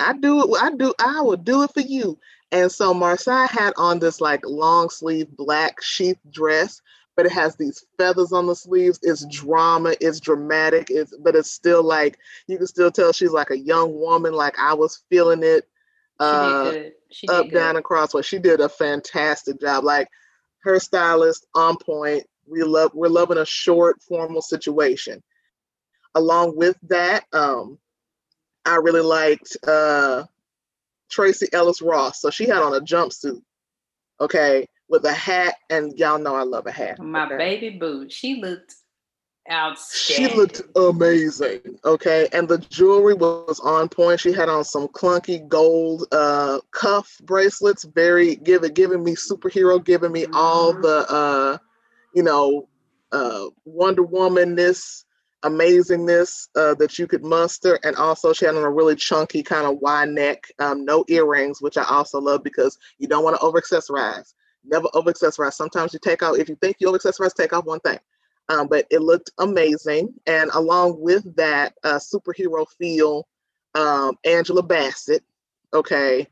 I 0.00 0.12
do 0.14 0.42
it. 0.54 0.62
I 0.62 0.74
do. 0.74 0.94
I 0.98 1.20
will 1.20 1.36
do 1.36 1.62
it 1.62 1.72
for 1.72 1.80
you. 1.80 2.18
And 2.52 2.70
so 2.70 2.94
Marsai 2.94 3.48
had 3.48 3.72
on 3.76 3.98
this 3.98 4.20
like 4.20 4.40
long 4.44 4.88
sleeve 4.90 5.28
black 5.36 5.82
sheath 5.82 6.18
dress, 6.30 6.80
but 7.16 7.26
it 7.26 7.32
has 7.32 7.56
these 7.56 7.84
feathers 7.98 8.32
on 8.32 8.46
the 8.46 8.54
sleeves. 8.54 9.00
It's 9.02 9.26
drama. 9.26 9.94
It's 10.00 10.20
dramatic. 10.20 10.88
It's 10.90 11.14
but 11.16 11.34
it's 11.34 11.50
still 11.50 11.82
like 11.82 12.18
you 12.46 12.56
can 12.56 12.66
still 12.66 12.90
tell 12.90 13.12
she's 13.12 13.32
like 13.32 13.50
a 13.50 13.58
young 13.58 13.98
woman. 13.98 14.32
Like 14.32 14.58
I 14.58 14.74
was 14.74 15.02
feeling 15.08 15.42
it. 15.42 15.68
Uh, 16.20 16.64
did 16.64 16.72
good. 16.72 16.92
She 17.10 17.26
did 17.26 17.32
up, 17.32 17.44
good. 17.46 17.54
down, 17.54 17.76
and 17.76 17.84
crossway. 17.84 18.22
She 18.22 18.38
did 18.38 18.60
a 18.60 18.68
fantastic 18.68 19.60
job. 19.60 19.84
Like 19.84 20.08
her 20.62 20.78
stylist 20.78 21.46
on 21.54 21.76
point. 21.78 22.24
We 22.46 22.62
love. 22.62 22.92
We're 22.94 23.08
loving 23.08 23.38
a 23.38 23.46
short 23.46 24.02
formal 24.02 24.42
situation. 24.42 25.22
Along 26.14 26.56
with 26.56 26.76
that, 26.84 27.24
um, 27.32 27.78
I 28.66 28.76
really 28.76 29.00
liked 29.02 29.56
uh, 29.66 30.24
Tracee 31.10 31.48
Ellis 31.52 31.82
Ross. 31.82 32.20
So 32.20 32.30
she 32.30 32.46
had 32.46 32.62
on 32.62 32.74
a 32.74 32.80
jumpsuit, 32.80 33.42
okay, 34.20 34.66
with 34.88 35.04
a 35.04 35.12
hat, 35.12 35.54
and 35.70 35.96
y'all 35.98 36.18
know 36.18 36.34
I 36.34 36.42
love 36.42 36.66
a 36.66 36.72
hat. 36.72 37.00
My 37.00 37.26
okay? 37.26 37.38
baby 37.38 37.78
boo. 37.78 38.08
She 38.10 38.40
looked 38.40 38.74
outstanding. 39.50 40.30
She 40.30 40.36
looked 40.36 40.62
amazing. 40.76 41.78
Okay. 41.84 42.28
And 42.32 42.48
the 42.48 42.58
jewelry 42.58 43.14
was 43.14 43.60
on 43.60 43.88
point. 43.88 44.20
She 44.20 44.32
had 44.32 44.48
on 44.48 44.64
some 44.64 44.88
clunky 44.88 45.46
gold 45.48 46.06
uh 46.12 46.60
cuff 46.72 47.16
bracelets, 47.24 47.84
very 47.84 48.36
giving 48.36 48.74
giving 48.74 49.02
me 49.04 49.14
superhero, 49.14 49.82
giving 49.84 50.12
me 50.12 50.26
all 50.34 50.74
Mhm. 50.74 50.82
the 50.82 51.06
uh, 51.12 51.58
you 52.14 52.22
know, 52.22 52.68
uh 53.12 53.46
Wonder 53.64 54.02
Woman-ness, 54.02 55.05
amazingness 55.48 56.48
uh 56.56 56.74
that 56.74 56.98
you 56.98 57.06
could 57.06 57.24
muster. 57.24 57.78
And 57.84 57.96
also 57.96 58.32
she 58.32 58.44
had 58.44 58.54
on 58.54 58.62
a 58.62 58.70
really 58.70 58.96
chunky 58.96 59.42
kind 59.42 59.66
of 59.66 59.78
wide 59.78 60.10
neck, 60.10 60.44
um, 60.58 60.84
no 60.84 61.04
earrings, 61.08 61.62
which 61.62 61.76
I 61.76 61.84
also 61.84 62.20
love 62.20 62.42
because 62.42 62.78
you 62.98 63.08
don't 63.08 63.24
want 63.24 63.36
to 63.36 63.42
over 63.42 63.60
accessorize. 63.60 64.34
Never 64.64 64.88
over 64.94 65.12
accessorize. 65.12 65.54
Sometimes 65.54 65.92
you 65.92 66.00
take 66.02 66.22
out 66.22 66.38
if 66.38 66.48
you 66.48 66.56
think 66.56 66.76
you 66.80 66.88
over 66.88 66.98
accessorize, 66.98 67.34
take 67.34 67.52
off 67.52 67.64
one 67.64 67.80
thing 67.80 67.98
um, 68.48 68.68
but 68.68 68.86
it 68.90 69.00
looked 69.00 69.30
amazing. 69.38 70.14
And 70.26 70.50
along 70.54 71.00
with 71.00 71.34
that 71.36 71.74
uh, 71.84 71.98
superhero 71.98 72.66
feel, 72.78 73.26
um, 73.74 74.16
Angela 74.24 74.62
Bassett, 74.62 75.22
okay, 75.74 76.26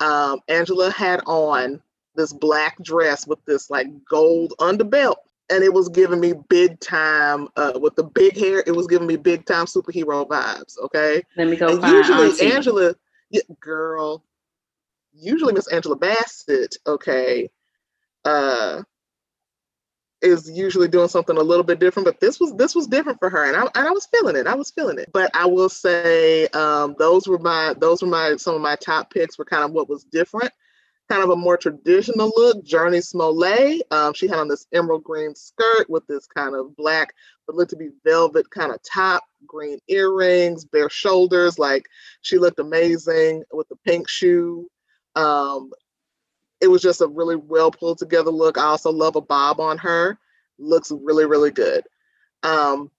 um, 0.00 0.40
Angela 0.48 0.90
had 0.90 1.22
on 1.26 1.80
this 2.14 2.32
black 2.32 2.82
dress 2.82 3.26
with 3.26 3.42
this 3.44 3.70
like 3.70 3.86
gold 4.08 4.54
underbelt. 4.58 5.16
And 5.48 5.62
it 5.62 5.72
was 5.72 5.88
giving 5.88 6.18
me 6.18 6.34
big 6.48 6.80
time, 6.80 7.48
uh, 7.56 7.78
with 7.80 7.94
the 7.94 8.02
big 8.02 8.36
hair, 8.36 8.64
it 8.66 8.74
was 8.74 8.88
giving 8.88 9.06
me 9.06 9.16
big 9.16 9.46
time 9.46 9.66
superhero 9.66 10.26
vibes. 10.26 10.76
Okay. 10.78 11.22
Let 11.36 11.48
me 11.48 11.56
go 11.56 11.68
And 11.68 11.80
find 11.80 11.94
usually, 11.94 12.30
Auntie. 12.30 12.52
Angela, 12.52 12.94
yeah, 13.30 13.42
girl, 13.60 14.24
usually 15.12 15.52
Miss 15.52 15.68
Angela 15.68 15.96
Bassett, 15.96 16.76
okay, 16.86 17.48
uh, 18.24 18.82
is 20.22 20.50
usually 20.50 20.88
doing 20.88 21.08
something 21.08 21.36
a 21.36 21.42
little 21.42 21.62
bit 21.64 21.78
different, 21.78 22.06
but 22.06 22.20
this 22.20 22.40
was 22.40 22.54
this 22.54 22.74
was 22.74 22.86
different 22.86 23.18
for 23.18 23.28
her, 23.30 23.44
and 23.44 23.56
I 23.56 23.62
and 23.78 23.86
I 23.86 23.90
was 23.90 24.06
feeling 24.06 24.36
it. 24.36 24.46
I 24.46 24.54
was 24.54 24.70
feeling 24.70 24.98
it. 24.98 25.10
But 25.12 25.30
I 25.34 25.46
will 25.46 25.68
say, 25.68 26.46
um, 26.48 26.96
those 26.98 27.28
were 27.28 27.38
my 27.38 27.74
those 27.78 28.02
were 28.02 28.08
my 28.08 28.36
some 28.36 28.54
of 28.54 28.60
my 28.60 28.76
top 28.76 29.12
picks 29.12 29.38
were 29.38 29.44
kind 29.44 29.64
of 29.64 29.72
what 29.72 29.88
was 29.88 30.04
different. 30.04 30.52
Kind 31.08 31.22
of 31.22 31.30
a 31.30 31.36
more 31.36 31.56
traditional 31.56 32.32
look, 32.36 32.64
Jurnee 32.64 33.04
Smollett. 33.04 33.82
Um, 33.92 34.12
she 34.12 34.26
had 34.26 34.38
on 34.38 34.48
this 34.48 34.66
emerald 34.72 35.04
green 35.04 35.34
skirt 35.34 35.88
with 35.88 36.06
this 36.06 36.26
kind 36.26 36.56
of 36.56 36.76
black, 36.76 37.14
but 37.46 37.54
looked 37.54 37.70
to 37.70 37.76
be 37.76 37.90
velvet 38.04 38.50
kind 38.50 38.72
of 38.72 38.80
top, 38.82 39.22
green 39.46 39.78
earrings, 39.88 40.64
bare 40.64 40.90
shoulders. 40.90 41.58
Like 41.58 41.86
she 42.22 42.38
looked 42.38 42.58
amazing 42.58 43.44
with 43.52 43.68
the 43.68 43.76
pink 43.84 44.08
shoe. 44.08 44.68
Um, 45.14 45.70
it 46.60 46.68
was 46.68 46.82
just 46.82 47.00
a 47.00 47.06
really 47.06 47.36
well 47.36 47.70
pulled 47.70 47.98
together 47.98 48.30
look. 48.30 48.58
I 48.58 48.64
also 48.64 48.90
love 48.90 49.16
a 49.16 49.20
bob 49.20 49.60
on 49.60 49.78
her. 49.78 50.18
Looks 50.58 50.90
really, 50.90 51.26
really 51.26 51.50
good. 51.50 51.84
Um, 52.42 52.90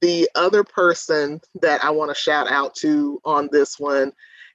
the 0.00 0.28
other 0.34 0.64
person 0.64 1.40
that 1.60 1.84
I 1.84 1.90
want 1.90 2.10
to 2.10 2.14
shout 2.14 2.50
out 2.50 2.74
to 2.76 3.20
on 3.24 3.48
this 3.52 3.78
one 3.78 4.12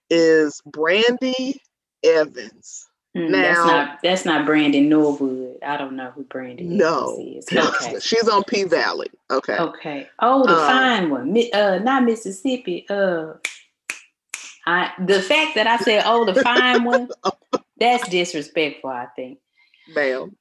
is 0.10 0.62
Brandee 0.66 1.62
Evans. 2.03 2.87
Mm, 3.16 3.32
that's 3.32 3.58
not 3.58 3.99
that's 4.03 4.26
not 4.26 4.45
Brandon 4.45 4.89
Norwood. 4.89 5.58
I 5.66 5.78
don't 5.78 5.95
know 5.95 6.12
who 6.12 6.24
Brandon 6.26 6.78
No, 6.78 7.18
is. 7.20 7.47
Okay. 7.55 7.99
she's 7.99 8.28
on 8.28 8.43
P 8.43 8.64
Valley. 8.66 9.08
Okay. 9.32 9.58
Okay. 9.58 10.08
Oh, 10.20 10.45
the 10.45 10.53
Um, 10.53 10.68
fine 10.68 11.10
one. 11.10 11.34
Mi- 11.34 11.51
Uh, 11.51 11.80
not 11.80 12.03
Mississippi. 12.03 12.86
Uh, 12.89 13.34
I 14.68 14.91
the 15.05 15.22
fact 15.22 15.55
that 15.55 15.66
I 15.68 15.78
said, 15.78 16.03
"Oh, 16.05 16.26
the 16.26 16.41
fine 16.43 16.84
one," 16.84 17.10
that's 17.80 18.08
disrespectful. 18.10 18.89
I 18.89 19.08
think. 19.16 19.39
Ma'am. 19.95 20.36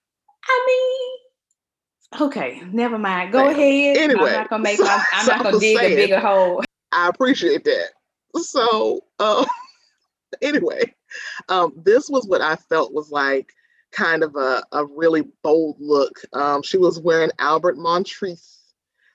I 0.48 0.64
mean, 0.66 2.26
okay, 2.28 2.60
never 2.72 2.98
mind. 2.98 3.32
Go 3.32 3.44
Ma'am. 3.44 3.52
ahead. 3.52 3.96
Anyway, 3.96 4.30
I'm 4.30 4.36
not 4.38 4.50
gonna 4.50 4.62
make. 4.64 4.80
My, 4.80 5.04
I'm 5.12 5.24
so 5.24 5.32
not 5.32 5.42
gonna 5.44 5.52
was 5.54 5.60
dig 5.60 5.78
saying- 5.78 5.92
a 5.92 5.96
bigger 5.96 6.20
hole. 6.20 6.62
I 6.92 7.08
appreciate 7.08 7.64
that. 7.64 7.88
So, 8.36 9.04
uh, 9.18 9.44
anyway, 10.42 10.94
um, 11.48 11.72
this 11.76 12.08
was 12.08 12.26
what 12.26 12.40
I 12.42 12.56
felt 12.56 12.92
was 12.92 13.10
like 13.10 13.52
kind 13.92 14.22
of 14.22 14.36
a, 14.36 14.62
a 14.72 14.84
really 14.84 15.22
bold 15.42 15.76
look. 15.80 16.20
Um, 16.32 16.62
she 16.62 16.78
was 16.78 17.00
wearing 17.00 17.30
Albert 17.38 17.78
Montrese, 17.78 18.58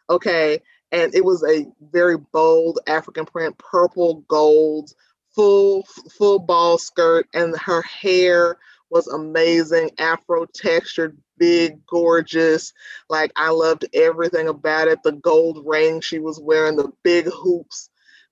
okay, 0.09 0.61
and 0.91 1.13
it 1.15 1.23
was 1.23 1.43
a 1.43 1.65
very 1.91 2.17
bold 2.17 2.79
African 2.87 3.25
print, 3.25 3.57
purple, 3.57 4.23
gold, 4.27 4.91
full 5.35 5.85
full 6.17 6.39
ball 6.39 6.77
skirt, 6.77 7.27
and 7.33 7.55
her 7.59 7.81
hair 7.83 8.57
was 8.89 9.07
amazing, 9.07 9.91
Afro 9.99 10.45
textured, 10.53 11.17
big, 11.37 11.85
gorgeous. 11.87 12.73
Like 13.09 13.31
I 13.37 13.49
loved 13.51 13.85
everything 13.93 14.47
about 14.49 14.89
it. 14.89 14.99
The 15.03 15.13
gold 15.13 15.63
ring 15.65 16.01
she 16.01 16.19
was 16.19 16.39
wearing, 16.39 16.75
the 16.75 16.91
big 17.03 17.25
hoops, 17.27 17.89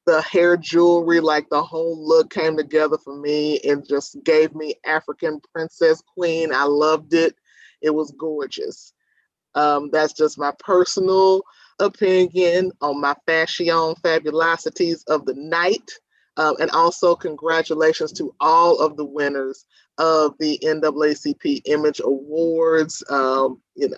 the 0.10 0.22
hair 0.24 0.57
jewelry, 0.57 1.20
like 1.20 1.47
the 1.49 1.62
whole 1.62 1.95
look 2.03 2.32
came 2.32 2.57
together 2.57 2.97
for 2.97 3.16
me 3.16 3.60
and 3.60 3.88
just 3.88 4.18
gave 4.24 4.55
me 4.55 4.74
African 4.84 5.39
princess 5.53 6.01
queen. 6.16 6.51
I 6.51 6.64
loved 6.64 7.14
it. 7.14 7.36
It 7.82 7.91
was 7.91 8.12
gorgeous. 8.18 8.91
Um, 9.53 9.91
that's 9.91 10.14
just 10.14 10.39
my 10.39 10.51
personal 10.57 11.43
opinion 11.80 12.72
on 12.82 12.99
my 12.99 13.16
fashion 13.28 13.68
fabulosities 13.68 15.03
of 15.07 15.26
the 15.26 15.36
night. 15.36 15.91
Um, 16.38 16.55
and 16.60 16.72
also 16.72 17.16
congratulations 17.16 18.12
to 18.14 18.34
all 18.39 18.80
of 18.80 18.97
the 18.97 19.05
winners 19.05 19.66
of 19.99 20.34
the 20.39 20.57
NAACP 20.64 21.62
Image 21.66 22.01
Awards. 22.03 23.03
Um, 23.12 23.62
you 23.76 23.89
know, 23.89 23.97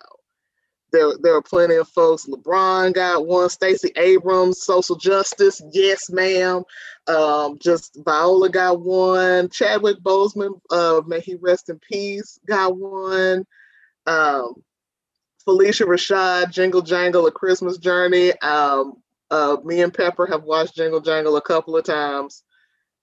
there 0.92 1.10
there 1.22 1.36
are 1.36 1.42
plenty 1.42 1.76
of 1.76 1.88
folks. 1.90 2.26
LeBron 2.26 2.94
got 2.94 3.26
one. 3.26 3.50
Stacey 3.50 3.92
Abrams, 3.96 4.62
Social 4.62 4.96
Justice, 4.96 5.62
yes, 5.72 6.10
ma'am. 6.10 6.64
Um, 7.08 7.58
just 7.60 7.98
Viola 8.04 8.50
got 8.50 8.82
one. 8.82 9.50
Chadwick 9.50 9.98
Boseman, 10.00 10.60
uh, 10.70 11.02
may 11.08 11.20
he 11.20 11.36
rest 11.36 11.70
in 11.70 11.80
peace, 11.80 12.40
got 12.46 12.78
one. 12.78 13.46
Um, 14.06 14.56
Phylicia 15.48 15.86
Rashad, 15.86 16.52
Jingle 16.52 16.82
Jangle, 16.82 17.28
A 17.28 17.32
Christmas 17.32 17.78
Journey. 17.78 18.32
Um, 18.42 19.02
uh, 19.32 19.58
me 19.64 19.82
and 19.82 19.94
Pepper 19.94 20.28
have 20.28 20.44
watched 20.44 20.76
Jingle 20.76 21.02
Jangle 21.02 21.38
a 21.38 21.42
couple 21.42 21.78
of 21.78 21.86
times. 21.86 22.44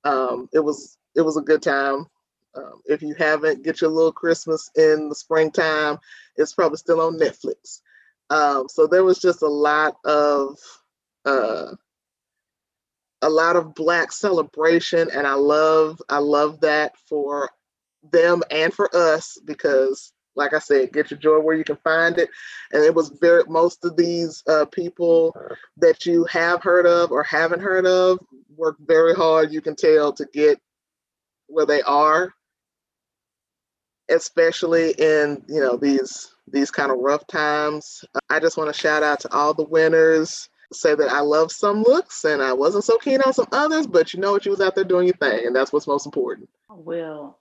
Um, 0.05 0.49
it 0.53 0.61
was 0.61 0.99
it 1.17 1.23
was 1.23 1.37
a 1.37 1.43
good 1.43 1.63
time. 1.63 2.07
Um, 2.55 2.81
if 2.87 3.03
you 3.03 3.15
haven't, 3.19 3.63
get 3.63 3.81
your 3.81 3.91
little 3.91 4.13
Christmas 4.13 4.71
in 4.77 5.09
the 5.09 5.15
springtime. 5.15 5.99
It's 6.39 6.55
probably 6.55 6.79
still 6.79 7.01
on 7.01 7.19
Netflix. 7.19 7.81
Um, 8.31 8.69
so 8.69 8.87
there 8.87 9.05
was 9.05 9.19
just 9.19 9.43
a 9.43 9.49
lot 9.49 9.97
of 10.05 10.59
uh, 11.25 11.73
a 13.23 13.29
lot 13.29 13.57
of 13.57 13.75
black 13.75 14.13
celebration, 14.13 15.09
and 15.13 15.27
I 15.27 15.35
love 15.35 16.01
I 16.09 16.19
love 16.19 16.61
that 16.61 16.97
for 17.09 17.51
them 18.13 18.43
and 18.51 18.73
for 18.73 18.95
us 18.95 19.39
because, 19.45 20.13
like 20.37 20.55
I 20.55 20.61
said, 20.61 20.93
get 20.93 21.11
your 21.11 21.19
joy 21.19 21.41
where 21.41 21.57
you 21.57 21.65
can 21.65 21.77
find 21.77 22.17
it. 22.19 22.31
And 22.73 22.85
it 22.85 22.95
was 22.95 23.09
very 23.21 23.43
most 23.49 23.85
of 23.85 23.97
these 23.97 24.43
uh, 24.49 24.67
people 24.67 25.35
that 25.79 26.07
you 26.07 26.25
have 26.27 26.63
heard 26.63 26.87
of 26.87 27.11
or 27.11 27.23
haven't 27.25 27.61
heard 27.61 27.87
of 27.87 28.21
work 28.57 28.77
very 28.81 29.15
hard. 29.15 29.53
You 29.53 29.61
can 29.61 29.75
tell 29.75 30.13
to 30.13 30.27
get 30.33 30.61
where 31.49 31.67
they 31.67 31.83
are 31.83 32.35
especially 34.11 34.93
in 34.93 35.43
you 35.49 35.61
know 35.61 35.77
these 35.77 36.35
these 36.51 36.71
kind 36.71 36.91
of 36.91 36.99
rough 36.99 37.27
times 37.27 38.05
i 38.31 38.41
just 38.41 38.57
want 38.57 38.73
to 38.73 38.79
shout 38.79 39.03
out 39.03 39.21
to 39.21 39.33
all 39.33 39.53
the 39.53 39.65
winners 39.65 40.49
say 40.73 40.95
that 40.95 41.11
i 41.11 41.21
love 41.21 41.51
some 41.53 41.83
looks 41.83 42.25
and 42.25 42.43
i 42.43 42.53
wasn't 42.53 42.85
so 42.85 42.97
keen 42.99 43.21
on 43.23 43.33
some 43.33 43.49
others 43.53 43.87
but 43.87 44.13
you 44.13 44.21
know 44.21 44.33
what 44.33 44.45
you 44.45 44.51
was 44.51 44.61
out 44.61 44.75
there 44.75 44.85
doing 44.85 45.07
your 45.07 45.17
thing 45.17 45.47
and 45.47 45.55
that's 45.55 45.73
what's 45.73 45.87
most 45.87 46.07
important 46.07 46.49
Well, 46.69 47.39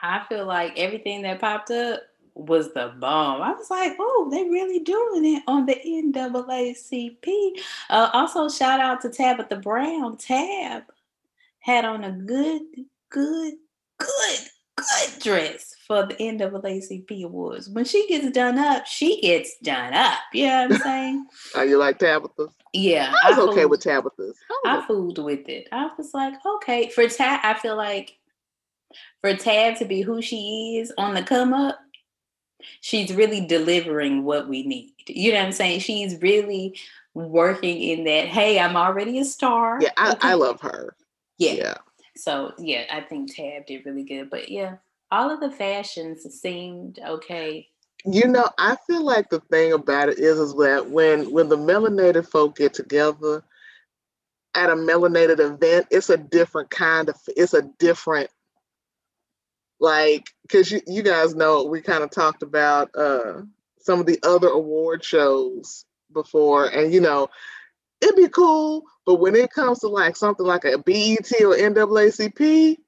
I 0.00 0.24
feel 0.28 0.44
like 0.44 0.78
everything 0.78 1.22
that 1.22 1.40
popped 1.40 1.70
up 1.70 2.02
was 2.34 2.74
the 2.74 2.92
bomb. 2.98 3.42
I 3.42 3.52
was 3.52 3.70
like, 3.70 3.96
oh, 3.98 4.28
they 4.30 4.42
really 4.42 4.80
doing 4.80 5.24
it 5.36 5.42
on 5.46 5.66
the 5.66 5.76
NAACP. 5.86 7.60
Uh, 7.90 8.10
also, 8.12 8.48
shout 8.48 8.80
out 8.80 9.00
to 9.02 9.08
Tabitha 9.08 9.56
Brown. 9.56 10.16
Tab 10.16 10.82
had 11.60 11.84
on 11.84 12.04
a 12.04 12.10
good, 12.10 12.62
good, 13.08 13.54
good, 13.98 14.40
good 14.76 15.20
dress 15.20 15.73
for 15.86 16.06
the 16.06 16.14
NAACP 16.14 17.24
awards. 17.24 17.68
When 17.68 17.84
she 17.84 18.06
gets 18.08 18.30
done 18.30 18.58
up, 18.58 18.86
she 18.86 19.20
gets 19.20 19.56
done 19.62 19.92
up. 19.92 20.18
You 20.32 20.46
know 20.46 20.62
what 20.68 20.72
I'm 20.72 20.78
saying? 20.80 21.26
are 21.54 21.66
you 21.66 21.78
like 21.78 21.98
Tabitha? 21.98 22.48
Yeah. 22.72 23.14
i 23.22 23.30
was 23.30 23.38
okay 23.38 23.60
fooled- 23.60 23.70
with 23.70 23.80
tabitha's 23.82 24.36
I 24.64 24.78
I 24.78 24.86
fooled 24.86 25.18
with 25.18 25.48
it. 25.48 25.68
I 25.70 25.90
was 25.96 26.12
like, 26.12 26.34
okay. 26.44 26.88
For 26.90 27.06
Tab, 27.06 27.40
I 27.42 27.54
feel 27.54 27.76
like 27.76 28.18
for 29.20 29.34
Tab 29.36 29.76
to 29.78 29.84
be 29.84 30.02
who 30.02 30.20
she 30.20 30.78
is 30.78 30.92
on 30.98 31.14
the 31.14 31.22
come 31.22 31.52
up, 31.52 31.78
she's 32.80 33.14
really 33.14 33.46
delivering 33.46 34.24
what 34.24 34.48
we 34.48 34.64
need. 34.64 34.92
You 35.06 35.32
know 35.32 35.38
what 35.38 35.46
I'm 35.46 35.52
saying? 35.52 35.80
She's 35.80 36.20
really 36.20 36.76
working 37.14 37.80
in 37.80 38.04
that, 38.04 38.26
hey, 38.26 38.58
I'm 38.58 38.76
already 38.76 39.18
a 39.20 39.24
star. 39.24 39.78
yeah 39.80 39.90
I, 39.96 40.12
okay? 40.12 40.28
I 40.30 40.34
love 40.34 40.60
her 40.62 40.96
yeah. 41.38 41.52
yeah 41.52 41.74
So 42.16 42.52
yeah, 42.58 42.84
I 42.90 43.00
think 43.00 43.34
Tab 43.34 43.66
did 43.66 43.84
really 43.86 44.04
good. 44.04 44.30
But 44.30 44.48
yeah, 44.48 44.76
all 45.14 45.30
of 45.30 45.38
the 45.38 45.50
fashions 45.50 46.22
seemed 46.40 46.98
okay. 47.06 47.68
you 48.04 48.26
know 48.26 48.48
i 48.58 48.76
feel 48.86 49.04
like 49.04 49.30
the 49.30 49.38
thing 49.40 49.72
about 49.72 50.08
it 50.08 50.18
is 50.18 50.38
is 50.38 50.54
that 50.54 50.90
when 50.90 51.30
when 51.30 51.48
the 51.48 51.56
melanated 51.56 52.28
folk 52.28 52.56
get 52.56 52.74
together 52.74 53.44
at 54.56 54.70
a 54.70 54.74
melanated 54.74 55.38
event 55.38 55.86
it's 55.90 56.10
a 56.10 56.16
different 56.16 56.68
kind 56.68 57.08
of 57.08 57.16
it's 57.36 57.54
a 57.54 57.62
different 57.78 58.28
like 59.78 60.26
because 60.42 60.70
you, 60.72 60.80
you 60.86 61.02
guys 61.02 61.34
know 61.34 61.64
we 61.64 61.80
kind 61.80 62.02
of 62.02 62.10
talked 62.10 62.42
about 62.42 62.90
uh 62.96 63.40
some 63.78 64.00
of 64.00 64.06
the 64.06 64.18
other 64.24 64.48
award 64.48 65.04
shows 65.04 65.84
before 66.12 66.66
and 66.66 66.92
you 66.92 67.00
know 67.00 67.28
it'd 68.00 68.16
be 68.16 68.28
cool 68.28 68.82
but 69.06 69.16
when 69.16 69.36
it 69.36 69.52
comes 69.52 69.78
to 69.78 69.88
like 69.88 70.16
something 70.16 70.46
like 70.46 70.64
a 70.64 70.76
bet 70.78 71.30
or 71.42 71.54
naacp 71.54 72.78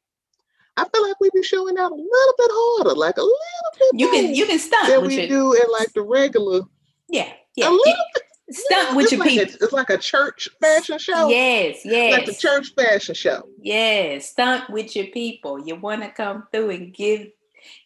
i 0.77 0.85
feel 0.89 1.03
like 1.03 1.19
we 1.21 1.31
be 1.35 1.43
showing 1.43 1.77
out 1.79 1.91
a 1.93 1.95
little 1.95 2.35
bit 2.39 2.51
harder 2.53 2.95
like 2.95 3.17
a 3.17 3.23
little 3.23 3.73
bit 3.79 4.01
You 4.01 4.11
can 4.11 4.35
you 4.35 4.47
can 4.47 4.59
stunt 4.59 4.89
than 4.89 5.07
we 5.07 5.17
your 5.17 5.29
do 5.29 5.53
in 5.55 5.71
like 5.73 5.93
the 5.95 6.03
regular 6.03 6.61
yeah 7.09 7.33
yeah. 7.57 7.69
a 7.69 7.71
little 7.71 7.83
you- 7.87 7.95
bit 8.15 8.23
stunt 8.55 8.89
yeah, 8.91 8.95
with 8.97 9.11
your 9.11 9.19
like 9.21 9.29
a- 9.33 9.47
people. 9.47 9.59
it's 9.63 9.73
like 9.73 9.91
a 9.91 9.99
church 9.99 10.49
fashion 10.61 10.99
show 10.99 11.29
Yes, 11.29 11.79
yes. 11.85 12.13
like 12.13 12.27
the 12.27 12.35
church 12.35 12.73
fashion 12.77 13.15
show 13.15 13.43
Yes, 13.61 14.31
stunt 14.31 14.71
with 14.71 14.95
your 14.95 15.07
people. 15.07 15.67
You 15.67 15.75
want 15.77 16.03
to 16.03 16.11
come 16.11 16.45
through 16.53 16.71
and 16.71 16.95
give 16.95 17.27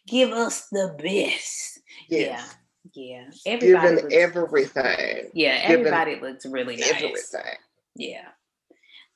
give 0.05 0.29
us 0.29 0.67
the 0.71 0.95
best. 1.01 1.79
yes 2.09 2.55
Yeah, 2.93 3.23
yeah. 3.23 3.51
Everybody 3.53 3.87
giving 3.87 4.03
looks, 4.03 4.13
everything 4.15 5.31
yeah, 5.33 5.67
given 5.67 5.87
everybody 5.87 6.19
looks 6.21 6.45
really 6.45 6.75
nice. 6.75 6.91
everything 6.91 7.57
Yeah, 7.95 8.27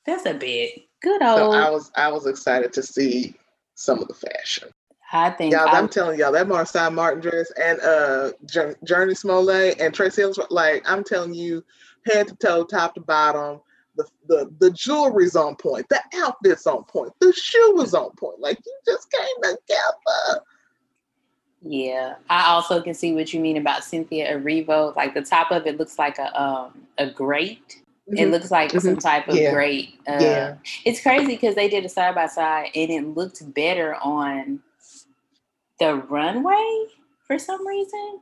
that's 0.04 0.26
a 0.26 0.34
bit 0.34 0.70
good 1.00 1.20
so 1.20 1.44
old. 1.44 1.54
i 1.54 1.70
was 1.70 1.92
i 1.94 2.10
was 2.10 2.26
excited 2.26 2.72
to 2.72 2.82
see 2.82 3.36
some 3.76 4.00
of 4.00 4.08
the 4.08 4.14
fashion 4.14 4.68
I 5.12 5.30
think 5.30 5.52
Y'all, 5.52 5.68
I, 5.68 5.78
I'm 5.78 5.88
telling 5.88 6.18
y'all 6.18 6.32
that 6.32 6.48
Marsai 6.48 6.92
Martin 6.92 7.20
dress 7.20 7.50
and 7.52 7.80
uh 7.80 8.32
Jour- 8.44 8.76
Jurnee 8.84 9.16
Smollett 9.16 9.80
and 9.80 9.94
Tracee 9.94 10.22
Ellis, 10.22 10.38
like 10.50 10.82
I'm 10.84 11.04
telling 11.04 11.32
you, 11.32 11.64
head 12.04 12.28
to 12.28 12.36
toe, 12.36 12.64
top 12.64 12.94
to 12.94 13.00
bottom, 13.00 13.60
the, 13.96 14.04
the 14.26 14.52
the 14.58 14.70
jewelry's 14.70 15.36
on 15.36 15.54
point, 15.56 15.88
the 15.88 16.00
outfit's 16.16 16.66
on 16.66 16.84
point, 16.84 17.12
the 17.20 17.32
shoe 17.32 17.80
is 17.82 17.94
on 17.94 18.10
point. 18.16 18.40
Like 18.40 18.58
you 18.66 18.78
just 18.84 19.10
came 19.10 19.42
together. 19.42 20.42
Yeah, 21.62 22.16
I 22.28 22.50
also 22.50 22.82
can 22.82 22.94
see 22.94 23.14
what 23.14 23.32
you 23.32 23.40
mean 23.40 23.56
about 23.56 23.84
Cynthia 23.84 24.36
Erivo. 24.36 24.94
Like 24.96 25.14
the 25.14 25.22
top 25.22 25.50
of 25.50 25.66
it 25.66 25.78
looks 25.78 25.98
like 25.98 26.18
a 26.18 26.40
um 26.40 26.86
a 26.98 27.08
grate. 27.08 27.82
It 28.08 28.28
Mhm. 28.28 28.30
looks 28.30 28.50
like 28.52 28.70
some 28.70 28.96
Mhm. 28.96 29.00
type 29.00 29.28
of 29.28 29.36
Yeah. 29.36 29.52
grate. 29.52 29.98
Uh, 30.08 30.18
Yeah. 30.20 30.56
It's 30.84 31.00
crazy 31.00 31.26
because 31.26 31.54
they 31.56 31.68
did 31.68 31.84
a 31.84 31.88
side 31.88 32.14
by 32.14 32.26
side 32.26 32.70
and 32.74 32.90
it 32.90 33.02
looked 33.16 33.52
better 33.54 33.94
on 33.96 34.62
the 35.80 35.96
runway 35.96 36.86
for 37.26 37.38
some 37.38 37.66
reason. 37.66 38.20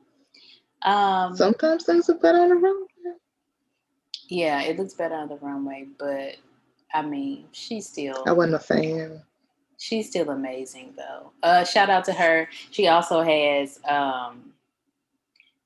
Um, 0.82 1.36
Sometimes 1.36 1.84
things 1.84 2.08
look 2.08 2.22
better 2.22 2.38
on 2.40 2.48
the 2.48 2.54
runway. 2.56 2.86
yeah, 4.28 4.62
it 4.62 4.78
looks 4.78 4.94
better 4.94 5.14
on 5.14 5.28
the 5.28 5.36
runway, 5.36 5.86
but 5.98 6.36
I 6.94 7.02
mean, 7.02 7.46
she's 7.52 7.86
still 7.88 8.22
I 8.26 8.32
wasn't 8.32 8.54
a 8.54 8.58
fan. 8.60 9.22
she's 9.78 10.08
still 10.08 10.30
amazing 10.30 10.94
though. 10.96 11.32
Uh, 11.42 11.64
shout 11.64 11.90
out 11.90 12.04
to 12.06 12.12
her. 12.14 12.48
She 12.70 12.88
also 12.88 13.20
has 13.22 13.80
um, 13.86 14.53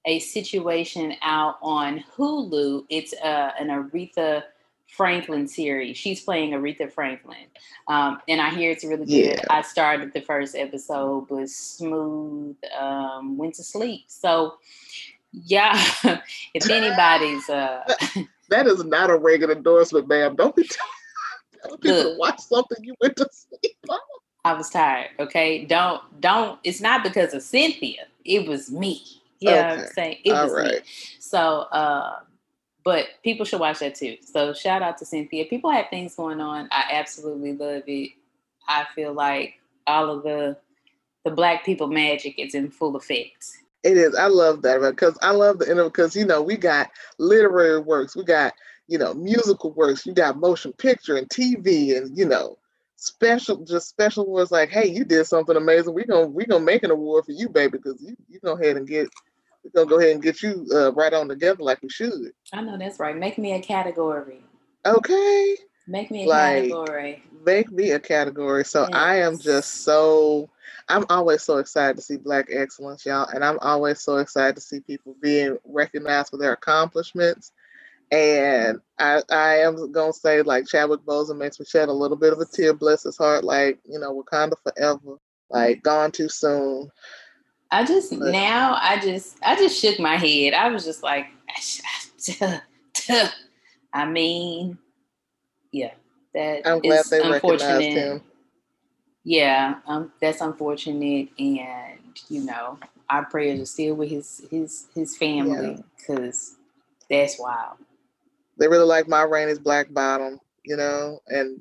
a 0.08 0.18
situation 0.18 1.14
out 1.22 1.58
on 1.62 2.02
Hulu. 2.16 2.86
It's 2.88 3.12
uh, 3.12 3.52
an 3.60 3.68
Aretha 3.68 4.42
Franklin 4.86 5.46
series. 5.46 5.96
She's 5.96 6.22
playing 6.22 6.52
Aretha 6.52 6.90
Franklin, 6.90 7.46
um, 7.86 8.20
and 8.26 8.40
I 8.40 8.50
hear 8.50 8.70
it's 8.70 8.84
really 8.84 9.06
good. 9.06 9.36
Yeah. 9.36 9.42
I 9.50 9.62
started 9.62 10.12
the 10.14 10.22
first 10.22 10.56
episode, 10.56 11.30
was 11.30 11.54
smooth. 11.54 12.56
Um, 12.76 13.36
went 13.36 13.54
to 13.56 13.62
sleep. 13.62 14.06
So, 14.08 14.54
yeah, 15.32 15.74
if 16.54 16.68
anybody's 16.68 17.48
uh, 17.50 17.84
That 18.48 18.66
is 18.66 18.82
not 18.84 19.10
a 19.10 19.16
regular 19.18 19.54
endorsement, 19.54 20.08
ma'am. 20.08 20.36
Don't 20.36 20.56
be 20.56 20.68
telling 21.62 21.78
people 21.80 22.02
to 22.02 22.08
Look. 22.08 22.18
watch 22.18 22.40
something 22.40 22.78
you 22.82 22.94
went 23.00 23.16
to 23.16 23.28
sleep 23.30 23.76
on. 23.88 23.98
I 24.44 24.54
was 24.54 24.70
tired. 24.70 25.10
Okay, 25.18 25.66
don't 25.66 26.00
don't. 26.20 26.58
It's 26.64 26.80
not 26.80 27.02
because 27.02 27.34
of 27.34 27.42
Cynthia. 27.42 28.06
It 28.24 28.48
was 28.48 28.70
me. 28.70 29.17
You 29.40 29.50
know 29.50 29.58
I'm 29.60 29.78
Okay. 29.78 29.88
saying? 29.92 30.18
It 30.24 30.32
All 30.32 30.44
was 30.44 30.56
me. 30.56 30.80
So, 31.20 31.38
uh, 31.72 32.20
but 32.84 33.06
people 33.22 33.44
should 33.44 33.60
watch 33.60 33.80
that 33.80 33.94
too. 33.94 34.16
So 34.20 34.52
shout 34.52 34.82
out 34.82 34.98
to 34.98 35.04
Cynthia. 35.04 35.44
People 35.44 35.70
have 35.70 35.86
things 35.90 36.14
going 36.14 36.40
on. 36.40 36.68
I 36.72 36.84
absolutely 36.92 37.52
love 37.52 37.82
it. 37.86 38.12
I 38.66 38.86
feel 38.94 39.12
like 39.12 39.60
all 39.86 40.10
of 40.10 40.22
the 40.22 40.56
the 41.24 41.30
black 41.30 41.64
people 41.64 41.88
magic 41.88 42.38
is 42.38 42.54
in 42.54 42.70
full 42.70 42.96
effect. 42.96 43.46
It 43.82 43.96
is. 43.96 44.14
I 44.14 44.26
love 44.26 44.62
that 44.62 44.80
because 44.80 45.18
I 45.22 45.30
love 45.30 45.58
the 45.58 45.66
interview 45.66 45.90
because 45.90 46.16
you 46.16 46.24
know 46.26 46.42
we 46.42 46.56
got 46.56 46.90
literary 47.18 47.80
works, 47.80 48.16
we 48.16 48.24
got 48.24 48.54
you 48.86 48.98
know 48.98 49.14
musical 49.14 49.72
works, 49.72 50.06
you 50.06 50.12
got 50.12 50.38
motion 50.38 50.72
picture 50.72 51.16
and 51.16 51.28
TV, 51.28 51.96
and 51.96 52.16
you 52.16 52.26
know 52.26 52.58
special 52.96 53.64
just 53.64 53.88
special 53.88 54.24
awards 54.24 54.50
like, 54.50 54.70
hey, 54.70 54.86
you 54.88 55.04
did 55.04 55.26
something 55.26 55.56
amazing. 55.56 55.94
We 55.94 56.04
gonna 56.04 56.26
we 56.26 56.44
gonna 56.44 56.64
make 56.64 56.82
an 56.82 56.90
award 56.90 57.24
for 57.24 57.32
you, 57.32 57.48
baby, 57.48 57.78
because 57.78 58.02
you 58.02 58.16
you 58.28 58.40
go 58.40 58.52
ahead 58.52 58.76
and 58.76 58.86
get 58.86 59.08
we're 59.74 59.84
gonna 59.84 59.90
go 59.90 60.00
ahead 60.00 60.12
and 60.12 60.22
get 60.22 60.42
you 60.42 60.66
uh, 60.72 60.92
right 60.92 61.12
on 61.12 61.28
together 61.28 61.62
like 61.62 61.82
we 61.82 61.88
should. 61.88 62.32
I 62.52 62.60
know 62.62 62.76
that's 62.78 62.98
right. 63.00 63.16
Make 63.16 63.38
me 63.38 63.52
a 63.54 63.60
category. 63.60 64.42
Okay, 64.86 65.56
Make 65.86 66.10
me 66.10 66.24
a 66.24 66.28
Like, 66.28 66.68
category. 66.70 67.22
make 67.44 67.70
me 67.70 67.90
a 67.92 67.98
category. 68.00 68.64
So 68.64 68.88
I 68.92 69.16
am 69.16 69.38
just 69.38 69.84
so 69.84 70.48
I'm 70.88 71.04
always 71.10 71.42
so 71.42 71.58
excited 71.58 71.96
to 71.96 72.02
see 72.02 72.16
Black 72.16 72.46
excellence, 72.50 73.04
y'all, 73.04 73.28
and 73.28 73.44
I'm 73.44 73.58
always 73.60 74.00
so 74.00 74.16
excited 74.18 74.54
to 74.56 74.62
see 74.62 74.80
people 74.80 75.14
being 75.20 75.58
recognized 75.64 76.30
for 76.30 76.38
their 76.38 76.52
accomplishments. 76.52 77.52
And 78.10 78.80
I, 78.98 79.22
I 79.30 79.56
am 79.58 79.92
gonna 79.92 80.12
say 80.14 80.40
like 80.42 80.66
Chadwick 80.66 81.00
Boseman 81.00 81.38
makes 81.38 81.60
me 81.60 81.66
shed 81.66 81.88
a 81.88 81.92
little 81.92 82.16
bit 82.16 82.32
of 82.32 82.40
a 82.40 82.46
tear. 82.46 82.72
Bless 82.72 83.02
his 83.02 83.18
heart, 83.18 83.44
like 83.44 83.78
you 83.86 83.98
know, 83.98 84.14
Wakanda 84.22 84.54
forever, 84.62 85.18
like 85.50 85.82
gone 85.82 86.10
too 86.10 86.28
soon. 86.30 86.88
I 87.70 87.84
just 87.84 88.18
But- 88.18 88.32
now 88.32 88.78
I 88.80 88.98
just 89.00 89.36
I 89.42 89.56
just 89.56 89.78
shook 89.80 89.98
my 90.00 90.16
head. 90.16 90.54
I 90.54 90.68
was 90.68 90.84
just 90.84 91.02
like, 91.02 91.26
I 93.92 94.04
mean, 94.06 94.78
yeah, 95.72 95.92
that 96.34 96.66
I'm 96.66 96.80
glad 96.80 97.04
they 97.10 97.18
recognized 97.18 97.42
unfortunate. 97.64 97.92
him. 97.92 98.22
Yeah, 99.24 99.80
um, 99.86 100.12
that's 100.20 100.40
unfortunate, 100.40 101.28
and 101.38 101.98
you 102.28 102.44
know, 102.44 102.78
our 103.10 103.26
prayers 103.26 103.60
are 103.60 103.66
still 103.66 103.94
with 103.94 104.10
his 104.10 104.42
his 104.50 104.86
his 104.94 105.16
family 105.16 105.82
because 105.96 106.56
that's 107.10 107.38
wild. 107.38 107.78
They 108.58 108.68
really 108.68 108.86
like 108.86 109.08
Ma 109.08 109.22
Rainey's 109.22 109.58
Black 109.58 109.92
Bottom, 109.92 110.40
you 110.64 110.76
know, 110.76 111.20
and 111.28 111.60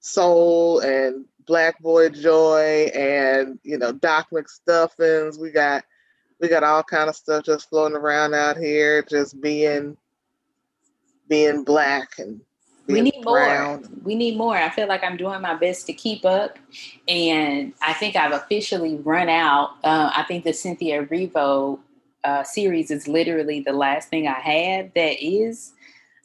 Soul 0.00 0.80
and 0.80 1.24
Black 1.46 1.80
Boy 1.80 2.08
Joy 2.08 2.90
and 2.94 3.58
you 3.62 3.78
know 3.78 3.92
Doc 3.92 4.28
McStuffins. 4.32 5.38
We 5.38 5.50
got 5.50 5.84
we 6.40 6.48
got 6.48 6.64
all 6.64 6.82
kind 6.82 7.08
of 7.08 7.16
stuff 7.16 7.44
just 7.44 7.68
floating 7.68 7.96
around 7.96 8.34
out 8.34 8.56
here, 8.56 9.02
just 9.02 9.40
being 9.40 9.96
being 11.28 11.64
black 11.64 12.18
and 12.18 12.40
We 12.86 12.94
being 12.94 13.04
need 13.04 13.24
more. 13.24 13.80
We 14.02 14.14
need 14.14 14.36
more. 14.36 14.56
I 14.56 14.68
feel 14.70 14.88
like 14.88 15.02
I'm 15.02 15.16
doing 15.16 15.40
my 15.40 15.54
best 15.54 15.86
to 15.86 15.92
keep 15.92 16.24
up, 16.24 16.58
and 17.08 17.72
I 17.80 17.92
think 17.94 18.16
I've 18.16 18.32
officially 18.32 18.96
run 18.96 19.28
out. 19.28 19.76
Uh, 19.82 20.10
I 20.14 20.24
think 20.24 20.44
the 20.44 20.52
Cynthia 20.52 21.04
Erivo 21.04 21.78
uh, 22.24 22.42
series 22.42 22.90
is 22.90 23.08
literally 23.08 23.60
the 23.60 23.72
last 23.72 24.08
thing 24.08 24.26
I 24.26 24.40
have 24.40 24.92
that 24.94 25.24
is 25.24 25.72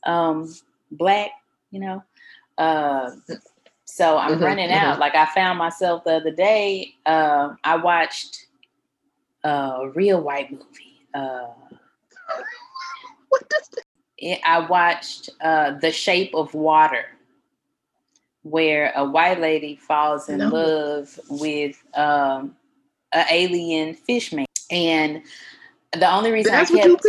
um, 0.06 0.54
black. 0.92 1.32
You 1.72 1.80
know, 1.80 2.04
uh, 2.58 3.12
so 3.90 4.18
I'm 4.18 4.38
Mhm, 4.38 4.42
running 4.42 4.72
out. 4.72 4.98
mhm. 4.98 5.00
Like 5.00 5.16
I 5.16 5.26
found 5.26 5.58
myself 5.58 6.04
the 6.04 6.16
other 6.18 6.32
day. 6.32 6.96
Uh, 7.06 7.56
I 7.64 7.76
watched 7.78 8.48
a 9.44 9.90
real 9.96 10.22
white 10.22 10.52
movie. 10.52 11.08
Uh, 11.14 11.48
What 13.30 13.50
does 13.50 13.70
that? 13.70 13.84
it- 14.18 14.42
I 14.46 14.60
watched 14.60 15.30
uh, 15.42 15.72
The 15.80 15.92
Shape 15.92 16.34
of 16.36 16.54
Water, 16.54 17.06
where 18.44 18.92
a 18.96 19.04
white 19.04 19.40
lady 19.40 19.76
falls 19.76 20.30
in 20.30 20.40
No. 20.40 20.50
love 20.50 21.20
with 21.30 21.82
um, 21.96 22.56
an 23.14 23.26
alien 23.32 23.94
fish 23.96 24.32
man. 24.34 24.46
And 24.72 25.24
the 25.94 26.10
only 26.10 26.32
reason 26.32 26.54
That's 26.54 26.72
I 26.72 26.78
kept 26.78 27.06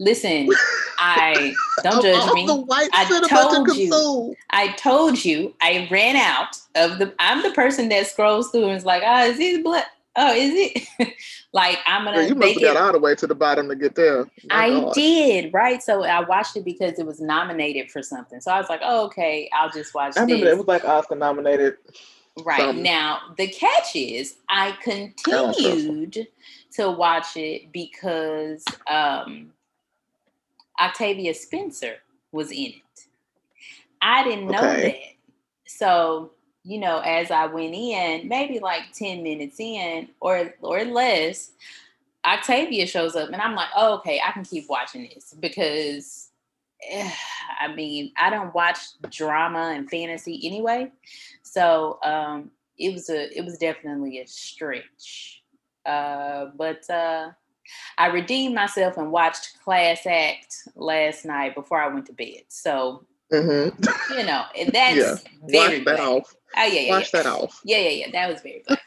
listen, 0.00 0.48
I 0.98 1.54
don't 1.82 2.02
judge 2.02 2.32
me. 2.34 2.46
I 2.92 3.04
cinema 3.06 3.28
to 3.28 3.34
told 3.34 3.68
you. 3.76 3.90
consume. 3.90 4.34
I 4.50 4.68
told 4.72 5.24
you 5.24 5.54
I 5.62 5.88
ran 5.90 6.16
out 6.16 6.56
of 6.74 6.98
the. 6.98 7.14
I'm 7.18 7.42
the 7.42 7.50
person 7.52 7.88
that 7.90 8.06
scrolls 8.06 8.50
through 8.50 8.64
and 8.68 8.76
is 8.76 8.84
like, 8.84 9.02
oh, 9.04 9.24
is 9.26 9.38
it 9.38 9.62
blood? 9.64 9.84
Oh, 10.18 10.32
is 10.32 10.52
it? 10.98 11.12
like 11.52 11.78
I'm 11.86 12.04
gonna 12.04 12.22
you 12.26 12.34
must 12.34 12.54
have 12.54 12.62
it. 12.62 12.74
got 12.74 12.76
all 12.76 12.92
the 12.92 12.98
way 12.98 13.14
to 13.14 13.26
the 13.26 13.34
bottom 13.34 13.68
to 13.68 13.76
get 13.76 13.94
there. 13.94 14.26
I 14.50 14.70
God. 14.70 14.94
did, 14.94 15.52
right? 15.52 15.82
So 15.82 16.04
I 16.04 16.20
watched 16.20 16.56
it 16.56 16.64
because 16.64 16.98
it 16.98 17.04
was 17.06 17.20
nominated 17.20 17.90
for 17.90 18.02
something. 18.02 18.40
So 18.40 18.50
I 18.50 18.58
was 18.58 18.68
like, 18.70 18.80
oh, 18.82 19.04
okay, 19.06 19.50
I'll 19.52 19.70
just 19.70 19.94
watch 19.94 20.16
it. 20.16 20.20
I 20.20 20.22
remember 20.22 20.46
this. 20.46 20.54
it 20.54 20.58
was 20.58 20.66
like 20.66 20.84
Oscar 20.86 21.16
nominated. 21.16 21.74
right. 22.44 22.60
something. 22.60 22.82
Now, 22.82 23.18
the 23.36 23.46
catch 23.48 23.94
is 23.94 24.36
I 24.48 24.74
don't 24.84 25.14
trust 25.18 25.60
'em. 25.60 25.70
continued 25.72 26.28
to 26.76 26.90
watch 26.90 27.36
it 27.36 27.72
because 27.72 28.64
um, 28.90 29.52
Octavia 30.80 31.34
Spencer 31.34 31.96
was 32.32 32.50
in 32.50 32.72
it. 32.72 33.06
I 34.02 34.24
didn't 34.24 34.50
know 34.50 34.60
Okay. 34.72 34.82
that. 34.82 35.70
So, 35.70 36.32
you 36.64 36.78
know, 36.78 37.00
as 37.00 37.30
I 37.30 37.46
went 37.46 37.74
in, 37.74 38.28
maybe 38.28 38.58
like 38.60 38.92
10 38.92 39.22
minutes 39.22 39.58
in 39.60 40.08
or 40.20 40.54
or 40.62 40.84
less, 40.84 41.52
Octavia 42.24 42.86
shows 42.86 43.16
up 43.16 43.28
and 43.30 43.40
I'm 43.40 43.54
like, 43.54 43.68
oh, 43.76 43.94
okay, 43.98 44.20
I 44.26 44.32
can 44.32 44.44
keep 44.44 44.68
watching 44.68 45.08
this 45.14 45.34
because 45.38 46.30
eh, 46.88 47.10
I 47.60 47.72
mean, 47.74 48.12
I 48.16 48.30
don't 48.30 48.54
watch 48.54 48.78
drama 49.10 49.72
and 49.74 49.88
fantasy 49.88 50.40
anyway. 50.44 50.90
So 51.42 51.98
um 52.02 52.50
it 52.78 52.92
was 52.92 53.08
a 53.08 53.36
it 53.36 53.44
was 53.44 53.58
definitely 53.58 54.18
a 54.20 54.26
stretch. 54.26 55.42
Uh 55.84 56.46
but 56.56 56.88
uh 56.90 57.30
I 57.98 58.06
redeemed 58.08 58.54
myself 58.54 58.96
and 58.96 59.10
watched 59.12 59.58
Class 59.62 60.06
Act 60.06 60.68
last 60.74 61.24
night 61.24 61.54
before 61.54 61.80
I 61.82 61.88
went 61.88 62.06
to 62.06 62.12
bed. 62.12 62.42
So, 62.48 63.04
Mm-hmm. 63.32 64.16
you 64.16 64.24
know, 64.24 64.44
and 64.58 64.72
that's 64.72 64.96
Yeah. 64.96 65.16
very 65.48 65.78
Wash 65.78 65.84
that 65.84 65.96
black. 65.96 66.00
off. 66.08 66.34
Oh 66.56 66.64
yeah, 66.64 66.80
yeah, 66.80 66.90
Wash 66.92 67.12
yeah. 67.12 67.22
that 67.22 67.28
off. 67.28 67.60
Yeah, 67.64 67.78
yeah, 67.78 67.88
yeah. 67.88 68.10
That 68.12 68.30
was 68.30 68.40
very 68.40 68.62
black. 68.66 68.80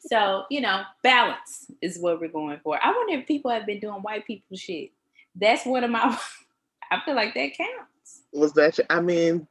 so, 0.00 0.42
you 0.50 0.60
know, 0.60 0.82
balance 1.04 1.70
is 1.80 1.96
what 1.98 2.20
we're 2.20 2.26
going 2.28 2.58
for. 2.64 2.82
I 2.84 2.90
wonder 2.90 3.14
if 3.20 3.28
people 3.28 3.50
have 3.52 3.64
been 3.64 3.78
doing 3.78 4.02
white 4.02 4.26
people 4.26 4.56
shit. 4.56 4.90
That's 5.36 5.64
one 5.64 5.84
of 5.84 5.90
my 5.92 6.18
I 6.90 7.00
feel 7.04 7.14
like 7.14 7.34
that 7.34 7.56
counts. 7.56 8.22
Was 8.32 8.52
that? 8.54 8.78
I 8.90 9.00
mean, 9.00 9.46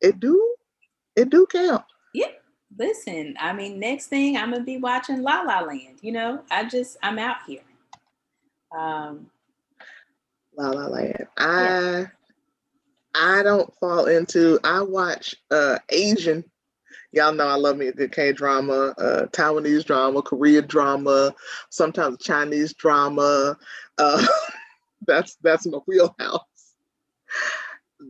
it 0.00 0.18
do. 0.18 0.56
It 1.14 1.30
do 1.30 1.46
count. 1.46 1.84
Yeah 2.12 2.26
listen, 2.76 3.36
I 3.38 3.52
mean, 3.52 3.78
next 3.78 4.06
thing 4.06 4.36
I'm 4.36 4.50
gonna 4.50 4.64
be 4.64 4.78
watching 4.78 5.22
La 5.22 5.42
La 5.42 5.60
Land. 5.60 5.98
You 6.02 6.12
know, 6.12 6.42
I 6.50 6.64
just 6.64 6.96
I'm 7.02 7.18
out 7.18 7.36
here. 7.46 7.60
Um, 8.74 9.30
La 10.56 10.70
La 10.70 10.86
Land. 10.86 11.26
I 11.36 12.06
I 13.14 13.42
don't 13.42 13.72
fall 13.78 14.06
into. 14.06 14.58
I 14.64 14.82
watch 14.82 15.34
uh 15.50 15.78
Asian. 15.88 16.44
Y'all 17.12 17.32
know 17.32 17.46
I 17.46 17.54
love 17.54 17.76
me 17.76 17.86
a 17.86 17.92
good 17.92 18.10
K 18.10 18.32
drama, 18.32 18.92
uh, 18.98 19.26
Taiwanese 19.26 19.84
drama, 19.84 20.20
Korean 20.20 20.66
drama, 20.66 21.32
sometimes 21.70 22.18
Chinese 22.18 22.74
drama. 22.74 23.56
Uh, 23.98 24.26
that's 25.06 25.36
that's 25.36 25.66
my 25.66 25.78
wheelhouse. 25.86 26.40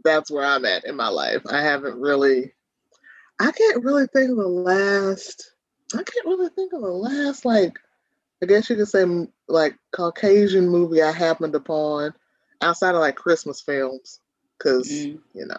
That's 0.05 0.31
where 0.31 0.45
I'm 0.45 0.65
at 0.65 0.87
in 0.87 0.97
my 0.97 1.09
life. 1.09 1.43
I 1.51 1.61
haven't 1.61 2.01
really. 2.01 2.55
I 3.39 3.51
can't 3.51 3.85
really 3.85 4.07
think 4.07 4.31
of 4.31 4.37
the 4.37 4.49
last. 4.49 5.53
I 5.93 6.03
can't 6.03 6.27
really 6.27 6.49
think 6.51 6.73
of 6.73 6.81
the 6.81 6.89
last 6.89 7.45
like. 7.45 7.79
I 8.45 8.47
guess 8.47 8.69
you 8.69 8.77
could 8.77 8.89
say 8.89 9.07
like 9.49 9.75
Caucasian 9.93 10.69
movie 10.69 11.01
I 11.03 11.13
happened 11.13 11.55
upon 11.55 12.13
outside 12.61 12.95
of 12.95 13.01
like 13.01 13.17
Christmas 13.17 13.63
films 13.63 14.21
because 14.59 14.87
Mm. 14.91 15.21
you 15.33 15.47
know 15.47 15.57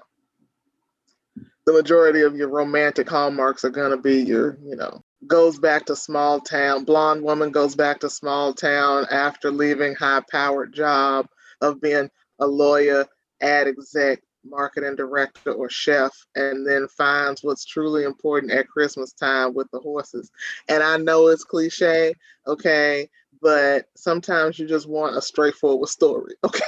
the 1.65 1.73
majority 1.73 2.21
of 2.21 2.36
your 2.36 2.49
romantic 2.49 3.09
hallmarks 3.09 3.65
are 3.65 3.71
gonna 3.71 3.97
be 3.97 4.21
your 4.21 4.59
you 4.63 4.75
know 4.75 5.03
goes 5.25 5.57
back 5.57 5.88
to 5.88 5.95
small 5.95 6.39
town 6.41 6.83
blonde 6.83 7.23
woman 7.23 7.49
goes 7.49 7.75
back 7.75 8.01
to 8.01 8.09
small 8.11 8.53
town 8.53 9.07
after 9.09 9.49
leaving 9.49 9.95
high 9.95 10.21
powered 10.29 10.71
job 10.71 11.27
of 11.61 11.81
being 11.81 12.07
a 12.39 12.45
lawyer 12.45 13.07
ad 13.41 13.67
exec 13.67 14.21
marketing 14.50 14.96
director 14.96 15.52
or 15.54 15.70
chef 15.70 16.12
and 16.36 16.66
then 16.68 16.88
finds 16.88 17.43
what's 17.43 17.66
truly 17.66 18.04
important 18.04 18.52
at 18.52 18.68
christmas 18.68 19.12
time 19.14 19.54
with 19.54 19.70
the 19.72 19.80
horses 19.80 20.32
and 20.70 20.84
i 20.84 20.98
know 20.98 21.28
it's 21.28 21.43
cliche 21.43 22.14
okay 22.48 23.10
but 23.41 23.86
sometimes 23.96 24.58
you 24.60 24.68
just 24.68 24.88
want 24.88 25.16
a 25.18 25.22
straightforward 25.22 25.89
story 25.89 26.34
okay 26.43 26.64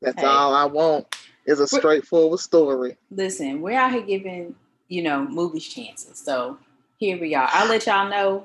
that's 0.00 0.20
Hey. 0.20 0.26
all 0.26 0.54
i 0.54 0.64
want 0.64 1.16
is 1.46 1.60
a 1.60 1.66
straightforward 1.66 2.40
story 2.40 2.96
Listen, 3.10 3.60
we're 3.62 3.78
out 3.78 3.92
here 3.92 4.02
giving, 4.02 4.54
you 4.88 5.02
know, 5.02 5.24
movies 5.26 5.66
chances. 5.66 6.18
So 6.18 6.58
here 6.98 7.18
we 7.18 7.34
are. 7.34 7.48
I'll 7.50 7.68
let 7.68 7.86
y'all 7.86 8.08
know 8.10 8.44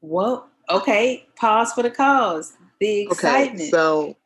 what 0.00 0.46
okay, 0.70 1.26
pause 1.36 1.72
for 1.72 1.82
the 1.82 1.90
cause. 1.90 2.54
The 2.80 3.06
okay 3.08 3.46
excitement. 3.46 3.70
so 3.70 4.16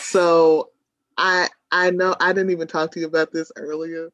so 0.00 0.70
i 1.18 1.48
i 1.72 1.90
know 1.90 2.14
i 2.20 2.32
didn't 2.32 2.50
even 2.50 2.66
talk 2.66 2.90
to 2.90 3.00
you 3.00 3.06
about 3.06 3.32
this 3.32 3.50
earlier 3.56 4.10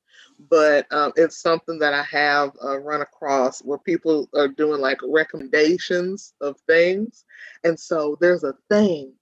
but 0.50 0.90
um, 0.92 1.12
it's 1.16 1.40
something 1.40 1.78
that 1.78 1.92
i 1.94 2.02
have 2.02 2.52
uh, 2.64 2.78
run 2.80 3.00
across 3.02 3.60
where 3.60 3.78
people 3.78 4.28
are 4.34 4.48
doing 4.48 4.80
like 4.80 4.98
recommendations 5.06 6.34
of 6.40 6.56
things 6.66 7.24
and 7.64 7.78
so 7.78 8.16
there's 8.20 8.44
a 8.44 8.54
thing 8.70 9.12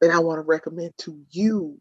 that 0.00 0.10
i 0.10 0.18
want 0.18 0.38
to 0.38 0.42
recommend 0.42 0.92
to 0.98 1.20
you 1.30 1.78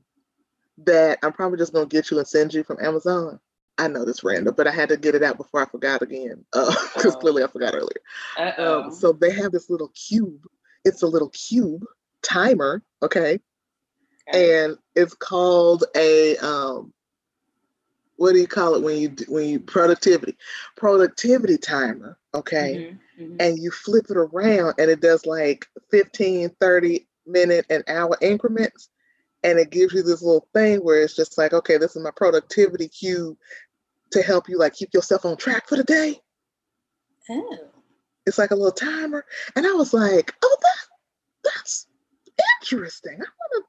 that 0.78 1.20
i'm 1.24 1.34
probably 1.34 1.58
just 1.58 1.74
going 1.74 1.88
to 1.88 1.94
get 1.96 2.12
you 2.12 2.18
and 2.18 2.28
send 2.28 2.54
you 2.54 2.64
from 2.64 2.78
amazon 2.84 3.40
i 3.78 3.88
know 3.88 4.06
this 4.06 4.24
random 4.24 4.54
but 4.56 4.68
i 4.68 4.72
had 4.72 4.90
to 4.90 4.98
get 4.98 5.16
it 5.16 5.24
out 5.24 5.38
before 5.38 5.62
i 5.62 5.66
forgot 5.66 6.02
again 6.02 6.44
because 6.54 7.16
Oh. 7.16 7.20
clearly 7.20 7.44
i 7.44 7.48
forgot 7.48 7.74
earlier 7.76 8.02
um, 8.66 8.92
so 8.92 9.12
they 9.14 9.32
have 9.32 9.52
this 9.52 9.70
little 9.70 9.90
cube. 9.90 10.42
It's 10.86 11.02
a 11.04 11.08
little 11.08 11.30
cube 11.30 11.84
timer, 12.24 12.84
okay, 13.04 13.40
Okay. 14.30 14.66
and 14.66 14.78
it's 14.96 15.14
called 15.16 15.86
a 15.96 16.38
um, 16.38 16.94
what 18.18 18.34
do 18.34 18.40
you 18.40 18.48
call 18.48 18.76
it 18.76 18.82
when 18.84 18.98
you 18.98 19.16
when 19.28 19.48
you 19.48 19.60
productivity 19.60 20.38
productivity 20.76 21.58
timer, 21.58 22.18
okay, 22.34 22.98
Mhm, 23.20 23.30
mhm. 23.32 23.36
and 23.40 23.60
you 23.60 23.72
flip 23.72 24.08
it 24.10 24.18
around 24.18 24.76
and 24.80 24.90
it 24.90 25.02
does 25.02 25.26
like 25.26 25.68
15, 25.92 26.50
30 26.60 27.08
minute 27.26 27.66
and 27.70 27.84
hour 27.88 28.18
increments, 28.22 28.90
and 29.44 29.60
it 29.60 29.70
gives 29.70 29.94
you 29.94 30.04
this 30.04 30.22
little 30.22 30.48
thing 30.54 30.80
where 30.80 31.02
it's 31.02 31.16
just 31.16 31.38
like, 31.38 31.54
okay, 31.54 31.78
this 31.78 31.96
is 31.96 32.04
my 32.04 32.12
productivity 32.16 32.88
cue 32.88 33.38
to 34.12 34.22
help 34.22 34.50
you 34.50 34.58
like 34.58 34.74
keep 34.74 34.94
yourself 34.94 35.26
on 35.26 35.38
track 35.38 35.68
for 35.68 35.78
the 35.78 35.84
day. 35.84 36.20
Oh. 37.30 37.58
it's 38.26 38.38
like 38.38 38.52
a 38.52 38.56
little 38.56 38.72
timer. 38.72 39.26
And 39.56 39.66
I 39.68 39.74
was 39.74 39.94
like, 39.94 40.34
oh, 40.44 40.58
that 40.62 41.52
that's 41.54 41.88
interesting. 42.64 43.14
I 43.14 43.16
wanna 43.18 43.26
I 43.26 43.56
wanna 43.56 43.66
try 43.66 43.67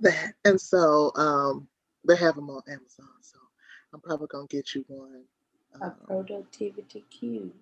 that. 0.00 0.34
And 0.44 0.60
so 0.60 1.12
um 1.16 1.68
they 2.06 2.16
have 2.16 2.36
them 2.36 2.50
on 2.50 2.62
Amazon. 2.68 3.08
So 3.22 3.38
I'm 3.92 4.00
probably 4.00 4.28
gonna 4.28 4.46
get 4.48 4.74
you 4.74 4.84
one. 4.88 5.24
A 5.80 5.86
Um, 5.86 5.94
productivity 6.06 7.04
cube. 7.10 7.52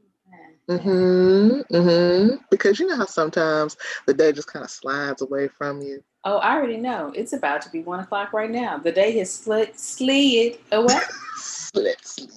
hmm 0.68 1.61
Mm-hmm. 1.70 2.37
Because 2.51 2.78
you 2.78 2.87
know 2.87 2.97
how 2.97 3.07
sometimes 3.07 3.76
the 4.07 4.14
day 4.14 4.32
just 4.32 4.49
kind 4.53 4.64
of 4.64 4.70
slides 4.70 5.22
away 5.22 5.49
from 5.49 5.80
you. 5.80 6.03
Oh, 6.24 6.39
I 6.39 6.55
already 6.55 6.78
know. 6.78 7.12
It's 7.14 7.35
about 7.35 7.61
to 7.62 7.70
be 7.70 7.82
one 7.82 8.01
o'clock 8.01 8.32
right 8.32 8.51
now. 8.51 8.78
The 8.78 8.93
day 8.93 9.16
has 9.18 9.32
slid, 9.43 9.78
slid 9.78 10.59
away. 10.72 11.01
Slip, 11.37 12.01
sleep. 12.03 12.30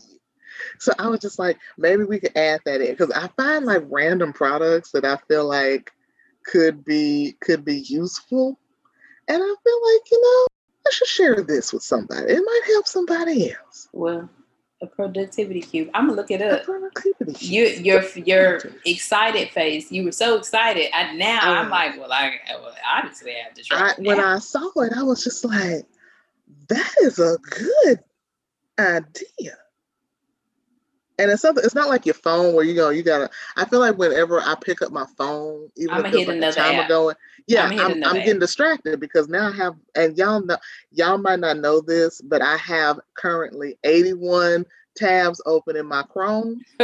So 0.80 0.94
I 1.00 1.08
was 1.08 1.20
just 1.20 1.40
like, 1.40 1.58
maybe 1.78 2.04
we 2.04 2.20
could 2.20 2.36
add 2.36 2.62
that 2.66 2.82
in 2.82 2.92
because 2.92 3.12
I 3.12 3.28
find 3.38 3.66
like 3.66 3.84
random 3.90 4.34
products 4.34 4.92
that 4.92 5.06
I 5.06 5.18
feel 5.28 5.46
like 5.46 5.92
could 6.46 6.84
be 6.84 7.36
could 7.42 7.64
be 7.66 7.80
useful, 7.80 8.60
and 9.28 9.38
I 9.44 9.56
feel 9.64 9.80
like 9.94 10.12
you 10.12 10.22
know 10.22 10.48
I 10.88 10.92
should 10.92 11.08
share 11.08 11.42
this 11.44 11.74
with 11.74 11.84
somebody. 11.84 12.32
It 12.32 12.40
might 12.40 12.62
help 12.68 12.88
somebody 12.88 13.52
else. 13.54 13.88
well, 13.94 14.30
a 14.82 14.86
productivity 14.88 15.62
cube. 15.62 15.90
I'm 15.96 16.06
gonna 16.08 16.16
look 16.22 16.30
it 16.32 16.40
A 16.42 16.58
up. 16.60 16.64
productivity 16.66 17.46
You, 17.46 17.64
your, 17.68 18.04
your 18.16 18.62
excited 18.86 19.50
face. 19.50 19.92
You 19.92 20.04
were 20.06 20.12
so 20.12 20.38
excited. 20.38 20.96
I, 20.96 21.14
now 21.16 21.40
I'm 21.42 21.68
Oh. 21.68 21.70
like, 21.72 21.98
well, 22.00 22.12
I, 22.12 22.34
well, 22.62 22.74
obviously 22.88 23.32
I 23.32 23.40
have 23.46 23.54
to 23.56 23.64
try. 23.64 23.80
I, 23.80 23.90
it 23.92 24.08
when. 24.08 24.20
I 24.20 24.38
saw 24.40 24.70
it, 24.78 24.94
I 24.96 25.02
was 25.04 25.24
just 25.24 25.44
like, 25.44 25.86
that 26.70 26.94
is 27.02 27.18
a 27.20 27.38
good 27.40 28.00
idea. 28.80 29.58
And 31.20 31.32
it's 31.32 31.42
something. 31.42 31.64
It's 31.66 31.74
not 31.74 31.90
like 31.90 32.06
your 32.06 32.14
phone 32.14 32.54
where 32.54 32.64
you 32.64 32.76
go. 32.76 32.90
You 32.92 33.02
gotta. 33.02 33.32
I 33.56 33.66
feel 33.66 33.80
like 33.80 33.98
whenever 33.98 34.40
I 34.40 34.54
pick 34.62 34.84
up 34.84 34.92
my 34.92 35.08
phone, 35.18 35.70
even 35.76 35.96
I'ma 35.96 36.08
if 36.10 36.14
like 36.14 36.28
a 36.28 36.32
another 36.34 36.56
timer 36.56 36.82
app. 36.84 36.90
going, 36.90 37.16
yeah, 37.48 37.66
I'ma 37.66 37.84
I'm, 37.84 38.04
I'm 38.04 38.16
getting 38.16 38.40
distracted 38.40 39.00
because 39.00 39.30
now 39.30 39.48
I 39.48 39.52
have. 39.56 39.76
And 39.96 40.18
y'all 40.18 40.42
know, 40.42 40.58
y'all 40.92 41.18
might 41.18 41.40
not 41.40 41.58
know 41.58 41.80
this, 41.82 42.20
but 42.22 42.42
I 42.42 42.58
have 42.58 43.00
currently 43.18 43.78
81 43.84 44.66
tabs 44.96 45.42
open 45.46 45.76
in 45.78 45.86
my 45.86 46.04
Chrome. 46.04 46.62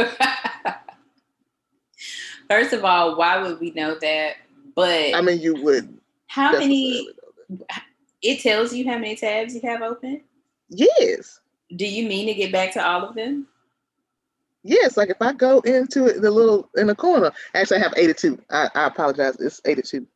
First 2.48 2.72
of 2.72 2.84
all, 2.84 3.16
why 3.16 3.42
would 3.42 3.60
we 3.60 3.70
know 3.72 3.96
that? 4.00 4.36
But 4.74 5.14
I 5.14 5.20
mean, 5.20 5.40
you 5.40 5.54
would 5.62 5.98
how 6.28 6.52
many? 6.52 6.90
necessarily 6.90 7.14
know 7.48 7.56
that. 7.68 7.82
It 8.22 8.40
tells 8.40 8.72
you 8.72 8.86
how 8.86 8.94
many 8.98 9.16
tabs 9.16 9.54
you 9.54 9.60
have 9.64 9.82
open. 9.82 10.22
Yes, 10.70 11.40
Do 11.76 11.86
you 11.86 12.08
mean 12.08 12.26
to 12.26 12.34
get 12.34 12.50
back 12.52 12.72
to 12.72 12.84
all 12.86 13.06
of 13.06 13.14
them? 13.14 13.46
yes. 14.62 14.96
Like 14.96 15.10
if 15.10 15.20
I 15.20 15.34
go 15.34 15.60
into 15.60 16.06
it, 16.06 16.22
the 16.22 16.30
little 16.30 16.70
in 16.76 16.86
the 16.86 16.94
corner, 16.94 17.32
actually, 17.54 17.76
I 17.76 17.80
have 17.80 17.92
82. 17.96 18.38
I, 18.50 18.70
I 18.74 18.86
apologize. 18.86 19.36
It's 19.38 19.60
82 19.66 20.06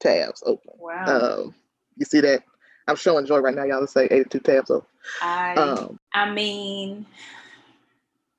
tabs 0.00 0.42
open. 0.46 0.72
Wow. 0.78 1.04
Um, 1.06 1.54
you 1.96 2.04
see 2.04 2.20
that? 2.20 2.42
I'm 2.88 2.96
showing 2.96 3.26
Joy 3.26 3.38
right 3.38 3.54
now. 3.54 3.64
Y'all 3.64 3.80
just 3.80 3.94
say 3.94 4.06
82 4.10 4.40
tabs 4.40 4.70
open. 4.70 4.88
I 5.22 5.54
Um, 5.54 5.98
I 6.14 6.30
mean, 6.30 7.06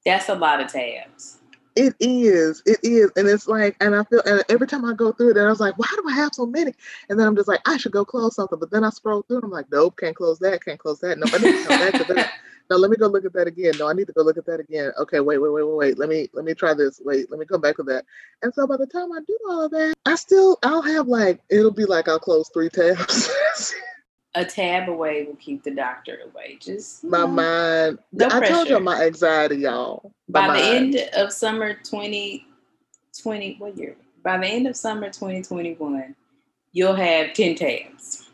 that's 0.05 0.29
a 0.29 0.35
lot 0.35 0.61
of 0.61 0.71
tabs. 0.71 1.39
it 1.75 1.95
is, 1.99 2.63
it 2.65 2.79
is, 2.81 3.11
and 3.15 3.27
it's 3.27 3.47
like, 3.47 3.75
and 3.81 3.95
I 3.95 4.03
feel, 4.05 4.21
and 4.25 4.43
every 4.49 4.65
time 4.65 4.83
I 4.85 4.93
go 4.93 5.11
through 5.11 5.31
it, 5.31 5.37
and 5.37 5.45
I 5.45 5.49
was 5.49 5.59
like, 5.59 5.77
why 5.77 5.87
do 5.95 6.03
I 6.09 6.13
have 6.13 6.33
so 6.33 6.45
many? 6.45 6.73
And 7.09 7.19
then 7.19 7.27
I'm 7.27 7.35
just 7.35 7.47
like, 7.47 7.61
I 7.65 7.77
should 7.77 7.91
go 7.91 8.03
close 8.03 8.35
something, 8.35 8.57
but 8.57 8.71
then 8.71 8.83
I 8.83 8.89
scroll 8.89 9.21
through, 9.21 9.37
and 9.37 9.45
I'm 9.45 9.51
like, 9.51 9.71
nope, 9.71 9.97
can't 9.99 10.15
close 10.15 10.39
that, 10.39 10.63
can't 10.63 10.79
close 10.79 10.99
that. 11.01 11.19
No, 11.19 11.25
I 11.27 11.37
need 11.37 11.63
to 11.63 11.67
come 11.67 11.79
back 11.79 12.07
to 12.07 12.13
that. 12.13 12.31
No, 12.69 12.75
let 12.77 12.91
me 12.91 12.97
go 12.97 13.07
look 13.07 13.23
at 13.25 13.33
that 13.33 13.47
again. 13.47 13.73
No, 13.79 13.87
I 13.87 13.93
need 13.93 14.07
to 14.07 14.13
go 14.13 14.23
look 14.23 14.37
at 14.37 14.45
that 14.45 14.59
again. 14.59 14.91
Okay, 14.99 15.19
wait, 15.21 15.37
wait, 15.37 15.49
wait, 15.49 15.63
wait, 15.63 15.75
wait. 15.75 15.97
Let 15.97 16.09
me 16.09 16.29
let 16.33 16.43
me 16.43 16.53
try 16.53 16.73
this. 16.73 17.01
Wait, 17.03 17.31
let 17.31 17.39
me 17.39 17.45
come 17.45 17.61
back 17.61 17.77
to 17.77 17.83
that. 17.83 18.03
And 18.41 18.53
so 18.53 18.67
by 18.67 18.75
the 18.77 18.87
time 18.87 19.11
I 19.13 19.19
do 19.25 19.37
all 19.49 19.65
of 19.65 19.71
that, 19.71 19.95
I 20.05 20.15
still 20.15 20.59
I'll 20.63 20.81
have 20.81 21.07
like 21.07 21.39
it'll 21.49 21.71
be 21.71 21.85
like 21.85 22.07
I'll 22.07 22.19
close 22.19 22.49
three 22.49 22.69
tabs. 22.69 23.29
A 24.35 24.45
tab 24.45 24.87
away 24.87 25.23
will 25.23 25.37
keep 25.37 25.63
the 25.63 25.71
doctor 25.71 26.19
away. 26.25 26.59
Just 26.61 27.03
my 27.03 27.21
know, 27.21 27.27
mind. 27.27 27.99
No 28.11 28.27
I 28.27 28.29
told 28.29 28.41
pressure. 28.41 28.73
you 28.73 28.79
my 28.79 29.03
anxiety, 29.03 29.55
y'all. 29.57 30.11
My 30.27 30.47
by 30.47 30.53
the 30.53 30.59
mind. 30.59 30.95
end 30.95 31.09
of 31.15 31.31
summer 31.31 31.73
2020, 31.73 33.55
what 33.57 33.75
year? 33.77 33.95
By 34.21 34.37
the 34.37 34.45
end 34.45 34.67
of 34.67 34.75
summer 34.75 35.07
2021, 35.07 36.15
you'll 36.71 36.93
have 36.93 37.33
10 37.33 37.55
tabs. 37.55 38.26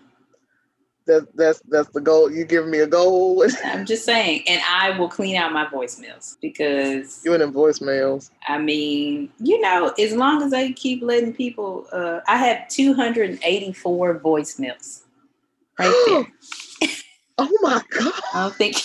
That's 1.05 1.25
that's 1.35 1.59
that's 1.67 1.89
the 1.89 1.99
goal. 1.99 2.31
You 2.31 2.45
giving 2.45 2.71
me 2.71 2.79
a 2.79 2.87
goal? 2.87 3.45
I'm 3.65 3.85
just 3.85 4.05
saying, 4.05 4.43
and 4.47 4.61
I 4.65 4.97
will 4.97 5.09
clean 5.09 5.35
out 5.35 5.51
my 5.51 5.65
voicemails 5.65 6.37
because 6.41 7.21
you 7.25 7.33
and 7.33 7.41
them 7.41 7.53
voicemails. 7.53 8.29
I 8.47 8.57
mean, 8.57 9.29
you 9.39 9.59
know, 9.59 9.93
as 9.99 10.13
long 10.13 10.41
as 10.41 10.51
they 10.51 10.71
keep 10.71 11.01
letting 11.03 11.33
people, 11.33 11.87
uh, 11.91 12.21
I 12.27 12.37
have 12.37 12.69
284 12.69 14.19
voicemails 14.19 15.01
right 15.79 16.05
there. 16.07 16.89
oh 17.37 17.57
my 17.61 17.81
god, 17.89 18.13
I 18.33 18.43
don't 18.43 18.55
think. 18.55 18.77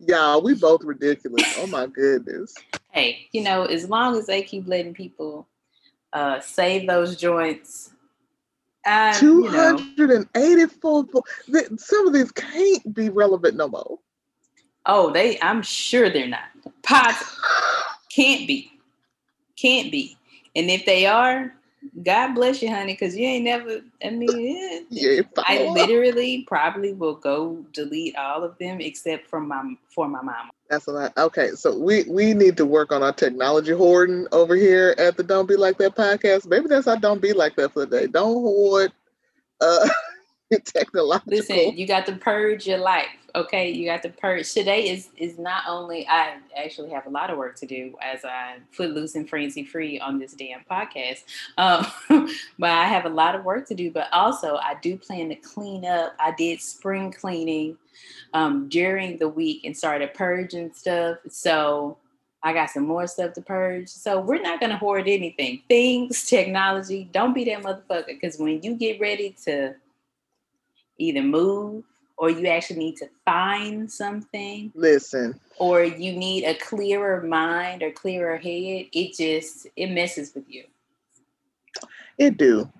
y'all, 0.00 0.42
we 0.42 0.54
both 0.54 0.82
ridiculous. 0.82 1.44
Oh 1.58 1.66
my 1.66 1.86
goodness. 1.86 2.54
hey, 2.92 3.28
you 3.32 3.42
know, 3.42 3.64
as 3.66 3.90
long 3.90 4.16
as 4.16 4.26
they 4.26 4.42
keep 4.42 4.66
letting 4.66 4.94
people 4.94 5.46
uh, 6.14 6.40
save 6.40 6.86
those 6.86 7.16
joints, 7.16 7.90
I, 8.86 9.18
Two 9.18 9.42
you 9.42 9.50
know, 9.50 9.76
hundred 9.76 10.10
and 10.10 10.28
eighty-four. 10.36 11.04
vo- 11.12 11.24
th- 11.52 11.68
Some 11.78 12.06
of 12.06 12.12
these 12.12 12.30
can't 12.32 12.94
be 12.94 13.08
relevant 13.08 13.56
no 13.56 13.68
more. 13.68 13.98
oh, 14.86 15.10
they. 15.12 15.38
I'm 15.40 15.62
sure 15.62 16.10
they're 16.10 16.28
not. 16.28 16.44
Pods 16.82 17.16
can't 18.10 18.46
be, 18.46 18.70
can't 19.56 19.90
be. 19.90 20.16
And 20.56 20.70
if 20.70 20.84
they 20.86 21.06
are, 21.06 21.54
God 22.02 22.34
bless 22.34 22.62
you, 22.62 22.70
honey, 22.70 22.92
because 22.94 23.16
you 23.16 23.26
ain't 23.26 23.44
never. 23.44 23.80
I 24.04 24.10
mean, 24.10 24.86
Yeah, 24.90 25.22
I 25.38 25.68
literally 25.68 26.44
probably 26.46 26.92
will 26.92 27.16
go 27.16 27.64
delete 27.72 28.16
all 28.16 28.44
of 28.44 28.56
them 28.58 28.80
except 28.80 29.28
from 29.28 29.48
my 29.48 29.74
for 29.88 30.08
my 30.08 30.22
mama. 30.22 30.50
That's 30.70 30.86
a 30.86 30.92
lot. 30.92 31.16
Okay, 31.16 31.50
so 31.50 31.78
we 31.78 32.04
we 32.04 32.32
need 32.32 32.56
to 32.56 32.64
work 32.64 32.90
on 32.90 33.02
our 33.02 33.12
technology 33.12 33.72
hoarding 33.72 34.26
over 34.32 34.56
here 34.56 34.94
at 34.98 35.16
the 35.16 35.22
Don't 35.22 35.46
Be 35.46 35.56
Like 35.56 35.78
That 35.78 35.94
podcast. 35.94 36.46
Maybe 36.46 36.68
that's 36.68 36.86
our 36.86 36.96
Don't 36.96 37.20
Be 37.20 37.32
Like 37.32 37.56
That 37.56 37.72
for 37.72 37.84
the 37.84 38.00
day. 38.00 38.06
Don't 38.06 38.34
hoard 38.34 38.92
uh 39.60 39.88
technological. 40.64 41.32
Listen, 41.32 41.76
you 41.76 41.86
got 41.86 42.06
to 42.06 42.16
purge 42.16 42.66
your 42.66 42.78
life. 42.78 43.23
Okay, 43.36 43.72
you 43.72 43.84
got 43.84 44.00
to 44.04 44.10
purge. 44.10 44.52
Today 44.52 44.90
is 44.90 45.08
is 45.16 45.40
not 45.40 45.64
only 45.66 46.06
I 46.06 46.36
actually 46.56 46.90
have 46.90 47.06
a 47.06 47.10
lot 47.10 47.30
of 47.30 47.36
work 47.36 47.56
to 47.56 47.66
do 47.66 47.96
as 48.00 48.24
I 48.24 48.58
footloose 48.70 49.16
and 49.16 49.28
frenzy 49.28 49.64
free 49.64 49.98
on 49.98 50.20
this 50.20 50.34
damn 50.34 50.60
podcast, 50.70 51.24
um, 51.58 51.84
but 52.60 52.70
I 52.70 52.84
have 52.84 53.06
a 53.06 53.08
lot 53.08 53.34
of 53.34 53.44
work 53.44 53.66
to 53.68 53.74
do. 53.74 53.90
But 53.90 54.06
also, 54.12 54.56
I 54.56 54.76
do 54.80 54.96
plan 54.96 55.30
to 55.30 55.34
clean 55.34 55.84
up. 55.84 56.14
I 56.20 56.30
did 56.30 56.60
spring 56.60 57.10
cleaning 57.10 57.76
um, 58.34 58.68
during 58.68 59.18
the 59.18 59.28
week 59.28 59.64
and 59.64 59.76
started 59.76 60.14
purging 60.14 60.72
stuff. 60.72 61.18
So 61.28 61.98
I 62.44 62.52
got 62.52 62.70
some 62.70 62.86
more 62.86 63.08
stuff 63.08 63.32
to 63.32 63.42
purge. 63.42 63.88
So 63.88 64.20
we're 64.20 64.42
not 64.42 64.60
gonna 64.60 64.78
hoard 64.78 65.08
anything. 65.08 65.60
Things, 65.68 66.24
technology. 66.28 67.08
Don't 67.10 67.34
be 67.34 67.44
that 67.46 67.62
motherfucker. 67.64 68.06
Because 68.06 68.38
when 68.38 68.62
you 68.62 68.76
get 68.76 69.00
ready 69.00 69.34
to 69.44 69.74
either 70.98 71.22
move 71.22 71.82
or 72.16 72.30
you 72.30 72.46
actually 72.46 72.78
need 72.78 72.96
to 72.96 73.08
find 73.24 73.90
something 73.90 74.72
Listen, 74.74 75.38
or 75.58 75.82
you 75.84 76.12
need 76.12 76.44
a 76.44 76.54
clearer 76.54 77.22
mind 77.22 77.82
or 77.82 77.90
clearer 77.90 78.36
head, 78.36 78.86
it 78.92 79.14
just 79.14 79.66
it 79.76 79.88
messes 79.88 80.34
with 80.34 80.44
you. 80.48 80.64
it 82.18 82.36
do. 82.36 82.70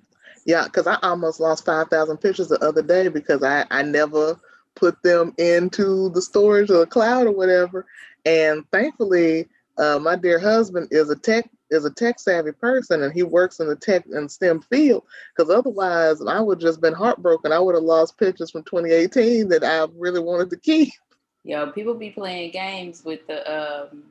Yeah, 0.47 0.65
because 0.65 0.87
I 0.87 0.99
almost 1.03 1.41
lost 1.41 1.65
five 1.65 1.89
thousand 1.89 2.19
pictures 2.19 2.49
the 2.49 2.65
other 2.65 2.83
day 2.83 3.09
because 3.09 3.43
I 3.43 3.65
I 3.71 3.83
never 3.83 4.39
put 4.75 5.03
them 5.03 5.35
into 5.39 6.11
the 6.11 6.23
storage 6.23 6.71
or 6.71 6.79
the 6.79 6.87
cloud 6.87 7.27
or 7.27 7.33
whatever. 7.33 7.87
And 8.27 8.65
thankfully, 8.71 9.49
uh, 9.79 9.99
my 10.01 10.17
dear 10.17 10.39
husband 10.39 10.89
is 10.91 11.11
a 11.11 11.17
tech 11.17 11.49
is 11.75 11.85
a 11.85 11.91
tech 11.91 12.19
savvy 12.19 12.53
person 12.53 13.03
and 13.03 13.13
he 13.13 13.23
works 13.23 13.61
in 13.61 13.69
the 13.69 13.77
tech 13.77 14.05
and 14.07 14.31
STEM 14.31 14.63
field. 14.63 15.05
Because 15.37 15.51
otherwise, 15.51 16.21
I 16.23 16.41
would 16.41 16.61
just 16.61 16.81
been 16.81 16.95
heartbroken. 16.95 17.53
I 17.53 17.59
would 17.59 17.75
have 17.75 17.85
lost 17.85 18.19
pictures 18.19 18.51
from 18.51 18.63
2018 18.65 19.49
that 19.49 19.65
I 19.65 19.87
really 19.97 20.21
wanted 20.21 20.51
to 20.51 20.57
keep. 20.57 20.93
Yo, 21.45 21.71
people 21.73 21.95
be 21.95 22.11
playing 22.11 22.53
games 22.53 23.05
with 23.05 23.27
the 23.27 23.45
um 23.53 24.05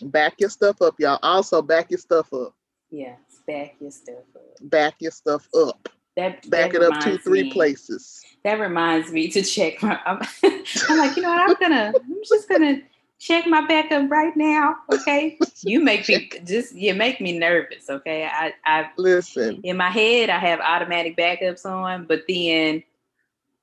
Back 0.00 0.34
your 0.38 0.50
stuff 0.50 0.80
up, 0.82 0.94
y'all. 0.98 1.18
Also, 1.22 1.62
back 1.62 1.90
your 1.90 1.98
stuff 1.98 2.32
up. 2.32 2.54
yeah, 2.90 3.14
back 3.46 3.74
your 3.78 3.90
stuff 3.90 4.24
up. 4.34 4.42
Back 4.62 4.94
your 5.00 5.12
stuff 5.12 5.46
up. 5.54 5.88
That 6.16 6.48
Back 6.50 6.72
that 6.72 6.82
it 6.82 6.82
up 6.82 7.00
two, 7.00 7.18
three 7.18 7.44
me- 7.44 7.50
places. 7.50 8.22
That 8.44 8.58
reminds 8.58 9.12
me 9.12 9.28
to 9.30 9.42
check 9.42 9.82
my. 9.82 10.00
I'm, 10.06 10.20
I'm 10.88 10.98
like, 10.98 11.16
you 11.16 11.22
know 11.22 11.28
what? 11.28 11.50
I'm 11.50 11.56
gonna. 11.60 11.92
I'm 11.94 12.20
just 12.26 12.48
gonna 12.48 12.80
check 13.22 13.46
my 13.46 13.64
backup 13.66 14.10
right 14.10 14.36
now. 14.36 14.76
Okay, 14.92 15.38
you 15.62 15.80
make 15.80 16.08
me 16.08 16.30
just. 16.44 16.74
You 16.74 16.94
make 16.94 17.20
me 17.20 17.38
nervous. 17.38 17.88
Okay, 17.88 18.24
I 18.24 18.52
I 18.64 18.90
Listen, 18.96 19.60
in 19.62 19.76
my 19.76 19.90
head 19.90 20.28
I 20.28 20.38
have 20.38 20.60
automatic 20.60 21.16
backups 21.16 21.64
on, 21.64 22.04
but 22.06 22.24
then 22.28 22.82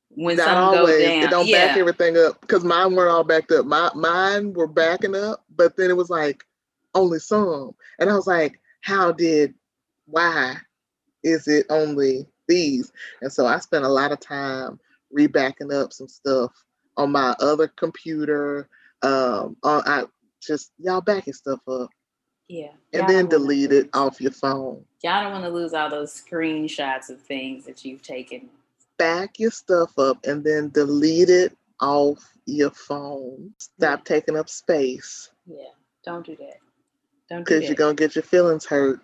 when 0.10 0.38
not 0.38 0.45
something 0.45 0.80
always. 0.80 1.01
goes 1.01 1.12
down, 1.12 1.24
It 1.24 1.30
don't 1.30 1.47
yeah, 1.47 1.68
back 1.68 1.78
everything 1.78 2.18
up 2.18 2.41
because 2.41 2.64
mine 2.64 2.95
weren't 2.95 3.12
all 3.12 3.24
backed 3.24 3.51
up. 3.51 3.66
My 3.66 3.91
mine 3.93 4.53
were 4.53 4.68
backing 4.68 5.16
up, 5.16 5.43
but 5.55 5.76
then 5.76 5.89
it 5.89 5.97
was 5.97 6.10
like 6.10 6.45
only 6.95 7.20
some, 7.20 7.76
and 7.99 8.10
I 8.10 8.16
was 8.16 8.28
like, 8.28 8.60
how 8.82 9.12
did? 9.12 9.53
Why 10.05 10.55
is 11.24 11.47
it 11.47 11.66
only 11.70 12.26
these? 12.47 12.91
And 13.22 13.32
so 13.32 13.45
I 13.45 13.60
spent 13.60 13.86
a 13.86 13.89
lot 13.89 14.12
of 14.12 14.20
time 14.20 14.80
rebacking 15.16 15.74
up 15.74 15.91
some 15.93 16.07
stuff 16.07 16.51
on 16.97 17.12
my 17.12 17.36
other 17.39 17.68
computer. 17.68 18.70
Um, 19.02 19.58
on 19.64 19.84
I 19.86 20.06
just 20.41 20.72
y'all 20.78 21.02
backing 21.02 21.34
stuff 21.34 21.60
up 21.68 21.89
yeah, 22.50 22.72
and 22.93 23.08
then 23.08 23.28
delete 23.28 23.72
it 23.72 23.89
off 23.93 24.20
your 24.22 24.32
phone. 24.32 24.84
Y'all 25.04 25.24
don't 25.24 25.34
want 25.34 25.45
to 25.45 25.50
lose 25.52 25.74
all 25.74 25.89
those 25.89 26.12
screenshots 26.14 27.10
of 27.10 27.22
things 27.22 27.66
that 27.66 27.86
you've 27.86 28.02
taken. 28.02 28.50
back 28.97 29.39
your 29.39 29.52
stuff 29.52 29.97
up 30.00 30.18
and 30.26 30.43
then 30.43 30.70
delete 30.70 31.30
it 31.30 31.56
off 31.80 32.20
your 32.45 32.72
phone. 32.72 33.54
Stop 33.60 34.04
taking 34.06 34.38
up 34.38 34.50
space 34.50 35.30
Yeah, 35.45 35.70
don't 36.04 36.26
do 36.26 36.36
that. 36.38 36.58
Don't 37.30 37.39
do 37.39 37.43
because 37.45 37.68
you're 37.70 37.76
going 37.76 37.95
to 37.95 38.04
get 38.04 38.16
your 38.16 38.24
feelings 38.24 38.66
hurt. 38.66 39.02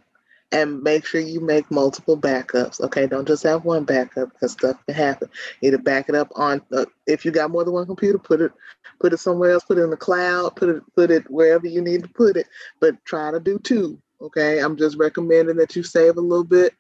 And 0.51 0.81
make 0.83 1.05
sure 1.05 1.19
you 1.19 1.41
make 1.41 1.69
multiple 1.71 2.17
backups. 2.17 2.79
Okay, 2.79 3.07
don't 3.07 3.27
just 3.27 3.43
have 3.43 3.65
one 3.65 3.83
backup 3.83 4.31
because 4.31 4.53
stuff 4.53 4.77
can 4.85 4.95
happen. 4.95 5.29
Either 5.61 5.77
back 5.77 6.07
it 6.07 6.15
up 6.15 6.31
on 6.35 6.61
uh, 6.71 6.85
if 7.07 7.25
you 7.25 7.31
got 7.31 7.51
more 7.51 7.63
than 7.65 7.73
one 7.73 7.87
computer, 7.87 8.17
put 8.17 8.41
it 8.41 8.51
put 8.99 9.11
it 9.11 9.17
somewhere 9.17 9.51
else. 9.51 9.63
Put 9.65 9.79
it 9.79 9.83
in 9.83 9.89
the 9.89 9.97
cloud. 9.97 10.55
Put 10.55 10.69
it 10.69 10.83
put 10.95 11.11
it 11.11 11.29
wherever 11.29 11.67
you 11.67 11.81
need 11.81 12.03
to 12.03 12.09
put 12.09 12.37
it. 12.37 12.47
But 12.79 13.03
try 13.05 13.31
to 13.31 13.39
do 13.39 13.59
two. 13.59 13.99
Okay, 14.21 14.59
I'm 14.59 14.77
just 14.77 14.97
recommending 14.97 15.57
that 15.57 15.75
you 15.75 15.83
save 15.83 16.17
a 16.17 16.21
little 16.21 16.45
bit 16.45 16.73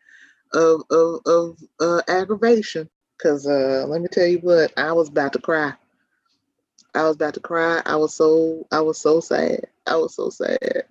of 0.53 0.83
of, 0.89 1.19
of 1.25 1.57
uh, 1.81 2.01
aggravation 2.07 2.89
because 3.17 3.47
uh, 3.47 3.85
let 3.87 4.01
me 4.01 4.07
tell 4.09 4.27
you 4.27 4.39
what, 4.39 4.71
I 4.77 4.91
was 4.93 5.09
about 5.09 5.33
to 5.33 5.39
cry. 5.39 5.73
I 6.93 7.03
was 7.03 7.15
about 7.15 7.33
to 7.35 7.39
cry. 7.39 7.81
I 7.85 7.95
was 7.97 8.13
so 8.13 8.67
I 8.71 8.81
was 8.81 8.99
so 8.99 9.19
sad. 9.19 9.67
I 9.85 9.95
was 9.97 10.15
so 10.15 10.29
sad. 10.29 10.85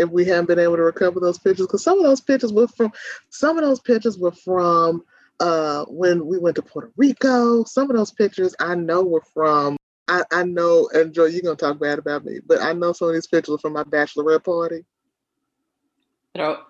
If 0.00 0.10
we 0.10 0.24
haven't 0.24 0.46
been 0.46 0.58
able 0.58 0.76
to 0.76 0.82
recover 0.82 1.20
those 1.20 1.38
pictures, 1.38 1.66
because 1.66 1.84
some 1.84 1.98
of 1.98 2.04
those 2.04 2.20
pictures 2.20 2.52
were 2.52 2.68
from 2.68 2.92
some 3.28 3.58
of 3.58 3.64
those 3.64 3.80
pictures 3.80 4.18
were 4.18 4.32
from 4.32 5.04
uh, 5.40 5.84
when 5.86 6.26
we 6.26 6.38
went 6.38 6.56
to 6.56 6.62
Puerto 6.62 6.90
Rico. 6.96 7.64
Some 7.64 7.90
of 7.90 7.96
those 7.96 8.12
pictures 8.12 8.54
I 8.60 8.74
know 8.74 9.02
were 9.02 9.22
from 9.34 9.76
I, 10.08 10.24
I 10.32 10.42
know 10.42 10.88
and 10.92 11.14
Joy, 11.14 11.26
you're 11.26 11.42
gonna 11.42 11.56
talk 11.56 11.78
bad 11.78 11.98
about 11.98 12.24
me, 12.24 12.40
but 12.44 12.60
I 12.60 12.72
know 12.72 12.92
some 12.92 13.08
of 13.08 13.14
these 13.14 13.26
pictures 13.26 13.54
are 13.54 13.58
from 13.58 13.74
my 13.74 13.84
bachelorette 13.84 14.44
party. 14.44 14.84
Wow. 16.36 16.66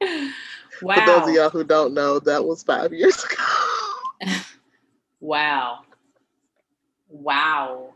For 0.80 1.00
those 1.00 1.28
of 1.28 1.34
y'all 1.34 1.50
who 1.50 1.64
don't 1.64 1.94
know, 1.94 2.18
that 2.20 2.44
was 2.44 2.62
five 2.62 2.92
years 2.92 3.22
ago. 3.24 3.42
Wow. 5.20 5.80
Wow. 7.08 7.94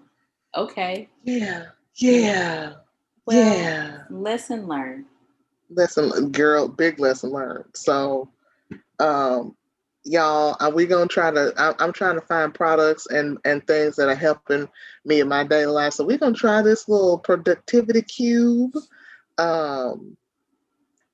Okay. 0.57 1.09
yeah. 1.23 1.67
Yeah. 1.97 2.75
Well, 3.27 3.37
yeah. 3.37 4.03
Lesson 4.11 4.67
learned. 4.67 5.07
lesson 5.71 6.31
girl 6.33 6.69
big 6.69 6.99
lesson 7.01 7.31
learned 7.31 7.65
so 7.75 8.29
um 9.01 9.57
y'all 10.05 10.57
are 10.61 10.73
we 10.73 10.87
gonna 10.87 11.07
try 11.09 11.31
to 11.31 11.53
I, 11.57 11.75
i'm 11.79 11.93
trying 11.93 12.17
to 12.17 12.27
find 12.27 12.55
products 12.55 13.07
and 13.07 13.39
and 13.45 13.67
things 13.67 13.97
that 13.97 14.09
are 14.09 14.15
helping 14.15 14.69
me 15.05 15.21
in 15.21 15.29
my 15.29 15.45
daily 15.45 15.73
life 15.73 15.95
so 15.95 16.05
we're 16.05 16.19
gonna 16.19 16.35
try 16.35 16.63
this 16.63 16.89
little 16.89 17.19
productivity 17.19 18.03
cube 18.03 18.75
um 19.39 20.17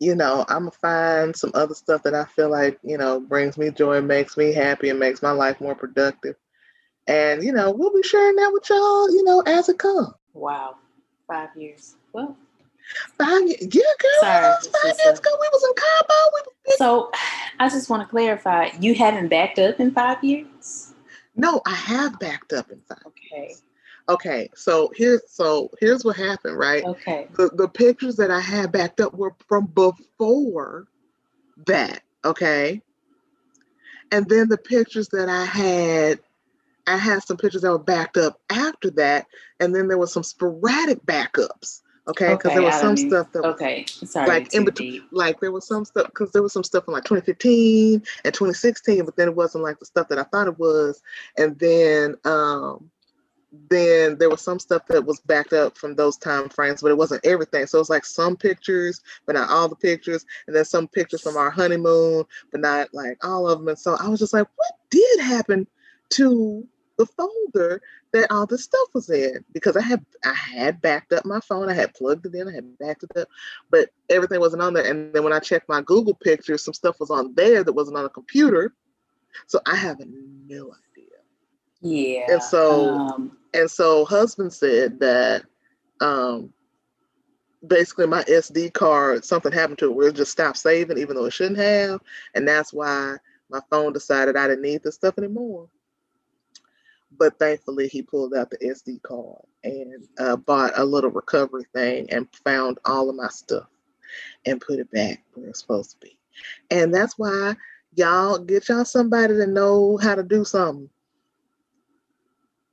you 0.01 0.15
know 0.15 0.45
i'm 0.49 0.61
gonna 0.61 0.71
find 0.73 1.37
some 1.37 1.51
other 1.55 1.75
stuff 1.75 2.03
that 2.03 2.15
i 2.15 2.25
feel 2.25 2.51
like 2.51 2.79
you 2.83 2.99
know 2.99 3.21
brings 3.21 3.59
me 3.59 3.71
joy 3.71 4.01
makes 4.01 4.37
me 4.37 4.53
happy 4.53 4.89
and 4.91 4.99
makes 5.01 5.23
my 5.23 5.33
life 5.33 5.61
more 5.61 5.75
productive 5.75 6.37
and 7.07 7.43
you 7.43 7.53
know 7.53 7.73
we'll 7.73 7.95
be 7.95 8.03
sharing 8.03 8.37
that 8.37 8.53
with 8.53 8.69
y'all 8.71 9.11
you 9.11 9.25
know 9.25 9.41
as 9.47 9.69
it 9.69 9.79
comes 9.79 10.09
Wow. 10.35 10.77
Five 11.27 11.51
years. 11.57 11.97
Well, 12.13 12.37
five 13.19 13.43
years 13.43 13.63
yeah 13.63 13.83
girl 13.99 14.21
Sorry, 14.21 14.55
five 14.83 14.97
years 15.05 15.19
ago 15.19 15.31
we 15.41 15.49
was 15.53 15.65
in 15.65 15.75
Cabo. 15.75 16.15
we 16.35 16.41
was 16.67 16.79
so 16.79 17.11
I 17.59 17.69
just 17.69 17.91
want 17.91 18.03
to 18.03 18.09
clarify 18.09 18.71
you 18.81 18.95
haven't 18.95 19.29
backed 19.29 19.59
up 19.59 19.81
in 19.81 19.93
five 19.93 20.23
years? 20.23 20.95
No, 21.35 21.61
I 21.67 21.75
have 21.75 22.19
backed 22.19 22.53
up 22.53 22.71
in 22.71 22.81
five. 22.89 22.99
Okay. 23.07 23.55
Okay, 24.09 24.49
so 24.55 24.93
here's 24.95 25.23
so 25.29 25.71
here's 25.81 26.05
what 26.05 26.17
happened, 26.17 26.57
right? 26.57 26.85
Okay. 26.85 27.27
The 27.37 27.51
the 27.55 27.69
pictures 27.69 28.17
that 28.17 28.31
I 28.31 28.41
had 28.41 28.71
backed 28.71 29.01
up 29.01 29.15
were 29.15 29.35
from 29.49 29.67
before 29.67 30.87
that, 31.67 32.03
okay? 32.25 32.81
And 34.13 34.29
then 34.29 34.49
the 34.49 34.59
pictures 34.59 35.09
that 35.09 35.29
I 35.29 35.45
had, 35.45 36.21
I 36.87 36.97
had 36.97 37.23
some 37.23 37.37
pictures 37.37 37.63
that 37.63 37.71
were 37.71 37.79
backed 37.79 38.17
up 38.17 38.41
after 38.51 38.91
that, 38.93 39.27
and 39.61 39.75
then 39.75 39.89
there 39.89 39.99
was 39.99 40.13
some 40.13 40.23
sporadic 40.23 41.05
backups, 41.05 41.83
okay? 42.09 42.35
Because 42.35 42.55
there 42.55 42.63
was 42.63 42.75
I 42.75 42.81
some 42.81 42.97
stuff 42.97 43.33
that 43.33 43.43
was 43.43 43.55
Okay. 43.55 43.85
Sorry. 43.87 44.29
like 44.29 44.55
in 44.55 44.65
between 44.65 44.93
deep. 44.93 45.09
like 45.11 45.41
there 45.41 45.53
was 45.53 45.67
some 45.67 45.85
stuff 45.85 46.07
because 46.07 46.33
there 46.33 46.43
was 46.43 46.53
some 46.53 46.65
stuff 46.65 46.85
in 46.87 46.93
like 46.95 47.05
2015 47.05 48.03
and 48.25 48.35
2016 48.35 49.05
but 49.05 49.17
then 49.17 49.29
it 49.29 49.35
wasn't 49.35 49.63
like 49.63 49.79
the 49.79 49.87
stuff 49.87 50.09
that 50.09 50.19
i 50.19 50.23
thought 50.25 50.47
it 50.49 50.59
was 50.59 51.03
and 51.39 51.59
then 51.59 52.15
um 52.25 52.91
then 53.71 54.19
there 54.19 54.29
was 54.29 54.43
some 54.43 54.59
stuff 54.59 54.83
that 54.89 55.05
was 55.05 55.21
backed 55.21 55.53
up 55.53 55.79
from 55.79 55.95
those 55.95 56.17
time 56.17 56.49
frames, 56.49 56.83
but 56.83 56.91
it 56.91 56.97
wasn't 56.97 57.25
everything. 57.25 57.67
So 57.67 57.81
it's 57.81 57.91
like 57.91 58.05
some 58.05 58.37
pictures, 58.37 59.01
but 59.25 59.35
not 59.35 59.51
all 59.51 59.69
the 59.69 59.77
pictures, 59.77 60.25
and 60.47 60.55
then 60.55 60.65
some 60.65 60.89
pictures 60.89 61.23
from 61.23 61.37
our 61.37 61.51
honeymoon, 61.51 62.25
but 62.51 62.61
not 62.61 62.93
like 62.93 63.25
all 63.25 63.49
of 63.49 63.59
them. 63.59 63.69
And 63.69 63.79
so 63.79 63.97
I 63.99 64.09
was 64.09 64.21
just 64.21 64.35
like, 64.35 64.47
what 64.57 64.73
did 64.91 65.21
happen 65.21 65.67
to 66.11 66.67
the 66.97 67.07
folder 67.07 67.83
that 68.13 68.31
all 68.31 68.47
the 68.47 68.59
stuff 68.59 68.89
was 68.95 69.11
in? 69.11 69.45
Because 69.53 69.77
I 69.77 69.83
had 69.83 70.05
I 70.25 70.33
had 70.33 70.81
backed 70.81 71.13
up 71.13 71.25
my 71.25 71.41
phone, 71.41 71.69
I 71.69 71.75
had 71.75 71.95
plugged 71.95 72.27
it 72.27 72.35
in, 72.35 72.49
I 72.49 72.53
had 72.53 72.79
backed 72.79 73.05
it 73.05 73.17
up, 73.17 73.29
but 73.71 73.91
everything 74.11 74.41
wasn't 74.41 74.63
on 74.63 74.75
there. 74.75 74.91
And 74.91 75.13
then 75.13 75.25
when 75.25 75.33
I 75.33 75.39
checked 75.39 75.69
my 75.69 75.83
Google 75.83 76.15
pictures, 76.15 76.65
some 76.65 76.75
stuff 76.75 77.01
was 77.01 77.11
on 77.11 77.35
there 77.35 77.63
that 77.65 77.73
wasn't 77.73 77.97
on 77.97 78.05
a 78.05 78.11
computer. 78.11 78.75
So 79.47 79.61
I 79.67 79.77
have 79.77 80.01
no 80.01 80.73
idea. 80.73 81.07
Yeah. 81.81 82.27
And 82.29 82.43
so 82.43 82.95
um, 82.95 83.37
and 83.55 83.71
so 83.71 84.05
husband 84.05 84.53
said 84.53 85.01
that 85.01 85.45
um 86.01 86.53
basically 87.67 88.07
my 88.07 88.23
SD 88.25 88.73
card, 88.73 89.25
something 89.25 89.53
happened 89.53 89.79
to 89.79 89.87
it 89.87 89.95
where 89.95 90.09
it 90.09 90.17
just 90.17 90.33
stopped 90.33 90.59
saving 90.59 90.99
even 90.99 91.17
though 91.17 91.25
it 91.25 91.33
shouldn't 91.33 91.59
have. 91.59 92.01
And 92.35 92.47
that's 92.47 92.73
why 92.73 93.17
my 93.51 93.61
phone 93.71 93.93
decided 93.93 94.37
I 94.37 94.49
didn't 94.49 94.63
need 94.63 94.83
this 94.83 94.95
stuff 94.95 95.19
anymore. 95.19 95.69
But 97.19 97.39
thankfully 97.39 97.89
he 97.89 98.03
pulled 98.03 98.35
out 98.35 98.51
the 98.51 98.59
SD 98.59 99.03
card 99.03 99.43
and 99.65 100.07
uh, 100.19 100.37
bought 100.37 100.73
a 100.79 100.85
little 100.85 101.11
recovery 101.11 101.65
thing 101.75 102.11
and 102.11 102.29
found 102.45 102.79
all 102.85 103.11
of 103.11 103.17
my 103.17 103.29
stuff 103.29 103.69
and 104.47 104.61
put 104.61 104.81
it 104.81 104.91
back 104.93 105.23
where 105.35 105.49
it's 105.49 105.61
supposed 105.61 105.93
to 105.93 105.99
be. 105.99 106.19
And 106.71 106.95
that's 106.95 107.19
why 107.19 107.57
y'all 107.95 108.39
get 108.39 108.69
y'all 108.69 108.85
somebody 108.87 109.35
to 109.35 109.47
know 109.47 109.99
how 109.99 110.15
to 110.17 110.23
do 110.25 110.45
something. 110.45 110.91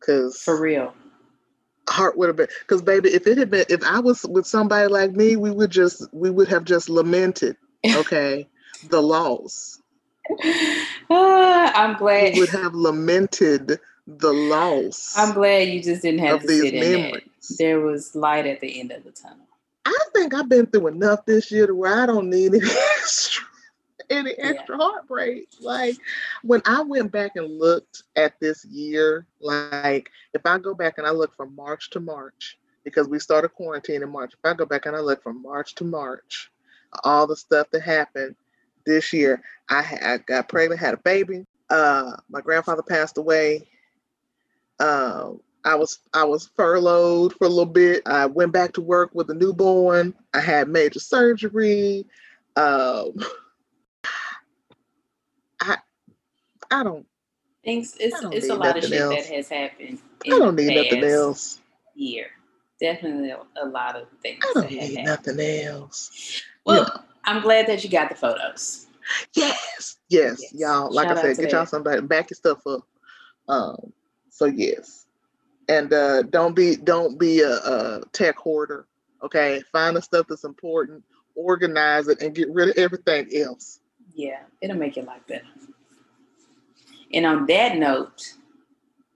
Cause 0.06 0.46
for 0.46 0.60
real. 0.62 0.94
heart 1.90 2.18
would 2.18 2.30
have 2.30 2.38
been 2.38 2.48
because 2.62 2.82
baby 2.82 3.10
if 3.10 3.28
it 3.28 3.38
had 3.38 3.52
been 3.52 3.66
if 3.70 3.84
i 3.84 4.00
was 4.00 4.26
with 4.28 4.48
somebody 4.48 4.88
like 4.88 5.12
me 5.14 5.36
we 5.36 5.52
would 5.52 5.72
just 5.72 6.08
we 6.14 6.30
would 6.30 6.48
have 6.48 6.64
just 6.66 6.90
lamented 6.90 7.58
okay 7.94 8.48
the 8.90 9.02
loss 9.02 9.80
Ah, 11.12 11.72
I'm 11.76 11.98
glad. 11.98 12.34
we 12.34 12.40
would 12.40 12.50
have 12.50 12.74
lamented 12.76 13.80
the 14.08 14.32
loss 14.34 15.14
I'm 15.18 15.34
glad 15.34 15.70
you 15.70 15.82
just 15.82 16.02
didn't 16.02 16.20
have 16.22 16.36
of 16.36 16.42
to 16.42 16.48
these 16.48 16.62
sit 16.62 16.74
in 16.74 16.84
it. 16.84 17.24
There 17.58 17.80
was 17.80 18.16
light 18.16 18.46
at 18.46 18.60
the 18.60 18.80
end 18.80 18.92
of 18.92 19.04
the 19.04 19.12
tunnel. 19.12 19.46
i 19.86 19.98
think 20.14 20.34
i've 20.34 20.50
been 20.50 20.66
through 20.68 20.88
enough 20.88 21.26
this 21.26 21.52
year 21.52 21.68
to 21.68 21.76
where 21.76 22.02
i 22.02 22.06
don't 22.06 22.30
need 22.30 22.54
any 22.54 22.64
extra 23.00 23.44
any 24.10 24.34
Yeah. 24.38 24.54
heartbreak 24.70 25.48
like 25.62 25.96
when 26.44 26.62
i 26.66 26.82
went 26.82 27.12
back 27.12 27.32
and 27.36 27.58
looked 27.60 28.04
at 28.16 28.38
this 28.40 28.66
year 28.66 29.26
like 29.40 30.10
if 30.34 30.46
i 30.46 30.58
go 30.58 30.74
back 30.74 30.98
and 30.98 31.08
i 31.08 31.12
look 31.12 31.34
from 31.36 31.56
march 31.56 31.90
to 31.92 32.00
march 32.00 32.58
because 32.84 33.08
we 33.08 33.20
started 33.20 33.50
quarantine 33.50 34.04
in 34.04 34.10
march 34.10 34.34
if 34.34 34.40
i 34.44 34.54
go 34.54 34.66
back 34.66 34.86
and 34.86 34.96
i 34.96 35.00
look 35.00 35.24
from 35.24 35.42
march 35.42 35.76
to 35.76 35.84
march 35.86 36.52
all 37.04 37.26
the 37.26 37.36
stuff 37.36 37.68
that 37.72 37.82
happened 37.82 38.36
this 38.86 39.14
year 39.14 39.42
i, 39.70 39.98
I 40.04 40.18
got 40.18 40.50
pregnant 40.50 40.82
had 40.82 40.94
a 40.94 40.98
baby 40.98 41.46
uh 41.70 42.12
my 42.30 42.42
grandfather 42.42 42.84
passed 42.84 43.18
away 43.18 43.68
um 44.80 45.40
I 45.66 45.76
was 45.76 46.00
I 46.14 46.24
was 46.26 46.50
furloughed 46.56 47.34
for 47.34 47.46
a 47.46 47.50
little 47.50 47.66
bit. 47.66 48.02
I 48.06 48.26
went 48.26 48.52
back 48.52 48.74
to 48.74 48.82
work 48.82 49.12
with 49.14 49.30
a 49.30 49.34
newborn. 49.34 50.14
I 50.34 50.42
had 50.42 50.68
major 50.68 51.00
surgery. 51.00 52.06
Um, 52.56 53.14
I 55.62 55.78
I 56.70 56.84
don't 56.84 57.06
Things 57.64 57.96
it's 58.00 58.20
don't 58.20 58.34
it's 58.34 58.50
a 58.50 58.56
lot 58.56 58.78
of 58.78 58.84
shit 58.84 59.00
else. 59.00 59.28
that 59.28 59.36
has 59.36 59.50
happened. 59.50 60.00
I 60.26 60.38
don't 60.40 60.56
need 60.56 60.76
nothing 60.76 61.04
else. 61.04 61.60
Year. 61.96 62.28
Definitely 62.82 63.30
a, 63.32 63.66
lot 63.66 63.96
of 63.96 64.08
things 64.22 64.44
I 64.44 64.62
don't 64.62 64.72
need 64.72 64.98
happened. 64.98 65.38
nothing 65.38 65.40
else. 65.40 66.42
Well, 66.66 66.86
Yeah. 66.86 67.02
I'm 67.24 67.42
glad 67.42 67.68
that 67.68 67.84
you 67.84 67.90
got 67.90 68.10
the 68.10 68.16
photos. 68.16 68.88
Yes, 69.34 69.98
yes, 70.10 70.42
Yes. 70.42 70.54
y'all. 70.54 70.94
Like 70.94 71.08
Shout 71.08 71.18
I 71.18 71.22
said, 71.22 71.38
get 71.38 71.52
y'all 71.52 71.62
that. 71.62 71.70
somebody 71.70 72.02
back 72.02 72.30
your 72.30 72.36
stuff 72.36 72.66
up. 72.68 72.82
Um, 73.48 73.94
so 74.34 74.46
yes, 74.46 75.06
and 75.70 75.94
uh, 75.94 76.24
don't 76.24 76.56
be 76.56 76.76
don't 76.76 77.20
be 77.20 77.42
a, 77.42 77.54
a 77.54 78.02
tech 78.14 78.36
hoarder. 78.36 78.88
Okay, 79.22 79.62
find 79.72 79.96
the 79.96 80.02
stuff 80.02 80.26
that's 80.28 80.44
important, 80.44 81.04
organize 81.36 82.08
it, 82.08 82.20
and 82.22 82.34
get 82.34 82.50
rid 82.50 82.70
of 82.70 82.78
everything 82.78 83.30
else. 83.36 83.80
Yeah, 84.16 84.40
it'll 84.60 84.76
make 84.76 84.96
your 84.96 85.06
life 85.06 85.22
better. 85.28 85.46
And 87.14 87.28
on 87.28 87.46
that 87.46 87.78
note, 87.78 88.34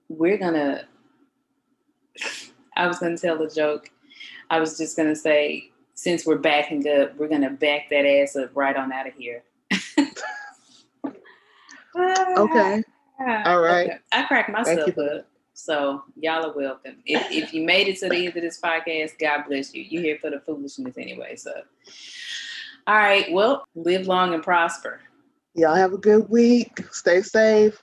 we're 0.08 0.38
gonna. 0.38 0.86
I 2.76 2.86
was 2.86 3.00
gonna 3.00 3.18
tell 3.18 3.42
a 3.42 3.50
joke. 3.50 3.90
I 4.50 4.60
was 4.60 4.78
just 4.78 4.96
gonna 4.96 5.16
say, 5.16 5.72
since 5.94 6.24
we're 6.24 6.38
backing 6.38 6.86
up, 6.88 7.16
we're 7.16 7.28
gonna 7.28 7.50
back 7.50 7.90
that 7.90 8.06
ass 8.06 8.36
up 8.36 8.50
right 8.54 8.76
on 8.76 8.92
out 8.92 9.08
of 9.08 9.14
here. 9.14 9.42
Okay, 12.36 12.84
All 13.20 13.60
right. 13.60 13.86
Okay. 13.86 13.98
I 14.12 14.22
cracked 14.24 14.50
myself 14.50 14.96
up. 14.98 15.26
So 15.54 16.04
y'all 16.16 16.46
are 16.46 16.52
welcome. 16.52 16.98
If, 17.04 17.32
if 17.32 17.52
you 17.52 17.64
made 17.64 17.88
it 17.88 17.98
to 17.98 18.08
the 18.08 18.26
end 18.26 18.36
of 18.36 18.42
this 18.42 18.60
podcast, 18.60 19.18
God 19.18 19.44
bless 19.48 19.74
you. 19.74 19.82
You're 19.82 20.02
here 20.02 20.18
for 20.20 20.30
the 20.30 20.38
foolishness 20.40 20.96
anyway. 20.96 21.34
So, 21.34 21.52
all 22.86 22.94
right. 22.94 23.30
Well, 23.32 23.66
live 23.74 24.06
long 24.06 24.34
and 24.34 24.42
prosper. 24.42 25.00
y'all 25.54 25.74
have 25.74 25.92
a 25.92 25.98
good 25.98 26.28
week. 26.28 26.80
Stay 26.92 27.22
safe. 27.22 27.82